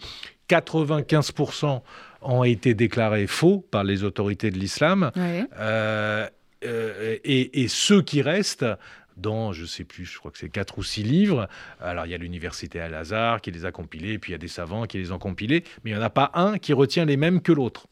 95 0.47 1.31
ont 2.25 2.43
été 2.43 2.73
déclarés 2.73 3.27
faux 3.27 3.65
par 3.71 3.83
les 3.83 4.03
autorités 4.03 4.51
de 4.51 4.57
l'islam. 4.57 5.11
Euh, 5.15 6.27
euh, 6.63 7.17
et, 7.23 7.67
ceux 7.67 8.01
qui 8.01 8.21
restent, 8.21 8.65
dans, 9.17 9.53
je 9.53 9.61
ne 9.61 9.67
sais 9.67 9.83
plus, 9.83 10.05
je 10.05 10.17
crois 10.17 10.31
que 10.31 10.37
c'est 10.37 10.49
quatre 10.49 10.77
ou 10.77 10.83
six 10.83 11.03
livres. 11.03 11.47
Alors, 11.79 12.05
il 12.05 12.11
y 12.11 12.15
a 12.15 12.17
l'université 12.17 12.79
Al-Azhar 12.79 13.39
qui 13.41 13.51
les 13.51 13.65
a 13.65 13.71
compilés, 13.71 14.17
puis 14.17 14.31
il 14.31 14.33
y 14.33 14.35
a 14.35 14.39
des 14.39 14.47
savants 14.47 14.85
qui 14.85 14.97
les 14.97 15.11
ont 15.11 15.19
compilés, 15.19 15.63
mais 15.83 15.91
il 15.91 15.93
n'y 15.93 15.99
en 15.99 16.03
a 16.03 16.09
pas 16.09 16.31
un 16.33 16.57
qui 16.57 16.73
retient 16.73 17.05
les 17.05 17.17
mêmes 17.17 17.41
que 17.41 17.51
l'autre. 17.51 17.87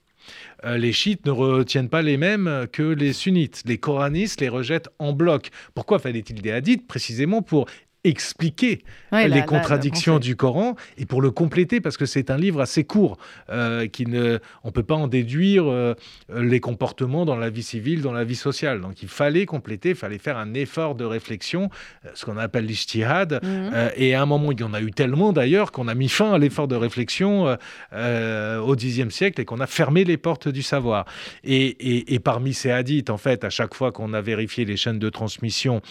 Euh, 0.64 0.78
les 0.78 0.94
chiites 0.94 1.26
ne 1.26 1.32
retiennent 1.32 1.90
pas 1.90 2.02
les 2.02 2.18
mêmes 2.18 2.68
que 2.72 2.84
les 2.84 3.14
sunnites. 3.14 3.64
Les 3.66 3.78
coranistes 3.78 4.42
les 4.42 4.50
rejettent 4.50 4.90
en 5.00 5.14
bloc. 5.14 5.50
Pourquoi 5.76 6.00
fallait-il 6.00 6.42
des 6.42 6.52
hadiths 6.52 6.88
Précisément 6.88 7.42
pour 7.42 7.68
expliquer 8.04 8.84
les 9.12 9.44
contradictions 9.44 10.20
du 10.20 10.36
Coran 10.36 10.76
et 10.98 11.06
pour 11.06 11.22
le 11.22 11.32
compléter 11.32 11.80
parce 11.80 11.96
que 11.96 12.06
c'est 12.06 12.32
un 12.32 12.38
livre 12.38 12.60
assez 12.60 12.84
court 12.84 13.18
euh, 13.50 13.88
qui 13.88 14.08
ne 14.08 14.40
on 14.64 14.72
peut 14.72 14.84
pas 14.84 14.96
en 14.96 15.08
déduire 15.08 15.66
euh, 15.68 15.94
les 16.36 16.60
comportements 16.60 17.26
dans 17.26 17.38
la 17.38 17.50
vie 17.50 17.64
civile 17.64 18.02
dans 18.02 18.12
la 18.12 18.26
vie 18.26 18.36
sociale. 18.36 18.82
Donc 18.82 19.02
il 19.04 19.08
fallait 19.08 19.46
compléter 19.46 19.90
il 19.90 19.96
fallait 19.96 20.18
faire 20.18 20.38
un 20.38 20.54
effort 20.54 20.96
de 20.96 21.06
réflexion 21.06 21.70
euh, 22.06 22.10
ce 22.14 22.26
qu'on 22.26 22.38
appelle 22.38 22.66
l'ijtihad. 22.66 23.40
Mhm. 23.44 23.92
et 23.96 24.16
à 24.16 24.22
un 24.22 24.26
moment 24.26 24.52
il 24.52 24.60
y 24.60 24.64
en 24.64 24.74
a 24.74 24.82
eu 24.82 24.92
tellement 24.92 25.32
d'ailleurs 25.32 25.72
qu'on 25.72 25.88
a 25.88 25.96
mis 25.96 26.10
fin 26.10 26.34
à 26.34 26.38
l'effort 26.38 26.68
de 26.68 26.76
réflexion 26.76 27.58
au 27.94 28.76
Xe 28.76 29.10
siècle 29.10 29.42
et 29.42 29.46
qu'on 29.46 29.60
a 29.60 29.68
fermé 29.68 30.04
les 30.04 30.18
portes 30.18 30.48
du 30.48 30.62
savoir. 30.62 31.06
Et, 31.44 32.14
et, 32.14 32.20
parmi 32.20 32.54
ces 32.54 32.72
hadiths 32.72 33.10
en 33.10 33.18
fait 33.18 33.44
à 33.44 33.50
chaque 33.50 33.74
fois 33.74 33.92
qu'on 33.92 34.14
a 34.14 34.22
vérifié 34.22 34.66
les 34.66 34.78
chaînes 34.78 35.00
de 35.00 35.10
transmission 35.10 35.82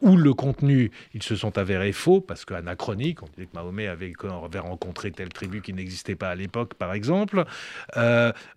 ou 0.00 0.16
le 0.16 0.34
contenu 0.34 0.90
il 1.14 1.22
se 1.28 1.36
sont 1.36 1.58
avérés 1.58 1.92
faux 1.92 2.20
parce 2.20 2.44
qu'anachroniques. 2.44 3.22
On 3.22 3.26
disait 3.26 3.46
que 3.46 3.54
Mahomet 3.54 3.86
avait, 3.86 4.12
avait 4.44 4.58
rencontré 4.58 5.10
telle 5.10 5.28
tribu 5.28 5.62
qui 5.62 5.72
n'existait 5.72 6.16
pas 6.16 6.30
à 6.30 6.34
l'époque, 6.34 6.74
par 6.74 6.92
exemple. 6.92 7.44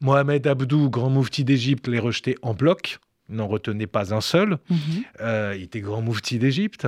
Mohamed 0.02 0.48
Abdou, 0.48 0.90
grand 0.90 1.10
moufti 1.10 1.44
d'Égypte, 1.44 1.88
les 1.88 2.00
rejetait 2.00 2.36
en 2.42 2.54
bloc 2.54 3.00
n'en 3.32 3.48
retenait 3.48 3.88
pas 3.88 4.14
un 4.14 4.22
seul. 4.22 4.58
Mhm. 4.70 4.78
Euh, 5.22 5.54
il 5.56 5.64
était 5.64 5.82
grand 5.82 6.02
moufti 6.02 6.38
d'Égypte. 6.38 6.88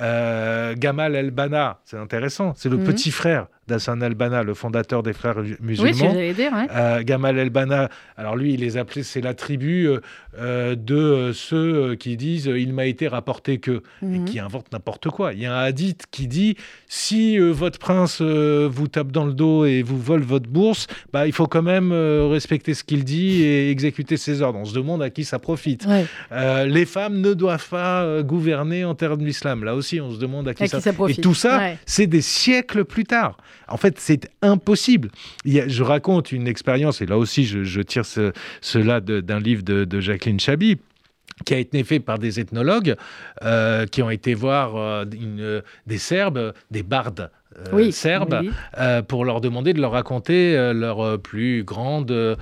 Euh, 0.00 0.74
Gamal 0.76 1.14
el-Banna, 1.14 1.80
c'est 1.84 1.96
intéressant, 1.96 2.52
c'est 2.56 2.68
le 2.68 2.76
mhm. 2.76 2.84
petit 2.84 3.10
frère 3.10 3.46
d'Hassan 3.68 4.02
al-Banna, 4.02 4.42
le 4.42 4.54
fondateur 4.54 5.02
des 5.02 5.12
frères 5.12 5.36
musulmans. 5.60 6.14
Oui, 6.14 6.32
dire. 6.34 6.52
Euh, 6.74 7.02
Gamal 7.02 7.38
el-Banna, 7.38 7.88
alors 8.16 8.36
lui, 8.36 8.54
il 8.54 8.60
les 8.60 8.76
appelait, 8.76 9.02
c'est 9.02 9.20
la 9.20 9.34
tribu 9.34 9.88
euh, 10.38 10.74
de 10.74 11.32
ceux 11.34 11.94
qui 11.96 12.16
disent 12.16 12.46
il 12.46 12.72
m'a 12.72 12.86
été 12.86 13.08
rapporté 13.08 13.58
que, 13.58 13.82
et 14.02 14.06
mhm. 14.06 14.24
qui 14.24 14.38
inventent 14.38 14.72
n'importe 14.72 15.08
quoi. 15.08 15.32
Il 15.32 15.40
y 15.40 15.46
a 15.46 15.56
un 15.56 15.64
hadith 15.64 16.04
qui 16.10 16.26
dit 16.26 16.56
si 16.88 17.38
votre 17.38 17.78
prince 17.78 18.20
vous 18.20 18.88
tape 18.88 19.12
dans 19.12 19.24
le 19.24 19.32
dos 19.32 19.64
et 19.64 19.82
vous 19.82 19.98
vole 19.98 20.22
votre 20.22 20.48
bourse, 20.48 20.86
bah, 21.12 21.26
il 21.26 21.32
faut 21.32 21.46
quand 21.46 21.62
même 21.62 21.92
respecter 21.92 22.74
ce 22.74 22.84
qu'il 22.84 23.04
dit 23.04 23.42
et 23.42 23.70
exécuter 23.70 24.16
ses 24.16 24.42
ordres. 24.42 24.58
On 24.58 24.64
se 24.64 24.74
demande 24.74 25.02
à 25.02 25.10
qui 25.10 25.24
ça 25.24 25.38
profite. 25.38 25.86
Euh, 26.32 26.66
les 26.66 26.86
femmes 26.86 27.20
ne 27.20 27.34
doivent 27.34 27.68
pas 27.68 28.02
euh, 28.02 28.22
gouverner 28.22 28.84
en 28.84 28.94
termes 28.94 29.22
d'islam. 29.22 29.64
Là 29.64 29.74
aussi, 29.74 30.00
on 30.00 30.10
se 30.10 30.18
demande 30.18 30.48
à 30.48 30.54
qui, 30.54 30.68
ça... 30.68 30.92
profite. 30.92 31.18
Et 31.18 31.22
tout 31.22 31.34
ça, 31.34 31.72
c'est 31.84 32.06
des 32.06 32.20
siècles 32.20 32.84
plus 32.84 33.04
tard. 33.04 33.36
En 33.68 33.76
fait, 33.76 33.98
c'est 33.98 34.30
impossible. 34.42 35.10
je 35.44 35.82
raconte 35.82 36.32
une 36.32 36.46
expérience, 36.46 37.00
et 37.00 37.06
là 37.06 37.18
aussi, 37.18 37.44
je, 37.44 37.80
tire 37.80 38.04
cela 38.60 39.00
d'un 39.00 39.40
livre 39.40 39.62
de, 39.62 40.00
Jacqueline 40.00 40.40
Chabi 40.40 40.78
qui 41.44 41.52
a 41.52 41.58
été 41.58 41.84
fait 41.84 42.00
par 42.00 42.18
des 42.18 42.40
ethnologues 42.40 42.96
euh, 43.42 43.86
qui 43.86 44.02
ont 44.02 44.08
été 44.08 44.32
voir 44.32 45.04
des 45.06 45.98
Serbes, 45.98 46.54
des 46.70 46.82
bardes 46.82 47.30
euh, 47.72 47.90
serbes 47.90 48.42
euh, 48.78 49.02
pour 49.02 49.24
leur 49.24 49.40
demander 49.40 49.72
de 49.72 49.80
leur 49.80 49.92
raconter 49.92 50.56
euh, 50.56 50.72
leur 50.72 51.18
plus 51.18 51.64
grande 51.64 52.36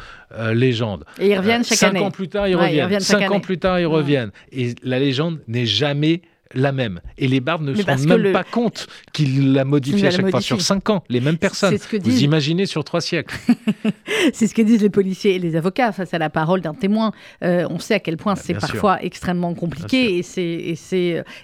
légende. 0.52 1.04
Et 1.20 1.28
ils 1.28 1.38
reviennent 1.38 1.64
chaque 1.64 1.82
année. 1.84 2.00
Cinq 2.00 2.06
ans 2.06 2.10
plus 2.10 2.28
tard, 2.28 2.48
ils 2.48 2.56
reviennent. 2.56 3.00
Cinq 3.00 3.30
ans 3.30 3.40
plus 3.40 3.58
tard, 3.58 3.78
ils 3.78 3.86
reviennent. 3.86 4.32
Et 4.52 4.74
la 4.82 4.98
légende 4.98 5.40
n'est 5.46 5.66
jamais 5.66 6.22
la 6.54 6.72
même. 6.72 7.00
Et 7.18 7.28
les 7.28 7.40
bardes 7.40 7.62
ne 7.62 7.74
se 7.74 7.82
rendent 7.82 8.06
même 8.06 8.32
pas 8.32 8.44
compte 8.44 8.86
qu'il 9.12 9.52
la 9.52 9.64
modifie 9.64 10.06
à 10.06 10.10
chaque 10.10 10.30
fois 10.30 10.40
sur 10.40 10.60
cinq 10.60 10.90
ans, 10.90 11.04
les 11.08 11.20
mêmes 11.20 11.38
personnes. 11.38 11.76
Vous 12.02 12.22
imaginez 12.22 12.66
sur 12.66 12.84
trois 12.84 13.00
siècles. 13.00 13.36
c'est 14.32 14.46
ce 14.46 14.54
que 14.54 14.62
disent 14.62 14.82
les 14.82 14.90
policiers 14.90 15.36
et 15.36 15.38
les 15.38 15.56
avocats 15.56 15.92
face 15.92 16.14
à 16.14 16.18
la 16.18 16.30
parole 16.30 16.60
d'un 16.60 16.74
témoin. 16.74 17.12
Euh, 17.42 17.66
on 17.70 17.78
sait 17.78 17.94
à 17.94 18.00
quel 18.00 18.16
point 18.16 18.36
c'est 18.36 18.54
parfois 18.54 19.02
extrêmement 19.02 19.54
compliqué 19.54 20.18
et, 20.18 20.40
et, 20.40 20.72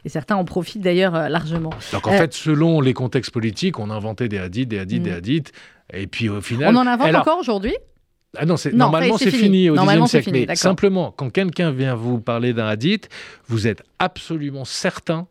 et, 0.04 0.08
certains 0.08 0.36
en 0.36 0.44
profitent 0.44 0.82
d'ailleurs 0.82 1.14
euh, 1.14 1.28
largement. 1.28 1.70
Donc 1.92 2.06
en 2.06 2.12
euh, 2.12 2.18
fait, 2.18 2.32
selon 2.32 2.80
les 2.80 2.94
contextes 2.94 3.30
politiques, 3.30 3.78
on 3.78 3.90
inventait 3.90 4.28
des 4.28 4.38
hadiths, 4.38 4.68
des 4.68 4.78
hadiths, 4.78 5.02
des 5.02 5.10
mm. 5.10 5.14
hadiths. 5.14 5.52
Et 5.92 6.06
puis 6.06 6.28
au 6.28 6.40
final. 6.40 6.74
On 6.74 6.78
en 6.78 6.86
invente 6.86 7.14
encore 7.14 7.38
aujourd'hui? 7.38 7.74
Ah 8.36 8.46
non, 8.46 8.54
normalement 8.72 9.18
c'est 9.18 9.30
fini. 9.30 9.70
au 9.70 9.74
XIXe 9.74 10.10
siècle. 10.10 10.30
mais 10.32 10.54
simplement, 10.54 11.12
quand 11.16 11.30
quelqu'un 11.30 11.70
vient 11.70 11.94
vous 11.94 12.20
parler 12.20 12.52
d'un 12.52 12.66
hadith, 12.66 13.08
vous 13.48 13.66
êtes 13.66 13.82
absolument 13.98 14.64
certain 14.64 15.26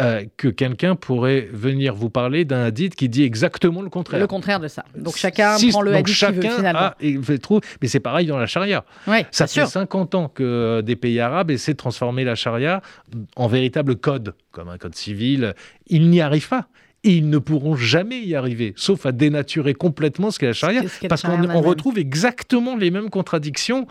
euh, 0.00 0.24
que 0.38 0.48
quelqu'un 0.48 0.96
pourrait 0.96 1.48
venir 1.52 1.94
vous 1.94 2.08
parler 2.08 2.46
d'un 2.46 2.64
hadith 2.64 2.94
qui 2.94 3.10
dit 3.10 3.24
exactement 3.24 3.82
le 3.82 3.90
contraire. 3.90 4.20
Le 4.20 4.26
contraire 4.26 4.58
de 4.58 4.68
ça. 4.68 4.84
Donc 4.96 5.16
chacun 5.16 5.56
prend 5.70 5.82
le 5.82 5.94
hadith 5.94 6.14
qu'il 6.14 6.34
veut 6.34 6.56
finalement. 6.56 6.92
et 7.00 7.18
mais 7.80 7.88
c'est 7.88 8.00
pareil 8.00 8.26
dans 8.26 8.38
la 8.38 8.46
charia. 8.46 8.84
ça 9.30 9.46
fait 9.46 9.66
50 9.66 10.14
ans 10.14 10.28
que 10.28 10.80
des 10.82 10.96
pays 10.96 11.20
arabes 11.20 11.50
essaient 11.50 11.72
de 11.72 11.78
transformer 11.78 12.24
la 12.24 12.34
charia 12.34 12.80
en 13.36 13.48
véritable 13.48 13.96
code, 13.96 14.34
comme 14.50 14.68
un 14.68 14.78
code 14.78 14.94
civil. 14.94 15.54
Ils 15.88 16.08
n'y 16.08 16.20
arrivent 16.20 16.48
pas 16.48 16.68
et 17.04 17.16
ils 17.16 17.28
ne 17.28 17.38
pourront 17.38 17.74
jamais 17.74 18.20
y 18.20 18.34
arriver, 18.34 18.74
sauf 18.76 19.06
à 19.06 19.12
dénaturer 19.12 19.74
complètement 19.74 20.30
ce 20.30 20.38
qu'est 20.38 20.46
la 20.46 20.52
charia, 20.52 20.82
parce 21.08 21.22
qu'on 21.22 21.60
retrouve 21.60 21.98
exactement 21.98 22.76
les 22.76 22.90
mêmes 22.90 23.10
contradictions 23.10 23.86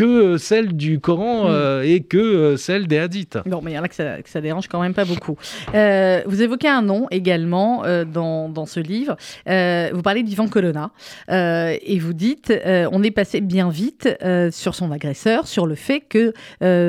que 0.00 0.04
euh, 0.04 0.38
celle 0.38 0.74
du 0.78 0.98
Coran 0.98 1.44
mm. 1.44 1.48
euh, 1.50 1.82
et 1.82 2.00
que 2.00 2.16
euh, 2.16 2.56
celle 2.56 2.86
des 2.86 2.98
hadiths. 2.98 3.36
Bon, 3.44 3.60
mais 3.62 3.72
il 3.72 3.74
y 3.74 3.78
en 3.78 3.82
a 3.82 3.88
que 3.88 3.94
ça, 3.94 4.22
que 4.22 4.30
ça 4.30 4.40
dérange 4.40 4.66
quand 4.66 4.80
même 4.80 4.94
pas 4.94 5.04
beaucoup. 5.04 5.36
vous 5.74 6.42
évoquez 6.42 6.68
un 6.68 6.80
nom 6.80 7.06
également 7.10 7.82
dans, 8.06 8.48
dans, 8.48 8.64
ce 8.64 8.80
livre. 8.80 9.16
vous 9.46 10.02
parlez 10.02 10.22
d'Ivan 10.22 10.48
Colonna 10.48 10.90
et 11.28 11.98
vous 11.98 12.12
dites 12.14 12.52
on 12.64 13.02
est 13.02 13.10
passé 13.10 13.40
bien 13.40 13.68
vite 13.68 14.08
sur 14.50 14.74
son 14.74 14.90
agresseur, 14.90 15.46
sur 15.46 15.66
le 15.66 15.74
fait 15.74 16.00
que 16.00 16.32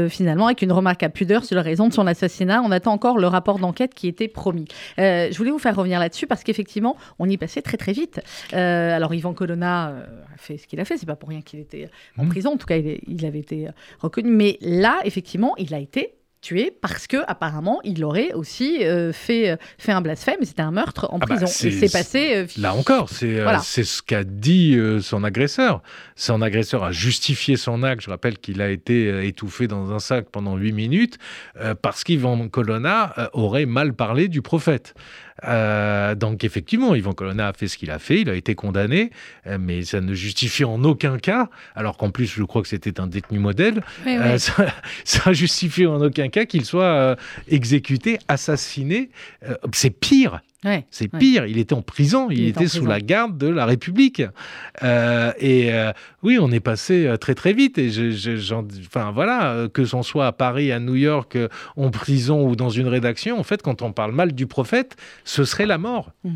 finalement, 0.10 0.46
avec 0.46 0.62
une 0.62 0.72
remarque 0.72 1.04
à 1.04 1.10
pudeur 1.10 1.44
sur 1.44 1.56
la 1.56 1.62
raison 1.62 1.88
de 1.88 1.94
son 1.94 2.08
assassinat, 2.08 2.62
on 2.64 2.72
attend 2.72 2.94
encore 2.94 3.18
le 3.18 3.28
rapport 3.28 3.60
d'enquête 3.60 3.94
qui 3.94 4.08
était 4.08 4.28
promis. 4.28 4.68
je 4.98 5.36
voulais 5.38 5.52
vous 5.52 5.60
faire 5.60 5.76
revenir 5.76 6.00
là-dessus 6.00 6.28
parce 6.28 6.44
qu'effectivement, 6.44 6.96
on 7.20 7.28
y 7.28 7.38
passé 7.38 7.62
très 7.62 7.78
très 7.78 7.92
vite. 7.94 8.22
alors, 8.54 9.14
Ivan 9.14 9.34
Colonna 9.34 9.88
a 10.34 10.38
fait 10.38 10.58
ce 10.58 10.68
qu'il 10.68 10.80
a 10.80 10.86
fait, 10.86 10.98
c'est 10.98 11.06
pas 11.06 11.16
pour 11.16 11.30
rien 11.30 11.42
qu'il 11.42 11.60
était 11.60 11.90
en 12.18 12.26
mmh. 12.26 12.30
prison. 12.30 12.54
En 12.54 12.58
tout 12.58 12.68
cas, 12.68 12.78
il 12.78 12.88
est 12.88 13.01
il 13.08 13.26
avait 13.26 13.40
été 13.40 13.68
euh, 13.68 13.72
reconnu. 14.00 14.32
Mais 14.32 14.58
là, 14.62 15.00
effectivement, 15.04 15.54
il 15.58 15.74
a 15.74 15.80
été 15.80 16.16
tué 16.42 16.72
parce 16.82 17.06
que 17.06 17.18
apparemment 17.28 17.82
il 17.84 18.04
aurait 18.04 18.34
aussi 18.34 18.84
euh, 18.84 19.14
fait, 19.14 19.52
euh, 19.52 19.58
fait 19.78 19.92
un 19.92 20.02
blasphème 20.02 20.38
c'était 20.42 20.64
un 20.64 20.72
meurtre 20.72 21.06
en 21.12 21.20
ah 21.22 21.26
bah, 21.28 21.36
prison. 21.36 21.46
C'est 21.46 21.92
passé 21.92 22.48
là 22.58 22.74
encore 22.74 23.10
c'est 23.10 23.46
c'est 23.62 23.84
ce 23.84 24.02
qu'a 24.02 24.24
dit 24.24 24.76
son 25.04 25.24
agresseur. 25.24 25.84
Son 26.16 26.42
agresseur 26.42 26.84
a 26.84 26.92
justifié 26.92 27.58
son 27.58 27.84
acte. 27.84 28.02
Je 28.02 28.10
rappelle 28.10 28.40
qu'il 28.40 28.60
a 28.64 28.72
été 28.72 29.28
étouffé 29.28 29.68
dans 29.68 29.92
un 29.92 30.00
sac 30.00 30.30
pendant 30.32 30.58
huit 30.58 30.72
minutes 30.72 31.20
parce 31.84 32.04
qu'Ivan 32.04 32.50
Colonna 32.50 33.30
aurait 33.34 33.68
mal 33.68 33.94
parlé 33.94 34.28
du 34.28 34.42
prophète 34.42 34.96
euh, 35.48 36.16
donc 36.16 36.44
effectivement, 36.44 36.94
Yvan 36.96 37.14
Colonna 37.14 37.50
a 37.50 37.54
fait 37.54 37.68
ce 37.68 37.78
qu'il 37.78 37.92
a 37.92 38.00
fait, 38.00 38.22
il 38.22 38.30
a 38.30 38.36
été 38.36 38.56
condamné, 38.56 39.12
euh, 39.48 39.58
mais 39.60 39.84
ça 39.84 40.02
ne 40.02 40.14
justifie 40.14 40.64
en 40.64 40.84
aucun 40.84 41.18
cas, 41.18 41.50
alors 41.76 41.98
qu'en 41.98 42.12
plus 42.12 42.28
je 42.28 42.44
crois 42.44 42.62
que 42.62 42.68
c'était 42.68 43.00
un 43.00 43.08
détenu 43.08 43.40
modèle, 43.40 43.84
euh, 44.08 44.38
ça, 44.38 44.68
ça 45.04 45.34
justifie 45.34 45.86
en 45.86 46.02
aucun 46.02 46.30
cas 46.30 46.46
qu'il 46.46 46.66
soit 46.66 47.18
exécuté, 47.48 48.20
assassiné. 48.28 49.10
c'est 49.74 49.90
pire, 49.90 50.42
c'est 50.92 51.08
pire, 51.08 51.46
il 51.46 51.58
était 51.58 51.74
en 51.74 51.82
prison, 51.82 52.30
il, 52.30 52.48
était, 52.48 52.68
sous 52.68 52.86
la 52.86 53.00
garde 53.00 53.38
de 53.38 53.48
la 53.48 53.66
République. 53.66 54.22
Euh, 54.84 55.34
et 55.40 55.74
euh, 55.74 55.92
oui, 56.22 56.38
on 56.40 56.52
est 56.52 56.60
passé 56.60 57.08
euh, 57.08 57.18
très 57.18 57.34
très 57.34 57.54
vite. 57.54 57.78
Et 57.78 57.90
je, 57.90 58.54
enfin 58.86 59.12
voilà, 59.12 59.68
que 59.74 59.86
ce 59.86 60.02
soit 60.04 60.28
à 60.28 60.32
Paris, 60.32 60.72
à 60.72 60.80
New 60.80 60.96
York, 60.96 61.38
en 61.76 61.90
prison 61.90 62.48
ou 62.48 62.56
dans 62.56 62.70
une 62.70 62.88
rédaction, 62.88 63.40
en 63.40 63.44
fait, 63.44 63.62
quand 63.62 63.82
on 63.82 63.92
parle 63.92 64.12
mal 64.12 64.34
du 64.34 64.46
prophète, 64.46 64.96
ce 65.24 65.46
serait 65.46 65.66
la 65.66 65.78
mort. 65.78 66.12
Hmm 66.24 66.36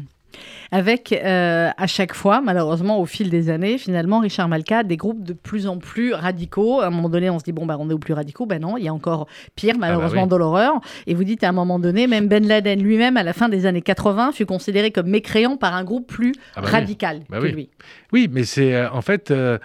avec 0.71 1.13
euh, 1.13 1.69
à 1.77 1.87
chaque 1.87 2.13
fois, 2.13 2.41
malheureusement, 2.41 2.99
au 2.99 3.05
fil 3.05 3.29
des 3.29 3.49
années, 3.49 3.77
finalement, 3.77 4.19
Richard 4.19 4.47
Malka, 4.47 4.83
des 4.83 4.97
groupes 4.97 5.23
de 5.23 5.33
plus 5.33 5.67
en 5.67 5.77
plus 5.77 6.13
radicaux. 6.13 6.81
À 6.81 6.87
un 6.87 6.89
moment 6.89 7.09
donné, 7.09 7.29
on 7.29 7.39
se 7.39 7.43
dit, 7.43 7.51
bon, 7.51 7.65
bah, 7.65 7.77
on 7.79 7.89
est 7.89 7.93
au 7.93 7.99
plus 7.99 8.13
radicaux. 8.13 8.45
Ben 8.45 8.61
non, 8.61 8.77
il 8.77 8.83
y 8.83 8.87
a 8.87 8.93
encore 8.93 9.27
pire, 9.55 9.73
ah 9.75 9.79
bah 9.79 9.87
malheureusement, 9.87 10.27
dans 10.27 10.37
l'horreur. 10.37 10.73
Et 11.07 11.13
vous 11.13 11.23
dites 11.23 11.43
à 11.43 11.49
un 11.49 11.53
moment 11.53 11.79
donné, 11.79 12.07
même 12.07 12.27
Ben 12.27 12.45
Laden 12.45 12.81
lui-même, 12.81 13.17
à 13.17 13.23
la 13.23 13.33
fin 13.33 13.49
des 13.49 13.65
années 13.65 13.81
80, 13.81 14.31
fut 14.31 14.45
considéré 14.45 14.91
comme 14.91 15.07
mécréant 15.07 15.57
par 15.57 15.75
un 15.75 15.83
groupe 15.83 16.07
plus 16.07 16.33
ah 16.55 16.61
bah 16.61 16.69
radical 16.69 17.21
que 17.31 17.39
oui. 17.39 17.51
lui. 17.51 17.69
Oui, 18.11 18.29
mais 18.31 18.43
c'est 18.43 18.75
euh, 18.75 18.89
en 18.91 19.01
fait, 19.01 19.31
euh, 19.31 19.57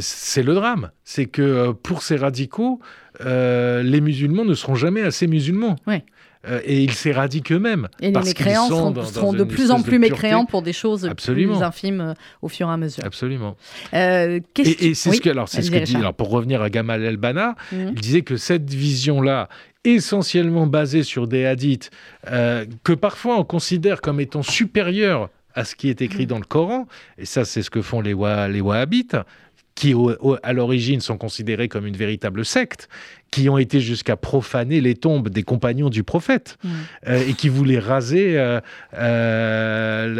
c'est 0.00 0.42
le 0.42 0.54
drame. 0.54 0.90
C'est 1.04 1.26
que 1.26 1.72
pour 1.72 2.02
ces 2.02 2.16
radicaux, 2.16 2.80
les 3.20 4.00
musulmans 4.00 4.44
ne 4.44 4.54
seront 4.54 4.74
jamais 4.74 5.02
assez 5.02 5.26
musulmans. 5.26 5.76
Oui. 5.86 6.02
Euh, 6.46 6.60
et 6.64 6.82
ils 6.82 6.92
s'éradiquent 6.92 7.52
eux-mêmes. 7.52 7.88
Et 8.00 8.12
les 8.12 8.20
mécréants 8.20 8.68
seront 8.68 9.32
de 9.32 9.44
plus 9.44 9.70
en 9.70 9.82
plus 9.82 9.98
mécréants 9.98 10.44
pour 10.44 10.62
des 10.62 10.72
choses 10.72 11.10
plus 11.16 11.62
infimes 11.62 12.00
euh, 12.00 12.14
au 12.42 12.48
fur 12.48 12.68
et 12.68 12.72
à 12.72 12.76
mesure. 12.76 13.04
Absolument. 13.04 13.56
Euh, 13.92 14.40
et, 14.58 14.94
c'est 14.94 15.12
ce 15.12 15.20
que, 15.20 15.30
alors, 15.30 15.48
c'est 15.48 15.62
ce 15.62 15.70
que 15.70 15.78
dit, 15.78 15.96
alors, 15.96 16.14
pour 16.14 16.30
revenir 16.30 16.62
à 16.62 16.70
Gamal 16.70 17.02
El-Banna, 17.02 17.56
mhm. 17.72 17.92
il 17.94 18.00
disait 18.00 18.22
que 18.22 18.36
cette 18.36 18.72
vision-là, 18.72 19.48
essentiellement 19.84 20.66
basée 20.66 21.02
sur 21.02 21.26
des 21.26 21.46
hadiths, 21.46 21.90
que 22.24 22.92
parfois 22.92 23.38
on 23.38 23.44
considère 23.44 24.00
comme 24.00 24.20
étant 24.20 24.42
supérieurs 24.42 25.30
à 25.54 25.64
ce 25.64 25.74
qui 25.74 25.88
est 25.88 26.02
écrit 26.02 26.24
mhm. 26.24 26.28
dans 26.28 26.38
le 26.38 26.44
Coran, 26.44 26.86
et 27.16 27.24
ça 27.24 27.44
c'est 27.44 27.62
ce 27.62 27.70
que 27.70 27.80
font 27.80 28.00
les, 28.00 28.14
les 28.50 28.60
Wahhabites, 28.60 29.16
qui 29.78 29.94
à 30.42 30.52
l'origine 30.52 31.00
sont 31.00 31.16
considérés 31.16 31.68
comme 31.68 31.86
une 31.86 31.96
véritable 31.96 32.44
secte, 32.44 32.88
qui 33.30 33.48
ont 33.48 33.58
été 33.58 33.78
jusqu'à 33.80 34.16
profaner 34.16 34.80
les 34.80 34.96
tombes 34.96 35.28
des 35.28 35.44
compagnons 35.44 35.88
du 35.88 36.02
prophète, 36.02 36.58
mm. 36.64 36.68
euh, 37.06 37.28
et 37.28 37.34
qui 37.34 37.48
voulaient 37.48 37.78
raser, 37.78 38.36
euh, 38.36 38.60
euh, 38.94 40.16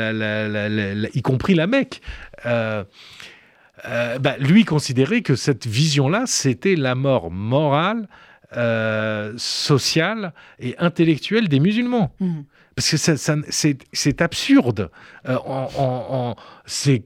y 1.13 1.23
compris 1.23 1.57
la 1.57 1.67
Mecque. 1.67 2.01
Bah, 2.45 4.37
lui 4.39 4.65
considérait 4.65 5.23
que 5.23 5.35
cette 5.35 5.67
vision-là, 5.67 6.23
c'était 6.27 6.77
la 6.77 6.95
mort 6.95 7.33
morale, 7.33 8.07
sociale 9.37 10.33
et 10.61 10.77
intellectuelle 10.79 11.49
des 11.49 11.59
musulmans. 11.59 12.15
Mm. 12.21 12.43
Parce 12.77 12.93
que 12.93 12.97
c'est 13.93 14.23
absurde. 14.23 14.91
c'est 16.65 17.03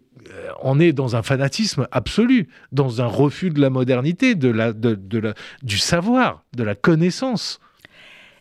on 0.62 0.80
est 0.80 0.92
dans 0.92 1.16
un 1.16 1.22
fanatisme 1.22 1.86
absolu, 1.90 2.48
dans 2.70 3.02
un 3.02 3.06
refus 3.06 3.50
de 3.50 3.60
la 3.60 3.70
modernité, 3.70 4.34
de 4.34 4.48
la, 4.48 4.72
du 4.72 5.78
savoir, 5.78 6.44
de 6.56 6.64
la 6.64 6.74
connaissance. 6.74 7.60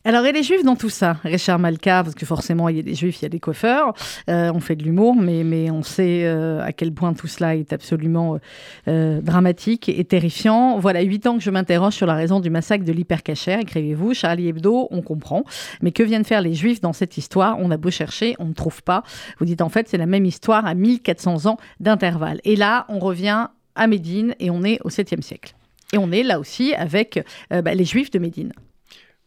Alors, 0.04 0.26
et 0.26 0.32
les 0.32 0.42
juifs 0.42 0.64
dans 0.64 0.76
tout 0.76 0.90
ça 0.90 1.18
Richard 1.24 1.60
Malka, 1.60 2.04
parce 2.04 2.16
que 2.16 2.26
forcément, 2.26 2.70
il 2.70 2.78
y 2.78 2.80
a 2.80 2.84
des 2.84 2.96
juifs, 2.96 3.20
il 3.20 3.24
y 3.24 3.26
a 3.28 3.30
des 3.30 3.40
coiffeurs. 3.40 3.94
Euh, 4.30 4.52
on 4.52 4.60
fait 4.60 4.76
de 4.76 4.84
l'humour, 4.84 5.16
mais, 5.16 5.44
mais 5.44 5.70
on 5.70 5.84
sait 5.84 6.24
euh, 6.26 6.60
à 6.64 6.74
quel 6.74 6.92
point 6.92 7.14
tout 7.14 7.28
cela 7.28 7.56
est 7.56 7.72
absolument 7.72 8.40
euh, 8.88 9.22
dramatique 9.22 9.90
et 9.90 10.04
terrifiant. 10.04 10.80
Voilà, 10.80 11.02
huit 11.02 11.28
ans 11.28 11.38
que 11.38 11.44
je 11.44 11.52
m'interroge 11.52 11.94
sur 11.94 12.08
la 12.08 12.16
raison 12.16 12.40
du 12.40 12.50
massacre 12.50 12.84
de 12.84 12.92
l'hypercachère. 12.92 13.60
Écrivez-vous, 13.60 14.16
Charlie 14.16 14.48
Hebdo, 14.48 14.88
on 14.90 15.04
comprend. 15.04 15.44
Mais 15.84 15.92
que 15.92 16.02
viennent 16.02 16.26
faire 16.26 16.42
les 16.42 16.56
juifs 16.56 16.82
dans 16.82 16.94
cette 16.94 17.18
histoire? 17.18 17.58
On 17.60 17.70
a 17.70 17.78
beau 17.78 17.92
chercher, 17.92 18.36
on 18.40 18.46
ne 18.46 18.54
trouve 18.54 18.82
pas. 18.82 19.04
Vous 19.38 19.46
dites 19.46 19.62
en 19.62 19.70
fait, 19.70 19.88
c'est 19.88 19.98
la 19.98 20.08
même 20.08 20.26
histoire 20.26 20.66
à 20.66 20.74
1400 20.74 21.46
ans 21.46 21.58
d'intervalle. 21.80 22.42
Et 22.44 22.56
là, 22.56 22.86
on 22.90 22.98
revient 22.98 23.50
à 23.76 23.86
Médine 23.86 24.34
et 24.40 24.50
on 24.50 24.64
est 24.64 24.80
au 24.84 24.90
7e 24.90 25.22
siècle. 25.22 25.54
Et 25.94 26.00
on 26.00 26.12
est 26.12 26.24
là 26.24 26.40
aussi 26.40 26.74
avec 26.74 27.24
bah, 27.50 27.76
les 27.76 27.86
juifs 27.86 28.10
de 28.12 28.18
Médine. 28.18 28.54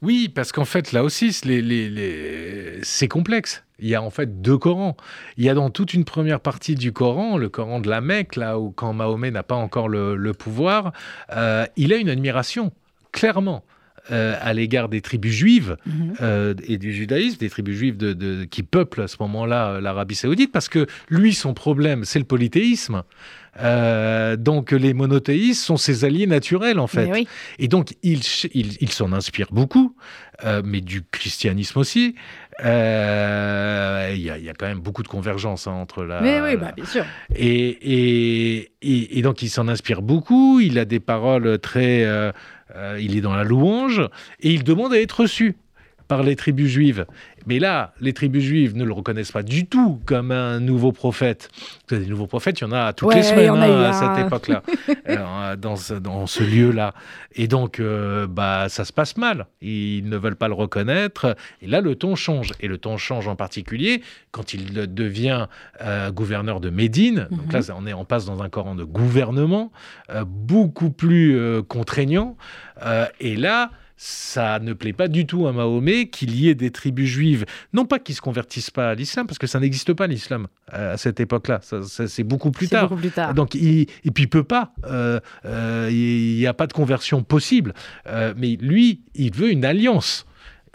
Oui, 0.04 0.28
parce 0.28 0.52
qu'en 0.52 0.66
fait, 0.66 0.92
là 0.92 1.02
aussi, 1.02 1.32
c'est 1.32 3.08
complexe. 3.08 3.64
Il 3.78 3.88
y 3.88 3.94
a 3.94 4.02
en 4.02 4.10
fait 4.10 4.42
deux 4.42 4.58
Corans. 4.58 4.98
Il 5.38 5.44
y 5.44 5.48
a 5.48 5.54
dans 5.54 5.70
toute 5.70 5.94
une 5.94 6.04
première 6.04 6.40
partie 6.40 6.74
du 6.74 6.92
Coran, 6.92 7.38
le 7.38 7.48
Coran 7.48 7.80
de 7.80 7.88
la 7.88 8.02
Mecque, 8.02 8.36
là 8.36 8.58
où 8.58 8.70
quand 8.70 8.92
Mahomet 8.92 9.30
n'a 9.30 9.42
pas 9.42 9.54
encore 9.54 9.88
le, 9.88 10.32
pouvoir, 10.34 10.92
euh, 11.34 11.64
il 11.76 11.90
a 11.94 11.96
une 11.96 12.10
admiration, 12.10 12.70
clairement. 13.12 13.64
Euh, 14.10 14.36
à 14.42 14.52
l'égard 14.52 14.90
des 14.90 15.00
tribus 15.00 15.32
juives 15.32 15.78
mhm. 15.86 16.12
euh, 16.20 16.52
et 16.68 16.76
du 16.76 16.92
judaïsme, 16.92 17.38
des 17.38 17.48
tribus 17.48 17.74
juives 17.74 17.96
de, 17.96 18.44
qui 18.44 18.62
peuplent 18.62 19.00
à 19.00 19.08
ce 19.08 19.16
moment-là 19.20 19.80
l'Arabie 19.80 20.14
saoudite, 20.14 20.52
parce 20.52 20.68
que 20.68 20.86
lui, 21.08 21.32
son 21.32 21.54
problème, 21.54 22.04
c'est 22.04 22.18
le 22.18 22.26
polythéisme. 22.26 23.02
Euh, 23.60 24.36
donc 24.36 24.72
les 24.72 24.94
monothéistes 24.94 25.62
sont 25.62 25.76
ses 25.76 26.04
alliés 26.04 26.26
naturels 26.26 26.78
en 26.78 26.86
fait. 26.86 27.26
Et 27.58 27.68
donc 27.68 27.94
il, 28.02 28.20
il, 28.52 28.90
s'en 28.90 29.12
inspire 29.12 29.48
beaucoup, 29.52 29.94
euh, 30.44 30.62
mais 30.64 30.80
du 30.80 31.02
christianisme 31.02 31.78
aussi. 31.78 32.14
Euh, 32.64 34.12
il 34.14 34.22
y, 34.22 34.30
a 34.30 34.54
quand 34.54 34.66
même 34.66 34.80
beaucoup 34.80 35.02
de 35.02 35.08
convergence 35.08 35.66
hein, 35.66 35.72
entre 35.72 36.04
la. 36.04 36.20
Mais 36.20 36.40
oui, 36.40 36.56
bah, 36.56 36.72
bien 36.74 36.84
sûr. 36.84 37.04
Et, 37.34 37.68
et, 37.68 39.18
et, 39.18 39.22
donc 39.22 39.42
il 39.42 39.48
s'en 39.48 39.66
inspire 39.66 40.02
beaucoup. 40.02 40.60
Il 40.60 40.78
a 40.78 40.84
des 40.84 41.00
paroles 41.00 41.58
très. 41.58 42.04
Il 42.98 43.16
est 43.16 43.20
dans 43.20 43.34
la 43.34 43.44
louange 43.44 44.02
et 44.40 44.52
il 44.52 44.64
demande 44.64 44.92
à 44.92 45.00
être 45.00 45.20
reçu 45.20 45.56
par 46.08 46.22
les 46.22 46.36
tribus 46.36 46.70
juives. 46.70 47.06
Mais 47.46 47.58
là, 47.58 47.92
les 48.00 48.12
tribus 48.12 48.42
juives 48.42 48.76
ne 48.76 48.84
le 48.84 48.92
reconnaissent 48.92 49.32
pas 49.32 49.42
du 49.42 49.66
tout 49.66 50.00
comme 50.06 50.30
un 50.30 50.60
nouveau 50.60 50.92
prophète. 50.92 51.50
Des 51.88 52.06
nouveaux 52.06 52.26
prophètes, 52.26 52.60
il 52.60 52.64
y 52.64 52.66
en 52.66 52.72
a 52.72 52.92
toutes 52.92 53.14
les 53.14 53.22
semaines 53.22 53.50
hein, 53.50 53.82
à 53.82 53.92
cette 53.92 54.26
époque-là, 54.26 54.62
euh, 55.08 55.56
dans 55.56 55.76
ce, 55.76 55.94
dans 55.94 56.26
ce 56.26 56.42
lieu-là. 56.42 56.94
Et 57.34 57.46
donc, 57.46 57.80
euh, 57.80 58.26
bah, 58.26 58.68
ça 58.68 58.84
se 58.84 58.92
passe 58.92 59.16
mal. 59.16 59.46
Ils 59.60 60.08
ne 60.08 60.16
veulent 60.16 60.36
pas 60.36 60.48
le 60.48 60.54
reconnaître. 60.54 61.36
Et 61.60 61.66
là, 61.66 61.80
le 61.80 61.94
ton 61.94 62.14
change. 62.14 62.52
Et 62.60 62.68
le 62.68 62.78
ton 62.78 62.96
change 62.96 63.28
en 63.28 63.36
particulier 63.36 64.02
quand 64.30 64.54
il 64.54 64.72
devient 64.94 65.46
euh, 65.82 66.10
gouverneur 66.10 66.60
de 66.60 66.70
Médine. 66.70 67.28
Donc 67.30 67.52
là, 67.52 67.60
mhm. 67.60 67.74
on, 67.76 67.86
est, 67.86 67.94
on 67.94 68.04
passe 68.04 68.24
dans 68.24 68.42
un 68.42 68.48
Coran 68.48 68.74
de 68.74 68.84
gouvernement 68.84 69.70
beaucoup 70.26 70.90
plus 70.90 71.62
contraignant. 71.68 72.36
et 73.20 73.36
là, 73.36 73.70
ça 73.96 74.58
ne 74.58 74.72
plaît 74.72 74.92
pas 74.92 75.08
du 75.08 75.26
tout 75.26 75.46
à 75.46 75.52
Mahomet 75.52 76.08
qu'il 76.08 76.34
y 76.34 76.48
ait 76.48 76.54
des 76.54 76.70
tribus 76.70 77.08
juives, 77.08 77.44
non 77.72 77.84
pas 77.84 77.98
qui 77.98 78.14
se 78.14 78.20
convertissent 78.20 78.70
pas 78.70 78.90
à 78.90 78.94
l'islam, 78.94 79.26
parce 79.26 79.38
que 79.38 79.46
ça 79.46 79.60
n'existe 79.60 79.92
pas 79.92 80.06
l'islam 80.06 80.48
euh, 80.72 80.94
à 80.94 80.96
cette 80.96 81.20
époque-là, 81.20 81.60
c'est 81.62 82.24
beaucoup 82.24 82.50
plus 82.50 82.68
tard. 82.68 82.88
Beaucoup 82.88 83.00
plus 83.00 83.10
tard. 83.10 83.34
Donc, 83.34 83.54
il, 83.54 83.82
et 83.82 84.10
puis 84.10 84.24
il 84.24 84.28
peut 84.28 84.44
pas, 84.44 84.72
euh, 84.84 85.20
euh, 85.44 85.88
il 85.90 86.36
n'y 86.36 86.46
a 86.46 86.54
pas 86.54 86.66
de 86.66 86.72
conversion 86.72 87.22
possible. 87.22 87.74
mais 88.36 88.56
lui, 88.60 89.02
il 89.14 89.34
veut 89.34 89.50
une 89.50 89.64
alliance 89.64 90.26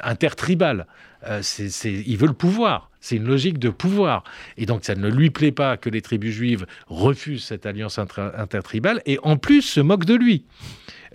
intertribale. 0.01 0.88
Il 1.24 2.17
veut 2.17 2.28
le 2.28 2.34
pouvoir. 2.34 2.89
C'est 3.01 3.15
une 3.15 3.28
logique 3.28 3.59
de 3.59 3.70
pouvoir. 3.70 4.24
Et 4.57 4.65
donc, 4.65 4.84
ça 4.84 4.95
ne 4.95 5.09
lui 5.09 5.30
plaît 5.30 5.51
pas 5.51 5.78
que 5.78 5.89
les 5.89 6.01
tribus 6.01 6.34
juives 6.34 6.65
refusent 6.88 7.45
cette 7.45 7.65
alliance 7.65 7.99
intertribale 7.99 9.01
et 9.05 9.20
en 9.24 9.38
plus 9.38 9.61
se 9.61 9.80
moquent 9.80 10.05
de 10.05 10.15
lui. 10.15 10.45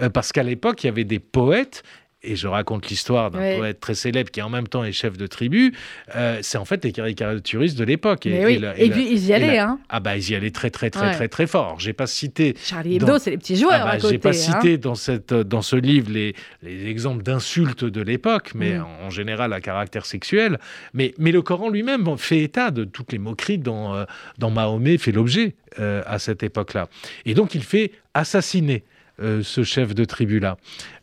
Euh, 0.00 0.08
parce 0.08 0.32
qu'à 0.32 0.42
l'époque, 0.42 0.82
il 0.82 0.86
y 0.86 0.90
avait 0.90 1.04
des 1.04 1.18
poètes 1.18 1.82
et 2.24 2.36
je 2.36 2.48
raconte 2.48 2.88
l'histoire 2.88 3.30
d'un 3.30 3.56
poète 3.58 3.80
très 3.80 3.94
célèbre 3.94 4.30
qui 4.30 4.42
en 4.42 4.48
même 4.48 4.66
temps 4.66 4.84
est 4.84 4.92
chef 4.92 5.16
de 5.16 5.26
tribu, 5.26 5.74
euh, 6.16 6.38
c'est 6.42 6.58
en 6.58 6.64
fait 6.64 6.84
les 6.84 6.92
caricaturistes 6.92 7.78
de 7.78 7.84
l'époque. 7.84 8.26
Et, 8.26 8.44
oui. 8.44 8.60
et, 8.76 8.90
puis 8.90 9.08
ils 9.10 9.26
y 9.26 9.32
allaient. 9.32 9.58
hein. 9.58 9.78
Ah 9.88 10.00
bah 10.00 10.16
ils 10.16 10.30
y 10.30 10.34
allaient 10.34 10.50
très 10.50 10.70
très 10.70 10.90
très 10.90 11.12
très 11.12 11.28
très 11.28 11.46
fort. 11.46 11.78
J'ai 11.78 11.92
pas 11.92 12.06
cité. 12.06 12.54
Charlie 12.62 12.96
Hebdo, 12.96 13.18
c'est 13.18 13.30
les 13.30 13.38
petits 13.38 13.56
joueurs. 13.56 13.86
Ah 13.86 13.96
bah, 13.96 14.08
J'ai 14.08 14.18
pas 14.18 14.30
hein. 14.30 14.32
cité 14.32 14.78
dans 14.78 14.94
cette 14.94 15.32
dans 15.34 15.62
ce 15.62 15.76
livre 15.76 16.10
les, 16.10 16.34
les 16.62 16.86
exemples 16.86 17.22
d'insultes 17.22 17.84
de 17.84 18.02
l'époque, 18.02 18.52
mais 18.54 18.78
mm. 18.78 18.86
en, 19.04 19.10
général 19.10 19.52
à 19.52 19.60
caractère 19.60 20.06
sexuel. 20.06 20.58
Mais 20.92 21.14
mais 21.18 21.32
le 21.32 21.42
Coran 21.42 21.68
lui-même 21.68 22.04
fait 22.16 22.40
état 22.40 22.70
de 22.70 22.84
toutes 22.84 23.12
les 23.12 23.18
moqueries 23.18 23.58
dont 23.58 23.94
euh, 23.94 24.04
dont 24.38 24.50
Mahomet 24.50 24.98
fait 24.98 25.12
l'objet 25.12 25.54
à 25.76 26.20
cette 26.20 26.44
époque-là. 26.44 26.88
Et 27.26 27.34
donc 27.34 27.56
il 27.56 27.64
fait 27.64 27.90
assassiner. 28.14 28.84
Euh, 29.22 29.44
ce 29.44 29.62
chef 29.62 29.94
de 29.94 30.04
tribu-là, 30.04 30.56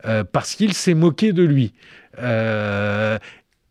euh, 0.03 0.25
parce 0.25 0.55
qu'il 0.55 0.73
s'est 0.73 0.95
moqué 0.95 1.31
de 1.31 1.43
lui. 1.43 1.71
Euh, 2.19 3.17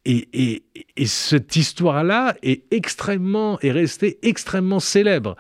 et, 0.07 0.62
cette 1.05 1.57
histoire-là 1.57 2.34
est 2.43 2.62
extrêmement, 2.72 3.61
est 3.61 3.70
restée 3.70 4.18
extrêmement 4.22 4.80
célèbre. 4.80 5.36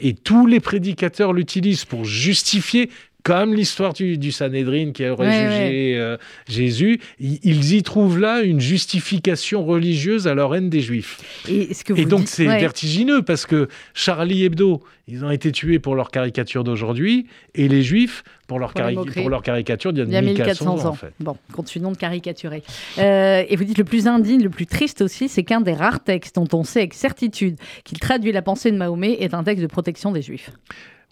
Et 0.00 0.14
tous 0.14 0.48
les 0.48 0.58
prédicateurs 0.58 1.32
l'utilisent 1.32 1.84
pour 1.84 2.04
justifier 2.04 2.90
comme 3.22 3.54
l'histoire 3.54 3.92
du, 3.92 4.18
du, 4.18 4.32
Sanhédrin 4.32 4.92
qui 4.92 5.06
aurait 5.08 5.30
jugé 5.30 5.98
euh, 5.98 6.16
Jésus, 6.48 7.00
ils 7.18 7.74
y 7.74 7.82
trouvent 7.82 8.18
là 8.18 8.42
une 8.42 8.60
justification 8.60 9.64
religieuse 9.64 10.26
à 10.26 10.34
leur 10.34 10.54
haine 10.54 10.70
des 10.70 10.80
Juifs. 10.80 11.18
Et, 11.48 11.74
ce 11.74 11.84
que 11.84 11.92
et 11.92 12.04
donc 12.04 12.28
c'est 12.28 12.46
vertigineux 12.46 13.22
parce 13.22 13.46
que 13.46 13.68
Charlie 13.94 14.44
Hebdo, 14.44 14.82
ils 15.08 15.24
ont 15.24 15.30
été 15.30 15.52
tués 15.52 15.78
pour 15.78 15.94
leur 15.94 16.10
caricature 16.10 16.64
d'aujourd'hui 16.64 17.26
et 17.54 17.68
les 17.68 17.82
Juifs 17.82 18.22
pour 18.46 18.58
leur, 18.58 18.72
pour 18.72 19.30
leur 19.30 19.42
caricature 19.42 19.92
d'il 19.92 20.08
y 20.08 20.16
a 20.16 20.22
1400 20.22 20.84
ans. 20.84 20.88
En 20.88 20.92
fait. 20.94 21.12
Bon, 21.20 21.36
continuons 21.52 21.92
de 21.92 21.96
caricaturer. 21.96 22.64
Euh, 22.98 23.44
et 23.48 23.54
vous 23.54 23.62
dites 23.62 23.78
le 23.78 23.84
plus 23.84 24.08
indigne, 24.08 24.42
le 24.42 24.50
plus 24.50 24.66
triste 24.66 25.02
aussi, 25.02 25.28
c'est 25.28 25.44
qu'un 25.44 25.60
des 25.60 25.72
rares 25.72 26.02
textes 26.02 26.34
dont 26.34 26.48
on 26.52 26.64
sait 26.64 26.80
avec 26.80 26.94
certitude 26.94 27.56
qu'il 27.84 28.00
traduit 28.00 28.32
la 28.32 28.42
pensée 28.42 28.72
de 28.72 28.76
Mahomet 28.76 29.18
est 29.20 29.34
un 29.34 29.44
texte 29.44 29.62
de 29.62 29.68
protection 29.68 30.10
des 30.10 30.22
Juifs. 30.22 30.50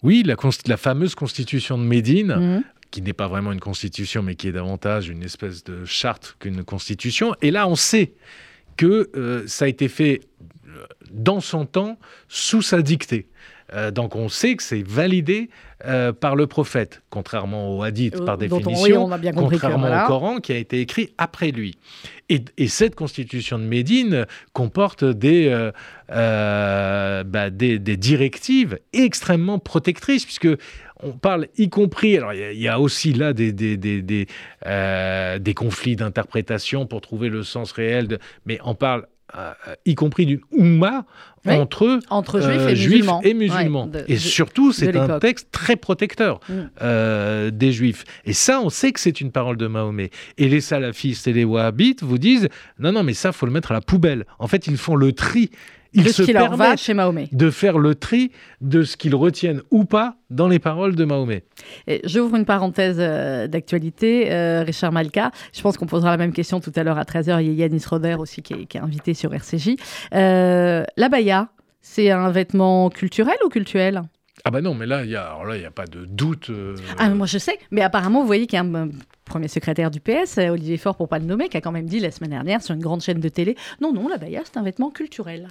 Oui, 0.03 0.23
la, 0.23 0.77
fameuse 0.77 1.15
constitution 1.15 1.77
de 1.77 1.83
Médine, 1.83 2.35
mhm. 2.35 2.63
qui 2.91 3.01
n'est 3.01 3.13
pas 3.13 3.27
vraiment 3.27 3.51
une 3.51 3.59
constitution, 3.59 4.23
mais 4.23 4.35
qui 4.35 4.47
est 4.47 4.53
davantage 4.53 5.09
une 5.09 5.23
espèce 5.23 5.63
de 5.63 5.85
charte 5.85 6.35
qu'une 6.39 6.63
constitution. 6.63 7.35
Et 7.41 7.51
là, 7.51 7.67
on 7.67 7.75
sait 7.75 8.13
que 8.77 9.09
euh, 9.15 9.43
ça 9.45 9.65
a 9.65 9.67
été 9.67 9.89
fait 9.89 10.21
euh, 10.67 10.85
dans 11.11 11.41
son 11.41 11.65
temps, 11.65 11.99
sous 12.29 12.61
sa 12.61 12.81
dictée. 12.81 13.27
Euh, 13.73 13.91
donc 13.91 14.15
on 14.15 14.29
sait 14.29 14.55
que 14.55 14.63
c'est 14.63 14.81
validé 14.81 15.49
par 16.19 16.35
le 16.35 16.45
prophète, 16.45 17.01
contrairement 17.09 17.77
au 17.77 17.83
hadith 17.83 18.25
par 18.25 18.37
définition, 18.37 19.09
contrairement 19.33 20.03
au 20.03 20.07
Coran 20.07 20.39
qui 20.39 20.51
a 20.51 20.57
été 20.57 20.81
écrit 20.81 21.13
après 21.17 21.51
lui. 21.51 21.77
Et, 22.27 22.67
cette 22.67 22.95
constitution 22.95 23.57
de 23.57 23.63
Médine 23.63 24.25
comporte 24.51 25.05
des, 25.05 25.71
bah, 27.29 27.49
des, 27.49 27.79
directives 27.79 28.79
extrêmement 28.93 29.59
protectrices, 29.59 30.25
puisque 30.25 30.49
on 31.01 31.13
parle 31.13 31.47
y 31.57 31.69
compris, 31.69 32.17
alors 32.17 32.33
il 32.33 32.59
y, 32.59 32.67
a 32.67 32.79
aussi 32.79 33.13
là 33.13 33.33
des, 33.33 33.51
des, 33.51 33.77
des, 33.77 34.01
des, 34.01 34.27
euh, 34.65 35.39
conflits 35.55 35.95
d'interprétation 35.95 36.85
pour 36.85 37.01
trouver 37.01 37.29
le 37.29 37.43
sens 37.43 37.71
réel, 37.71 38.07
de, 38.07 38.19
mais 38.45 38.59
on 38.63 38.75
parle 38.75 39.05
y 39.85 39.95
compris 39.95 40.25
d'une 40.25 40.41
Oumma 40.51 41.05
entre, 41.45 41.99
entre 42.09 42.39
juifs, 42.41 43.05
et 43.23 43.33
musulmans. 43.33 43.89
et 44.07 44.17
surtout, 44.17 44.73
c'est 44.73 44.95
un 44.95 45.19
texte 45.19 45.49
très 45.51 45.75
protecteur 45.75 46.39
mm. 46.49 46.53
euh, 46.81 47.51
des 47.51 47.71
juifs. 47.71 48.03
Et 48.25 48.33
ça, 48.33 48.59
on 48.61 48.69
sait 48.69 48.91
que 48.91 48.99
c'est 48.99 49.21
une 49.21 49.31
parole 49.31 49.57
de 49.57 49.67
Mahomet. 49.67 50.09
Et 50.37 50.49
les 50.49 50.61
salafistes 50.61 51.27
et 51.27 51.33
les 51.33 51.45
wahhabites 51.45 52.03
vous 52.03 52.17
disent 52.17 52.49
non, 52.77 52.91
non, 52.91 53.03
mais 53.03 53.13
ça, 53.13 53.31
faut 53.31 53.45
le 53.45 53.51
mettre 53.51 53.71
à 53.71 53.73
la 53.73 53.81
poubelle. 53.81 54.25
En 54.37 54.47
fait, 54.47 54.67
ils 54.67 54.77
font 54.77 54.95
le 54.95 55.13
tri 55.13 55.49
ils 55.93 56.03
de 56.03 56.09
ce 56.09 56.23
qui 56.23 56.33
leur 56.33 56.55
va 56.55 56.75
chez 56.75 56.93
Mahomet. 56.93 57.29
De 57.31 57.49
faire 57.49 57.77
le 57.77 57.95
tri 57.95 58.31
de 58.61 58.83
ce 58.83 58.97
qu'ils 58.97 59.15
retiennent 59.15 59.61
ou 59.71 59.85
pas 59.85 60.15
dans 60.29 60.47
les 60.47 60.59
paroles 60.59 60.95
de 60.95 61.05
Mahomet. 61.05 61.43
J'ouvre 62.03 62.35
une 62.35 62.45
parenthèse 62.45 62.97
euh, 62.99 63.47
d'actualité, 63.47 64.31
euh, 64.31 64.63
Richard 64.63 64.91
Malka. 64.91 65.31
Je 65.53 65.61
pense 65.61 65.77
qu'on 65.77 65.87
posera 65.87 66.11
la 66.11 66.17
même 66.17 66.33
question 66.33 66.59
tout 66.59 66.71
à 66.75 66.83
l'heure 66.83 66.97
à 66.97 67.03
13h. 67.03 67.41
Il 67.41 67.47
y 67.47 67.63
a 67.63 67.65
Yannis 67.65 67.83
Roder 67.89 68.15
aussi 68.19 68.41
qui 68.41 68.53
est, 68.53 68.75
invité 68.75 69.13
sur 69.13 69.33
RCJ. 69.33 69.75
Euh, 70.13 70.83
la 70.95 71.09
baya, 71.09 71.49
c'est 71.81 72.11
un 72.11 72.29
vêtement 72.29 72.89
culturel 72.89 73.35
ou 73.45 73.49
cultuel? 73.49 74.03
Ah 74.45 74.51
bah 74.51 74.61
non, 74.61 74.73
mais 74.73 74.85
là, 74.85 75.03
il 75.03 75.09
n'y 75.09 75.15
a, 75.15 75.33
a 75.33 75.71
pas 75.71 75.85
de 75.85 76.05
doute. 76.05 76.49
Ah, 76.97 77.09
moi 77.09 77.27
je 77.27 77.37
sais, 77.37 77.59
mais 77.71 77.81
apparemment, 77.81 78.21
vous 78.21 78.27
voyez 78.27 78.47
qu'il 78.47 78.57
y 78.57 78.61
a 78.61 78.63
un, 78.63 78.89
premier 79.25 79.47
secrétaire 79.47 79.91
du 79.91 79.99
PS, 79.99 80.37
Olivier 80.37 80.77
Faure, 80.77 80.95
pour 80.95 81.09
pas 81.09 81.19
le 81.19 81.25
nommer, 81.25 81.49
qui 81.49 81.57
a 81.57 81.61
quand 81.61 81.71
même 81.71 81.85
dit 81.85 81.99
la 81.99 82.11
semaine 82.11 82.31
dernière 82.31 82.61
sur 82.61 82.73
une 82.73 82.81
grande 82.81 83.01
chaîne 83.01 83.19
de 83.19 83.29
télé, 83.29 83.55
non, 83.81 83.93
non, 83.93 84.07
la 84.07 84.17
baya, 84.17 84.41
c'est 84.45 84.57
un 84.57 84.63
vêtement 84.63 84.89
culturel. 84.89 85.49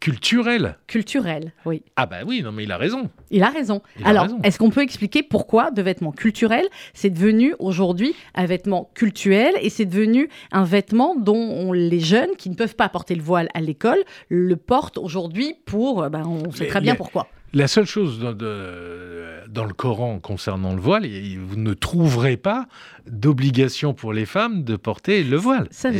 Culturel. 0.00 0.76
Culturel, 0.86 1.52
oui. 1.66 1.82
Ah 1.96 2.06
bah 2.06 2.18
oui, 2.26 2.42
non 2.42 2.52
mais 2.52 2.64
il 2.64 2.72
a 2.72 2.78
raison. 2.78 3.10
Il 3.30 3.42
a 3.42 3.50
raison. 3.50 3.82
Alors, 4.02 4.26
est-ce 4.42 4.58
qu'on 4.58 4.70
peut 4.70 4.82
expliquer 4.82 5.22
pourquoi 5.22 5.70
de 5.70 5.82
vêtements 5.82 6.12
culturels, 6.12 6.66
c'est 6.94 7.10
devenu 7.10 7.54
aujourd'hui 7.58 8.14
un 8.34 8.46
vêtement 8.46 8.90
cultuel 8.94 9.54
et 9.60 9.70
c'est 9.70 9.84
devenu 9.84 10.28
un 10.52 10.64
vêtement 10.64 11.14
dont 11.14 11.72
les 11.72 12.00
jeunes 12.00 12.30
qui 12.38 12.50
ne 12.50 12.54
peuvent 12.54 12.76
pas 12.76 12.88
porter 12.88 13.14
le 13.14 13.22
voile 13.22 13.48
à 13.54 13.60
l'école 13.60 13.98
le 14.28 14.56
portent 14.56 14.98
aujourd'hui 14.98 15.54
pour, 15.66 16.08
ben, 16.08 16.24
on 16.26 16.50
sait 16.50 16.66
très 16.66 16.80
bien 16.80 16.94
pourquoi. 16.94 17.28
La 17.52 17.66
seule 17.66 17.84
chose 17.84 18.20
dans, 18.20 18.32
dans, 18.32 19.64
le 19.64 19.74
Coran 19.74 20.20
concernant 20.20 20.72
le 20.72 20.80
voile, 20.80 21.04
vous 21.36 21.56
ne 21.56 21.74
trouverez 21.74 22.36
pas 22.36 22.66
d'obligation 23.10 23.94
pour 23.94 24.12
les 24.12 24.26
femmes 24.26 24.64
de 24.64 24.76
porter 24.76 25.22
le 25.22 25.36
voile. 25.36 25.66
Ça, 25.70 25.90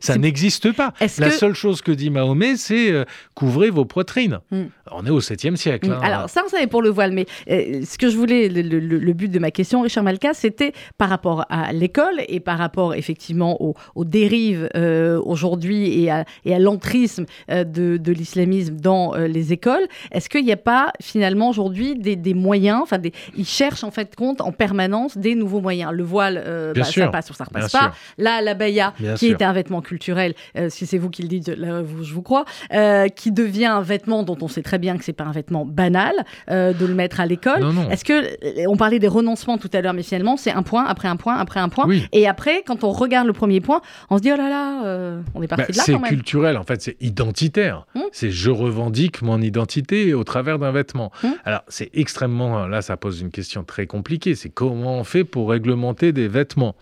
ça 0.00 0.16
n'existe 0.16 0.72
pas. 0.72 0.92
La 1.18 1.30
seule 1.30 1.54
chose 1.54 1.82
que 1.82 1.92
dit 1.92 2.10
Mahomet, 2.10 2.56
c'est 2.56 2.90
euh, 2.90 3.04
couvrez 3.34 3.70
vos 3.70 3.84
poitrines. 3.84 4.40
Hmm. 4.50 4.64
On 4.90 5.04
est 5.06 5.10
au 5.10 5.20
7e 5.20 5.56
siècle. 5.56 5.90
Hein. 5.90 6.00
Alors 6.02 6.28
ça, 6.28 6.42
ça 6.48 6.62
est 6.62 6.66
pour 6.66 6.82
le 6.82 6.90
voile, 6.90 7.12
mais 7.12 7.26
euh, 7.50 7.82
ce 7.84 7.98
que 7.98 8.08
je 8.08 8.16
voulais, 8.16 8.48
le, 8.48 9.12
but 9.12 9.30
de 9.30 9.38
ma 9.38 9.50
question, 9.50 9.82
Richard 9.82 10.04
Malka, 10.04 10.34
c'était 10.34 10.72
par 10.98 11.08
rapport 11.08 11.46
à 11.48 11.72
l'école 11.72 12.22
et 12.28 12.40
par 12.40 12.58
rapport 12.58 12.94
effectivement 12.94 13.58
aux, 13.60 14.04
dérives 14.04 14.68
euh, 14.76 15.20
aujourd'hui 15.24 16.04
et 16.04 16.10
à, 16.10 16.24
l'entrisme 16.58 17.24
de, 17.48 17.96
de 17.96 18.12
l'islamisme 18.12 18.76
dans 18.76 19.14
les 19.14 19.52
écoles. 19.52 19.86
Est-ce 20.12 20.28
qu'il 20.28 20.44
n'y 20.44 20.52
a 20.52 20.56
pas 20.56 20.92
finalement 21.00 21.48
aujourd'hui 21.48 21.94
des, 21.96 22.34
moyens, 22.34 22.80
enfin 22.82 22.98
ils 23.36 23.46
cherchent 23.46 23.84
en 23.84 23.90
fait 23.90 24.14
compte 24.16 24.40
en 24.40 24.52
permanence 24.52 25.16
des 25.16 25.34
nouveaux 25.34 25.60
moyens. 25.60 25.92
Le 25.92 26.02
voile, 26.02 26.42
euh, 26.54 26.72
bah, 26.74 26.84
ça 26.84 27.08
passe 27.08 27.30
ou 27.30 27.34
ça 27.34 27.44
repasse 27.44 27.72
pas. 27.72 27.92
Là, 28.18 28.40
la 28.40 28.54
baya, 28.54 28.94
qui 29.16 29.28
était 29.28 29.44
un 29.44 29.52
vêtement 29.52 29.80
culturel, 29.80 30.34
euh, 30.56 30.68
si 30.70 30.86
c'est 30.86 30.98
vous 30.98 31.10
qui 31.10 31.22
le 31.22 31.28
dites, 31.28 31.48
là, 31.48 31.82
je 32.02 32.14
vous 32.14 32.22
crois, 32.22 32.44
euh, 32.72 33.08
qui 33.08 33.32
devient 33.32 33.66
un 33.66 33.82
vêtement 33.82 34.22
dont 34.22 34.38
on 34.40 34.48
sait 34.48 34.62
très 34.62 34.78
bien 34.78 34.96
que 34.96 35.04
c'est 35.04 35.12
pas 35.12 35.24
un 35.24 35.32
vêtement 35.32 35.64
banal 35.64 36.14
de 36.48 36.86
le 36.86 36.94
mettre 36.94 37.20
à 37.20 37.26
l'école. 37.26 37.64
Est-ce 37.90 38.04
que 38.04 38.66
on 38.68 38.76
parlait 38.76 38.98
des 38.98 39.08
renoncements 39.08 39.58
tout 39.58 39.70
à 39.72 39.80
l'heure, 39.80 39.94
mais 39.94 40.02
finalement 40.02 40.36
c'est 40.36 40.52
un 40.52 40.62
point 40.62 40.84
après 40.84 41.08
un 41.08 41.16
point 41.16 41.36
après 41.36 41.60
un 41.60 41.68
point, 41.68 41.86
et 42.12 42.26
après 42.26 42.62
quand 42.66 42.84
on 42.84 42.92
regarde 42.92 43.26
le 43.26 43.32
premier 43.32 43.60
point, 43.60 43.80
on 44.10 44.18
se 44.18 44.22
dit 44.22 44.30
oh 44.32 44.36
là 44.36 44.48
là, 44.48 45.20
on 45.34 45.42
est 45.42 45.48
parti 45.48 45.64
bah, 45.66 45.72
de 45.72 45.76
là 45.76 45.84
quand 45.86 45.92
même. 45.92 46.02
C'est 46.04 46.08
culturel 46.08 46.56
en 46.56 46.64
fait, 46.64 46.82
c'est 46.82 46.96
identitaire. 47.00 47.86
Hum. 47.94 48.02
C'est 48.12 48.30
je 48.30 48.50
revendique 48.50 49.22
mon 49.22 49.40
identité 49.40 50.14
au 50.14 50.24
travers 50.24 50.58
d'un 50.58 50.72
vêtement 50.72 50.94
Hum. 51.22 51.34
Alors, 51.44 51.62
c'est 51.68 51.90
extrêmement. 51.94 52.66
Là, 52.66 52.82
ça 52.82 52.96
pose 52.96 53.20
une 53.20 53.30
question 53.30 53.64
très 53.64 53.86
compliquée. 53.86 54.34
C'est 54.34 54.50
comment 54.50 54.98
on 54.98 55.04
fait 55.04 55.24
pour 55.24 55.50
réglementer 55.50 56.12
des 56.12 56.28
vêtements 56.34 56.76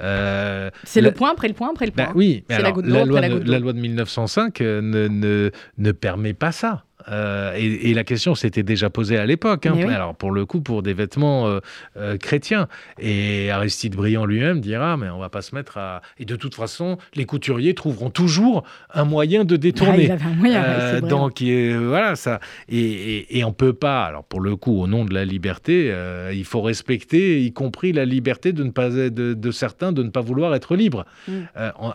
euh, 0.00 0.70
C'est 0.84 1.00
le 1.00 1.12
point 1.12 1.32
après 1.32 1.48
le 1.48 1.54
point 1.54 1.70
après 1.70 1.86
le 1.86 1.92
bah 1.92 2.04
point. 2.06 2.14
oui, 2.14 2.44
mais 2.48 2.58
la, 2.60 2.70
loi 2.70 2.82
de, 2.82 3.50
la, 3.50 3.58
loi 3.58 3.72
de 3.72 3.80
1905 3.80 4.60
euh, 4.60 4.80
ne, 4.80 5.08
ne, 5.08 5.50
ne 5.78 5.92
permet 5.92 6.34
pas 6.34 6.52
ça. 6.52 6.84
Euh, 7.10 7.52
et, 7.56 7.94
la 7.94 8.04
question 8.04 8.34
s'était 8.34 8.62
déjà 8.62 8.90
posée 8.90 9.16
à 9.16 9.26
l'époque. 9.26 9.66
Hein. 9.66 9.76
Alors 9.88 10.14
pour 10.14 10.30
le 10.30 10.44
coup, 10.46 10.60
pour 10.60 10.82
des 10.82 10.94
vêtements 10.94 11.48
euh, 11.48 11.60
euh, 11.96 12.16
chrétiens. 12.16 12.68
Et 12.98 13.50
Aristide 13.50 13.96
Briand 13.96 14.24
lui-même 14.24 14.60
dira, 14.60 14.96
mais 14.96 15.08
on 15.08 15.18
va 15.18 15.28
pas 15.28 15.42
se 15.42 15.54
mettre 15.54 15.78
à. 15.78 16.02
Et 16.18 16.24
de 16.24 16.36
toute 16.36 16.54
façon, 16.54 16.98
les 17.14 17.24
couturiers 17.24 17.74
trouveront 17.74 18.10
toujours 18.10 18.64
un 18.92 19.04
moyen 19.04 19.44
de 19.44 19.56
détourner. 19.56 20.10
Ah, 20.54 21.00
donc 21.00 21.42
voilà 21.42 22.16
ça. 22.16 22.40
Et, 22.68 23.38
et, 23.38 23.44
on 23.44 23.52
peut 23.52 23.72
pas. 23.72 24.04
Alors 24.04 24.24
pour 24.24 24.40
le 24.40 24.56
coup, 24.56 24.80
au 24.80 24.86
nom 24.86 25.04
de 25.04 25.14
la 25.14 25.24
liberté, 25.24 25.94
il 26.32 26.44
faut 26.44 26.62
respecter, 26.62 27.42
y 27.42 27.52
compris 27.52 27.92
la 27.92 28.04
liberté 28.04 28.52
de 28.52 28.62
ne 28.64 28.70
pas 28.70 28.88
de, 28.90 29.08
de 29.08 29.50
certains 29.50 29.92
de 29.92 30.02
ne 30.02 30.10
pas 30.10 30.20
vouloir 30.20 30.54
être 30.54 30.76
libres. 30.76 31.04
Mm. 31.26 31.42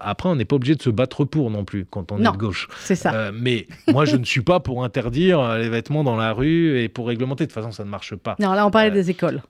après, 0.01 0.29
on 0.29 0.35
n'est 0.35 0.45
pas 0.45 0.55
obligé 0.55 0.75
de 0.75 0.81
se 0.81 0.89
battre 0.89 1.25
pour 1.25 1.49
non 1.49 1.65
plus 1.65 1.85
quand 1.85 2.11
on 2.11 2.19
est 2.19 2.31
de 2.31 2.37
gauche. 2.37 2.67
C'est 2.79 2.95
ça. 2.95 3.31
mais 3.33 3.67
moi, 3.87 4.05
je 4.05 4.15
ne 4.15 4.25
suis 4.25 4.41
pas 4.41 4.59
pour 4.59 4.83
interdire 4.83 5.02
euh, 5.05 5.57
les 5.57 5.69
vêtements 5.69 6.03
dans 6.03 6.15
la 6.15 6.33
rue 6.33 6.79
et 6.79 6.89
pour 6.89 7.07
réglementer. 7.07 7.45
De 7.45 7.49
toute 7.49 7.55
façon, 7.55 7.71
ça 7.71 7.83
ne 7.83 7.89
marche 7.89 8.15
pas. 8.15 8.35
Non, 8.39 8.53
là, 8.53 8.65
on 8.65 8.71
parlait 8.71 8.89
euh, 8.89 8.93
des 8.93 9.09
écoles. 9.09 9.41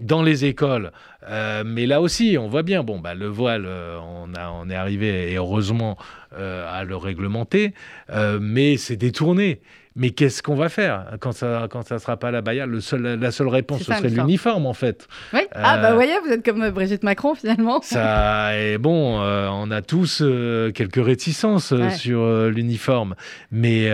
Dans 0.00 0.22
les 0.22 0.44
écoles. 0.44 0.92
Euh, 1.28 1.62
mais 1.66 1.86
là 1.86 2.00
aussi, 2.00 2.36
on 2.38 2.48
voit 2.48 2.62
bien, 2.62 2.82
bon, 2.82 2.98
bah, 3.00 3.14
le 3.14 3.26
voile, 3.26 3.66
on, 3.66 4.34
a, 4.34 4.50
on 4.50 4.68
est 4.70 4.74
arrivé, 4.74 5.32
et 5.32 5.36
heureusement, 5.36 5.96
à 6.36 6.84
le 6.84 6.96
réglementer, 6.96 7.74
mais 8.40 8.76
c'est 8.76 8.96
détourné. 8.96 9.60
Mais 9.96 10.10
qu'est-ce 10.10 10.44
qu'on 10.44 10.54
va 10.54 10.68
faire 10.68 11.16
quand 11.18 11.32
ça 11.32 11.66
quand 11.68 11.82
ça 11.82 11.98
sera 11.98 12.16
pas 12.16 12.30
la 12.30 12.66
le 12.66 12.80
seul, 12.80 13.18
La 13.18 13.32
seule 13.32 13.48
réponse, 13.48 13.80
ce 13.80 13.92
serait 13.92 14.08
l'uniforme, 14.08 14.64
en 14.66 14.72
fait. 14.72 15.08
Oui. 15.32 15.40
ah, 15.52 15.78
bah, 15.78 15.88
vous 15.90 15.96
voyez, 15.96 16.12
vous 16.24 16.30
êtes 16.30 16.44
comme 16.44 16.70
Brigitte 16.70 17.02
Macron, 17.02 17.34
finalement. 17.34 17.80
Ça, 17.82 18.56
est 18.56 18.78
bon, 18.78 19.18
on 19.20 19.70
a 19.72 19.82
tous 19.82 20.22
quelques 20.74 21.04
réticences 21.04 21.74
sur 21.96 22.48
l'uniforme. 22.48 23.16
Mais 23.50 23.90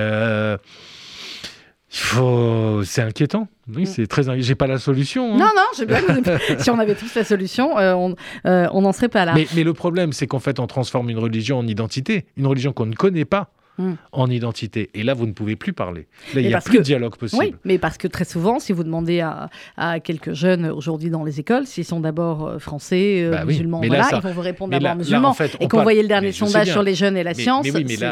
faut... 2.01 2.83
C'est 2.85 3.03
inquiétant. 3.03 3.49
Oui, 3.73 3.83
mm. 3.83 3.87
c'est 3.87 4.07
très. 4.07 4.23
J'ai 4.41 4.55
pas 4.55 4.67
la 4.67 4.79
solution. 4.79 5.35
Hein. 5.35 5.39
Non, 5.39 5.51
non, 5.57 5.87
bien. 5.87 6.59
si 6.59 6.71
on 6.71 6.79
avait 6.79 6.95
tous 6.95 7.15
la 7.15 7.25
solution, 7.25 7.79
euh, 7.79 7.95
on 7.95 8.15
euh, 8.47 8.69
n'en 8.69 8.93
serait 8.93 9.09
pas 9.09 9.25
là. 9.25 9.35
Mais, 9.35 9.47
mais 9.55 9.65
le 9.65 9.73
problème, 9.73 10.13
c'est 10.13 10.27
qu'en 10.27 10.41
fait, 10.41 10.61
on 10.61 10.67
transforme 10.67 11.11
une 11.11 11.19
religion 11.19 11.59
en 11.59 11.67
identité, 11.67 12.27
une 12.37 12.47
religion 12.47 12.73
qu'on 12.73 12.87
ne 12.87 12.95
connaît 12.95 13.25
pas. 13.25 13.51
Mm. 13.77 13.95
en 14.13 14.31
identité. 14.31 14.89
Et 14.95 15.03
là, 15.03 15.15
vous 15.15 15.27
ne 15.27 15.33
pouvez 15.33 15.57
plus 15.57 15.73
parler. 15.73 16.07
Là, 16.33 16.43
il 16.43 16.47
n'y 16.47 16.55
a 16.55 16.61
plus 16.61 16.79
de 16.79 16.85
dialogue 16.85 17.17
possible. 17.17 17.43
Oui, 17.43 17.55
mais 17.65 17.79
parce 17.79 17.99
que 17.99 18.07
très 18.07 18.25
souvent, 18.25 18.61
si 18.61 18.73
vous 18.73 18.85
demandez 18.85 19.19
à, 19.19 19.51
à 19.77 19.99
quelques 19.99 20.33
jeunes 20.33 20.67
aujourd'hui 20.67 21.11
dans 21.11 21.25
les 21.25 21.41
écoles, 21.41 21.67
s'ils 21.67 21.85
sont 21.85 21.99
d'abord 21.99 22.47
euh, 22.47 22.59
français, 22.61 23.29
bah 23.33 23.45
musulmans, 23.45 23.81
voilà, 23.85 24.07
ils 24.13 24.21
vont 24.21 24.33
vous 24.33 24.41
répondre 24.43 24.71
d'abord 24.71 24.95
musulmans. 24.95 25.35
et 25.59 25.67
qu'on 25.67 25.83
voyait 25.83 26.03
le 26.03 26.07
dernier 26.09 26.31
sondage 26.31 26.71
sur 26.71 26.85
les 26.85 26.95
jeunes 26.95 27.17
et 27.17 27.25
la 27.25 27.35
science, 27.35 27.67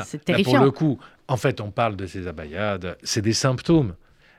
c'est 0.05 0.25
terrifiant. 0.25 0.57
pour 0.57 0.65
le 0.65 0.71
coup, 0.73 0.99
en 1.29 1.37
fait, 1.37 1.61
on 1.61 1.71
parle 1.71 1.97
de 1.97 2.07
ces 2.07 2.27
abayades, 2.27 2.97
c'est 3.03 3.23
des 3.23 3.33
symptômes. 3.33 3.95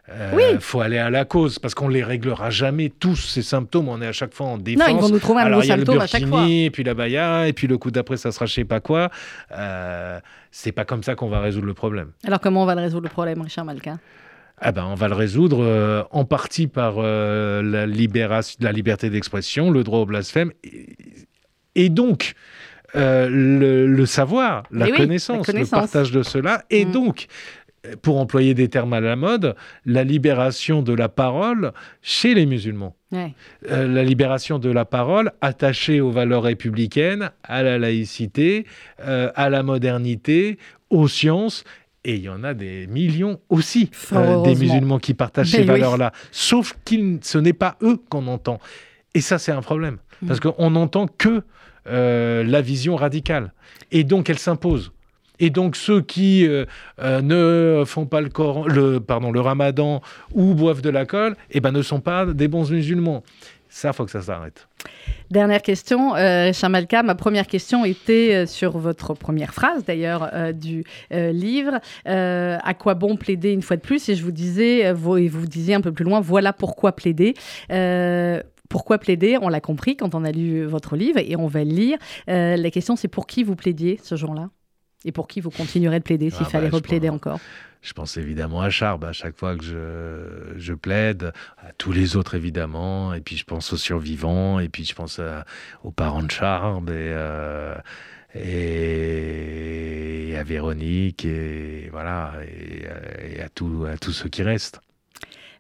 Euh, 0.09 0.31
oui. 0.33 0.43
faut 0.59 0.81
aller 0.81 0.97
à 0.97 1.09
la 1.09 1.23
cause 1.23 1.59
parce 1.59 1.73
qu'on 1.73 1.87
les 1.87 2.03
réglera 2.03 2.49
jamais 2.49 2.89
tous 2.89 3.15
ces 3.15 3.41
symptômes. 3.41 3.87
On 3.87 4.01
est 4.01 4.07
à 4.07 4.11
chaque 4.11 4.33
fois 4.33 4.47
en 4.47 4.57
défense. 4.57 4.85
Non, 4.85 4.97
ils 4.97 5.01
vont 5.01 5.09
nous 5.09 5.19
trouver 5.19 5.43
un 5.43 5.49
nouveau 5.49 5.61
symptôme 5.61 6.01
à 6.01 6.07
chaque 6.07 6.27
fois. 6.27 6.45
Et 6.45 6.69
puis 6.71 6.83
la 6.83 6.93
baya, 6.93 7.47
et 7.47 7.53
puis 7.53 7.67
le 7.67 7.77
coup 7.77 7.89
d'après, 7.89 8.17
ça 8.17 8.33
sera 8.33 8.45
je 8.45 8.53
sais 8.53 8.65
pas 8.65 8.81
quoi. 8.81 9.09
Euh, 9.53 10.19
c'est 10.51 10.73
pas 10.73 10.83
comme 10.83 11.03
ça 11.03 11.15
qu'on 11.15 11.29
va 11.29 11.39
résoudre 11.39 11.67
le 11.67 11.73
problème. 11.73 12.11
Alors 12.25 12.41
comment 12.41 12.63
on 12.63 12.65
va 12.65 12.75
le 12.75 12.81
résoudre 12.81 13.03
le 13.03 13.09
problème, 13.09 13.41
Richard 13.41 13.63
Malka? 13.63 13.97
Ah 14.65 14.71
ben, 14.71 14.85
on 14.85 14.95
va 14.95 15.07
le 15.07 15.15
résoudre 15.15 15.63
euh, 15.63 16.03
en 16.11 16.25
partie 16.25 16.67
par 16.67 16.95
euh, 16.97 17.61
la, 17.61 17.85
libération, 17.85 18.57
la 18.61 18.71
liberté 18.71 19.09
d'expression, 19.09 19.71
le 19.71 19.83
droit 19.83 19.99
au 19.99 20.05
blasphème, 20.05 20.51
et, 21.75 21.89
donc 21.89 22.33
le, 22.93 24.05
savoir, 24.05 24.63
la, 24.71 24.89
connaissance, 24.91 25.47
le 25.47 25.65
partage 25.65 26.11
de 26.11 26.23
cela, 26.23 26.63
et 26.69 26.85
mm. 26.85 26.91
donc 26.91 27.27
pour 28.01 28.19
employer 28.19 28.53
des 28.53 28.69
termes 28.69 28.93
à 28.93 29.01
la 29.01 29.15
mode, 29.15 29.55
la 29.85 30.03
libération 30.03 30.81
de 30.81 30.93
la 30.93 31.09
parole 31.09 31.73
chez 32.01 32.33
les 32.33 32.45
musulmans. 32.45 32.95
Euh, 33.13 33.87
la 33.87 34.03
libération 34.03 34.57
de 34.57 34.71
la 34.71 34.85
parole 34.85 35.31
attachée 35.41 36.01
aux 36.01 36.09
valeurs 36.09 36.43
républicaines, 36.43 37.29
à 37.43 37.61
la 37.61 37.77
laïcité, 37.77 38.65
euh, 39.01 39.31
à 39.35 39.49
la 39.49 39.63
modernité, 39.63 40.57
aux 40.89 41.07
sciences. 41.07 41.63
Et 42.05 42.15
il 42.15 42.21
y 42.21 42.29
en 42.29 42.43
a 42.43 42.53
des 42.53 42.87
millions 42.87 43.39
aussi, 43.49 43.91
euh, 44.13 44.41
des 44.43 44.55
musulmans 44.55 44.99
qui 44.99 45.13
partagent 45.13 45.51
ces 45.51 45.63
valeurs-là. 45.63 46.11
Sauf 46.31 46.75
que 46.85 46.95
ce 47.21 47.37
n'est 47.37 47.53
pas 47.53 47.77
eux 47.81 47.99
qu'on 48.09 48.27
entend. 48.27 48.59
Et 49.13 49.21
ça, 49.21 49.37
c'est 49.37 49.51
un 49.51 49.61
problème. 49.61 49.97
Mm. 50.21 50.27
Parce 50.27 50.39
qu'on 50.39 50.71
n'entend 50.71 51.07
que 51.07 51.43
la 51.85 52.61
vision 52.61 52.95
radicale. 52.95 53.53
Et 53.91 54.03
donc, 54.03 54.29
elle 54.29 54.39
s'impose. 54.39 54.91
Et 55.39 55.49
donc 55.49 55.75
ceux 55.75 56.01
qui 56.01 56.47
euh, 56.47 56.65
euh, 57.01 57.21
ne 57.21 57.83
font 57.85 58.05
pas 58.05 58.21
le, 58.21 58.29
le, 58.67 58.99
pardon, 58.99 59.31
le 59.31 59.41
ramadan 59.41 60.01
ou 60.33 60.53
boivent 60.53 60.81
de 60.81 60.89
l'alcool, 60.89 61.35
eh 61.51 61.59
ben, 61.59 61.71
ne 61.71 61.81
sont 61.81 61.99
pas 61.99 62.25
des 62.25 62.47
bons 62.47 62.69
musulmans. 62.69 63.23
Ça, 63.67 63.91
faut 63.91 64.05
que 64.05 64.11
ça 64.11 64.21
s'arrête. 64.21 64.67
Dernière 65.31 65.63
question, 65.63 66.15
euh, 66.15 66.53
Chamalka. 66.53 67.01
Ma 67.01 67.15
première 67.15 67.47
question 67.47 67.83
était 67.85 68.35
euh, 68.35 68.45
sur 68.45 68.77
votre 68.77 69.15
première 69.15 69.51
phrase, 69.51 69.83
d'ailleurs, 69.83 70.31
du 70.53 70.83
livre. 71.09 71.79
à 72.05 72.73
quoi 72.75 72.93
bon 72.93 73.15
plaider 73.15 73.51
une 73.51 73.63
fois 73.63 73.77
de 73.77 73.81
plus? 73.81 74.07
Et 74.09 74.15
je 74.15 74.23
vous 74.23 74.31
disais, 74.31 74.81
et 74.81 74.93
vous 74.93 75.47
disiez 75.47 75.73
un 75.73 75.81
peu 75.81 75.91
plus 75.91 76.05
loin, 76.05 76.21
voilà 76.21 76.53
pourquoi 76.53 76.91
plaider. 76.91 77.33
Pourquoi 78.69 78.97
plaider 78.97 79.37
On 79.41 79.49
l'a 79.49 79.61
compris 79.61 79.95
quand 79.97 80.15
on 80.15 80.23
a 80.23 80.31
lu 80.31 80.65
votre 80.65 80.95
livre 80.95 81.19
et 81.19 81.35
on 81.35 81.47
va 81.47 81.63
le 81.63 81.71
lire. 81.71 81.97
la 82.27 82.71
question, 82.71 82.95
c'est 82.95 83.07
pour 83.07 83.27
qui 83.27 83.43
vous 83.43 83.55
plaidiez 83.55 83.99
ce 84.01 84.15
jour-là 84.15 84.49
et 85.05 85.11
pour 85.11 85.27
qui 85.27 85.41
vous 85.41 85.49
continuerez 85.49 85.99
de 85.99 86.03
plaider 86.03 86.29
s'il 86.29 86.45
ah 86.45 86.49
fallait 86.49 86.69
bah, 86.69 86.77
replaider 86.77 87.09
encore? 87.09 87.39
je 87.83 87.93
pense 87.93 88.17
évidemment 88.17 88.61
à 88.61 88.69
Charb 88.69 89.03
à 89.03 89.11
chaque 89.11 89.37
fois 89.37 89.55
que 89.57 89.63
je, 89.63 90.53
je, 90.57 90.73
plaide, 90.73 91.33
à 91.57 91.73
tous 91.73 91.91
les 91.91 92.15
autres 92.15 92.33
évidemment, 92.33 93.13
et 93.13 93.19
puis 93.19 93.35
je 93.35 93.43
pense 93.43 93.73
aux 93.73 93.77
survivants, 93.77 94.59
et 94.59 94.69
puis 94.69 94.85
je 94.85 94.95
pense 94.95 95.19
aux 95.83 95.91
parents 95.91 96.23
de 96.23 96.31
Charb, 96.31 96.89
et, 96.89 96.93
euh, 96.93 97.75
et, 98.35 99.53
à 100.37 100.43
Véronique, 100.43 101.25
et 101.25 101.89
voilà, 101.91 102.35
et, 102.47 103.41
à, 103.41 103.49
tout, 103.49 103.85
à 103.85 103.97
tous 103.97 104.13
ceux 104.13 104.29
qui 104.29 104.43
restent. 104.43 104.79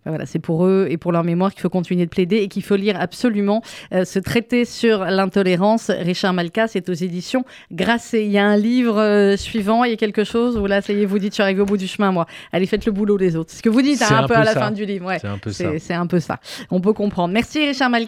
Voilà, 0.05 0.25
c'est 0.25 0.39
pour 0.39 0.65
eux 0.65 0.87
et 0.89 0.97
pour 0.97 1.11
leur 1.11 1.23
mémoire 1.23 1.51
qu'il 1.53 1.61
faut 1.61 1.69
continuer 1.69 2.05
de 2.05 2.09
plaider 2.09 2.37
et 2.37 2.47
qu'il 2.47 2.63
faut 2.63 2.75
lire 2.75 2.99
absolument 2.99 3.61
ce 3.91 4.19
traité 4.19 4.65
sur 4.65 4.99
l'intolérance. 5.05 5.89
Richard 5.89 6.33
Malka, 6.33 6.67
c'est 6.67 6.89
aux 6.89 6.93
éditions 6.93 7.45
Grasset. 7.71 8.25
Il 8.25 8.31
y 8.31 8.37
a 8.37 8.45
un 8.45 8.57
livre 8.57 9.35
suivant, 9.37 9.83
il 9.83 9.91
y 9.91 9.93
a 9.93 9.97
quelque 9.97 10.23
chose 10.23 10.57
où 10.57 10.65
là, 10.65 10.81
ça 10.81 10.93
y 10.93 11.01
est, 11.01 11.05
vous 11.05 11.19
dites, 11.19 11.31
je 11.31 11.35
suis 11.35 11.43
arrivé 11.43 11.61
au 11.61 11.65
bout 11.65 11.77
du 11.77 11.87
chemin, 11.87 12.11
moi. 12.11 12.25
Allez, 12.51 12.65
faites 12.65 12.85
le 12.85 12.91
boulot 12.91 13.17
des 13.17 13.35
autres. 13.35 13.51
Ce 13.51 13.61
que 13.61 13.69
vous 13.69 13.81
dites 13.81 14.01
hein, 14.01 14.23
un, 14.23 14.27
peu 14.27 14.35
à 14.35 14.43
la 14.43 14.53
fin 14.53 14.71
du 14.71 14.85
livre. 14.85 15.07
Ouais, 15.07 15.19
c'est 15.19 15.27
un 15.27 15.37
peu 15.37 15.51
ça. 15.51 15.65
C'est 15.79 15.93
un 15.93 16.07
peu 16.07 16.19
ça. 16.19 16.39
On 16.71 16.81
peut 16.81 16.93
comprendre. 16.93 17.33
Merci 17.33 17.65
Richard 17.65 17.89
Malka. 17.89 18.03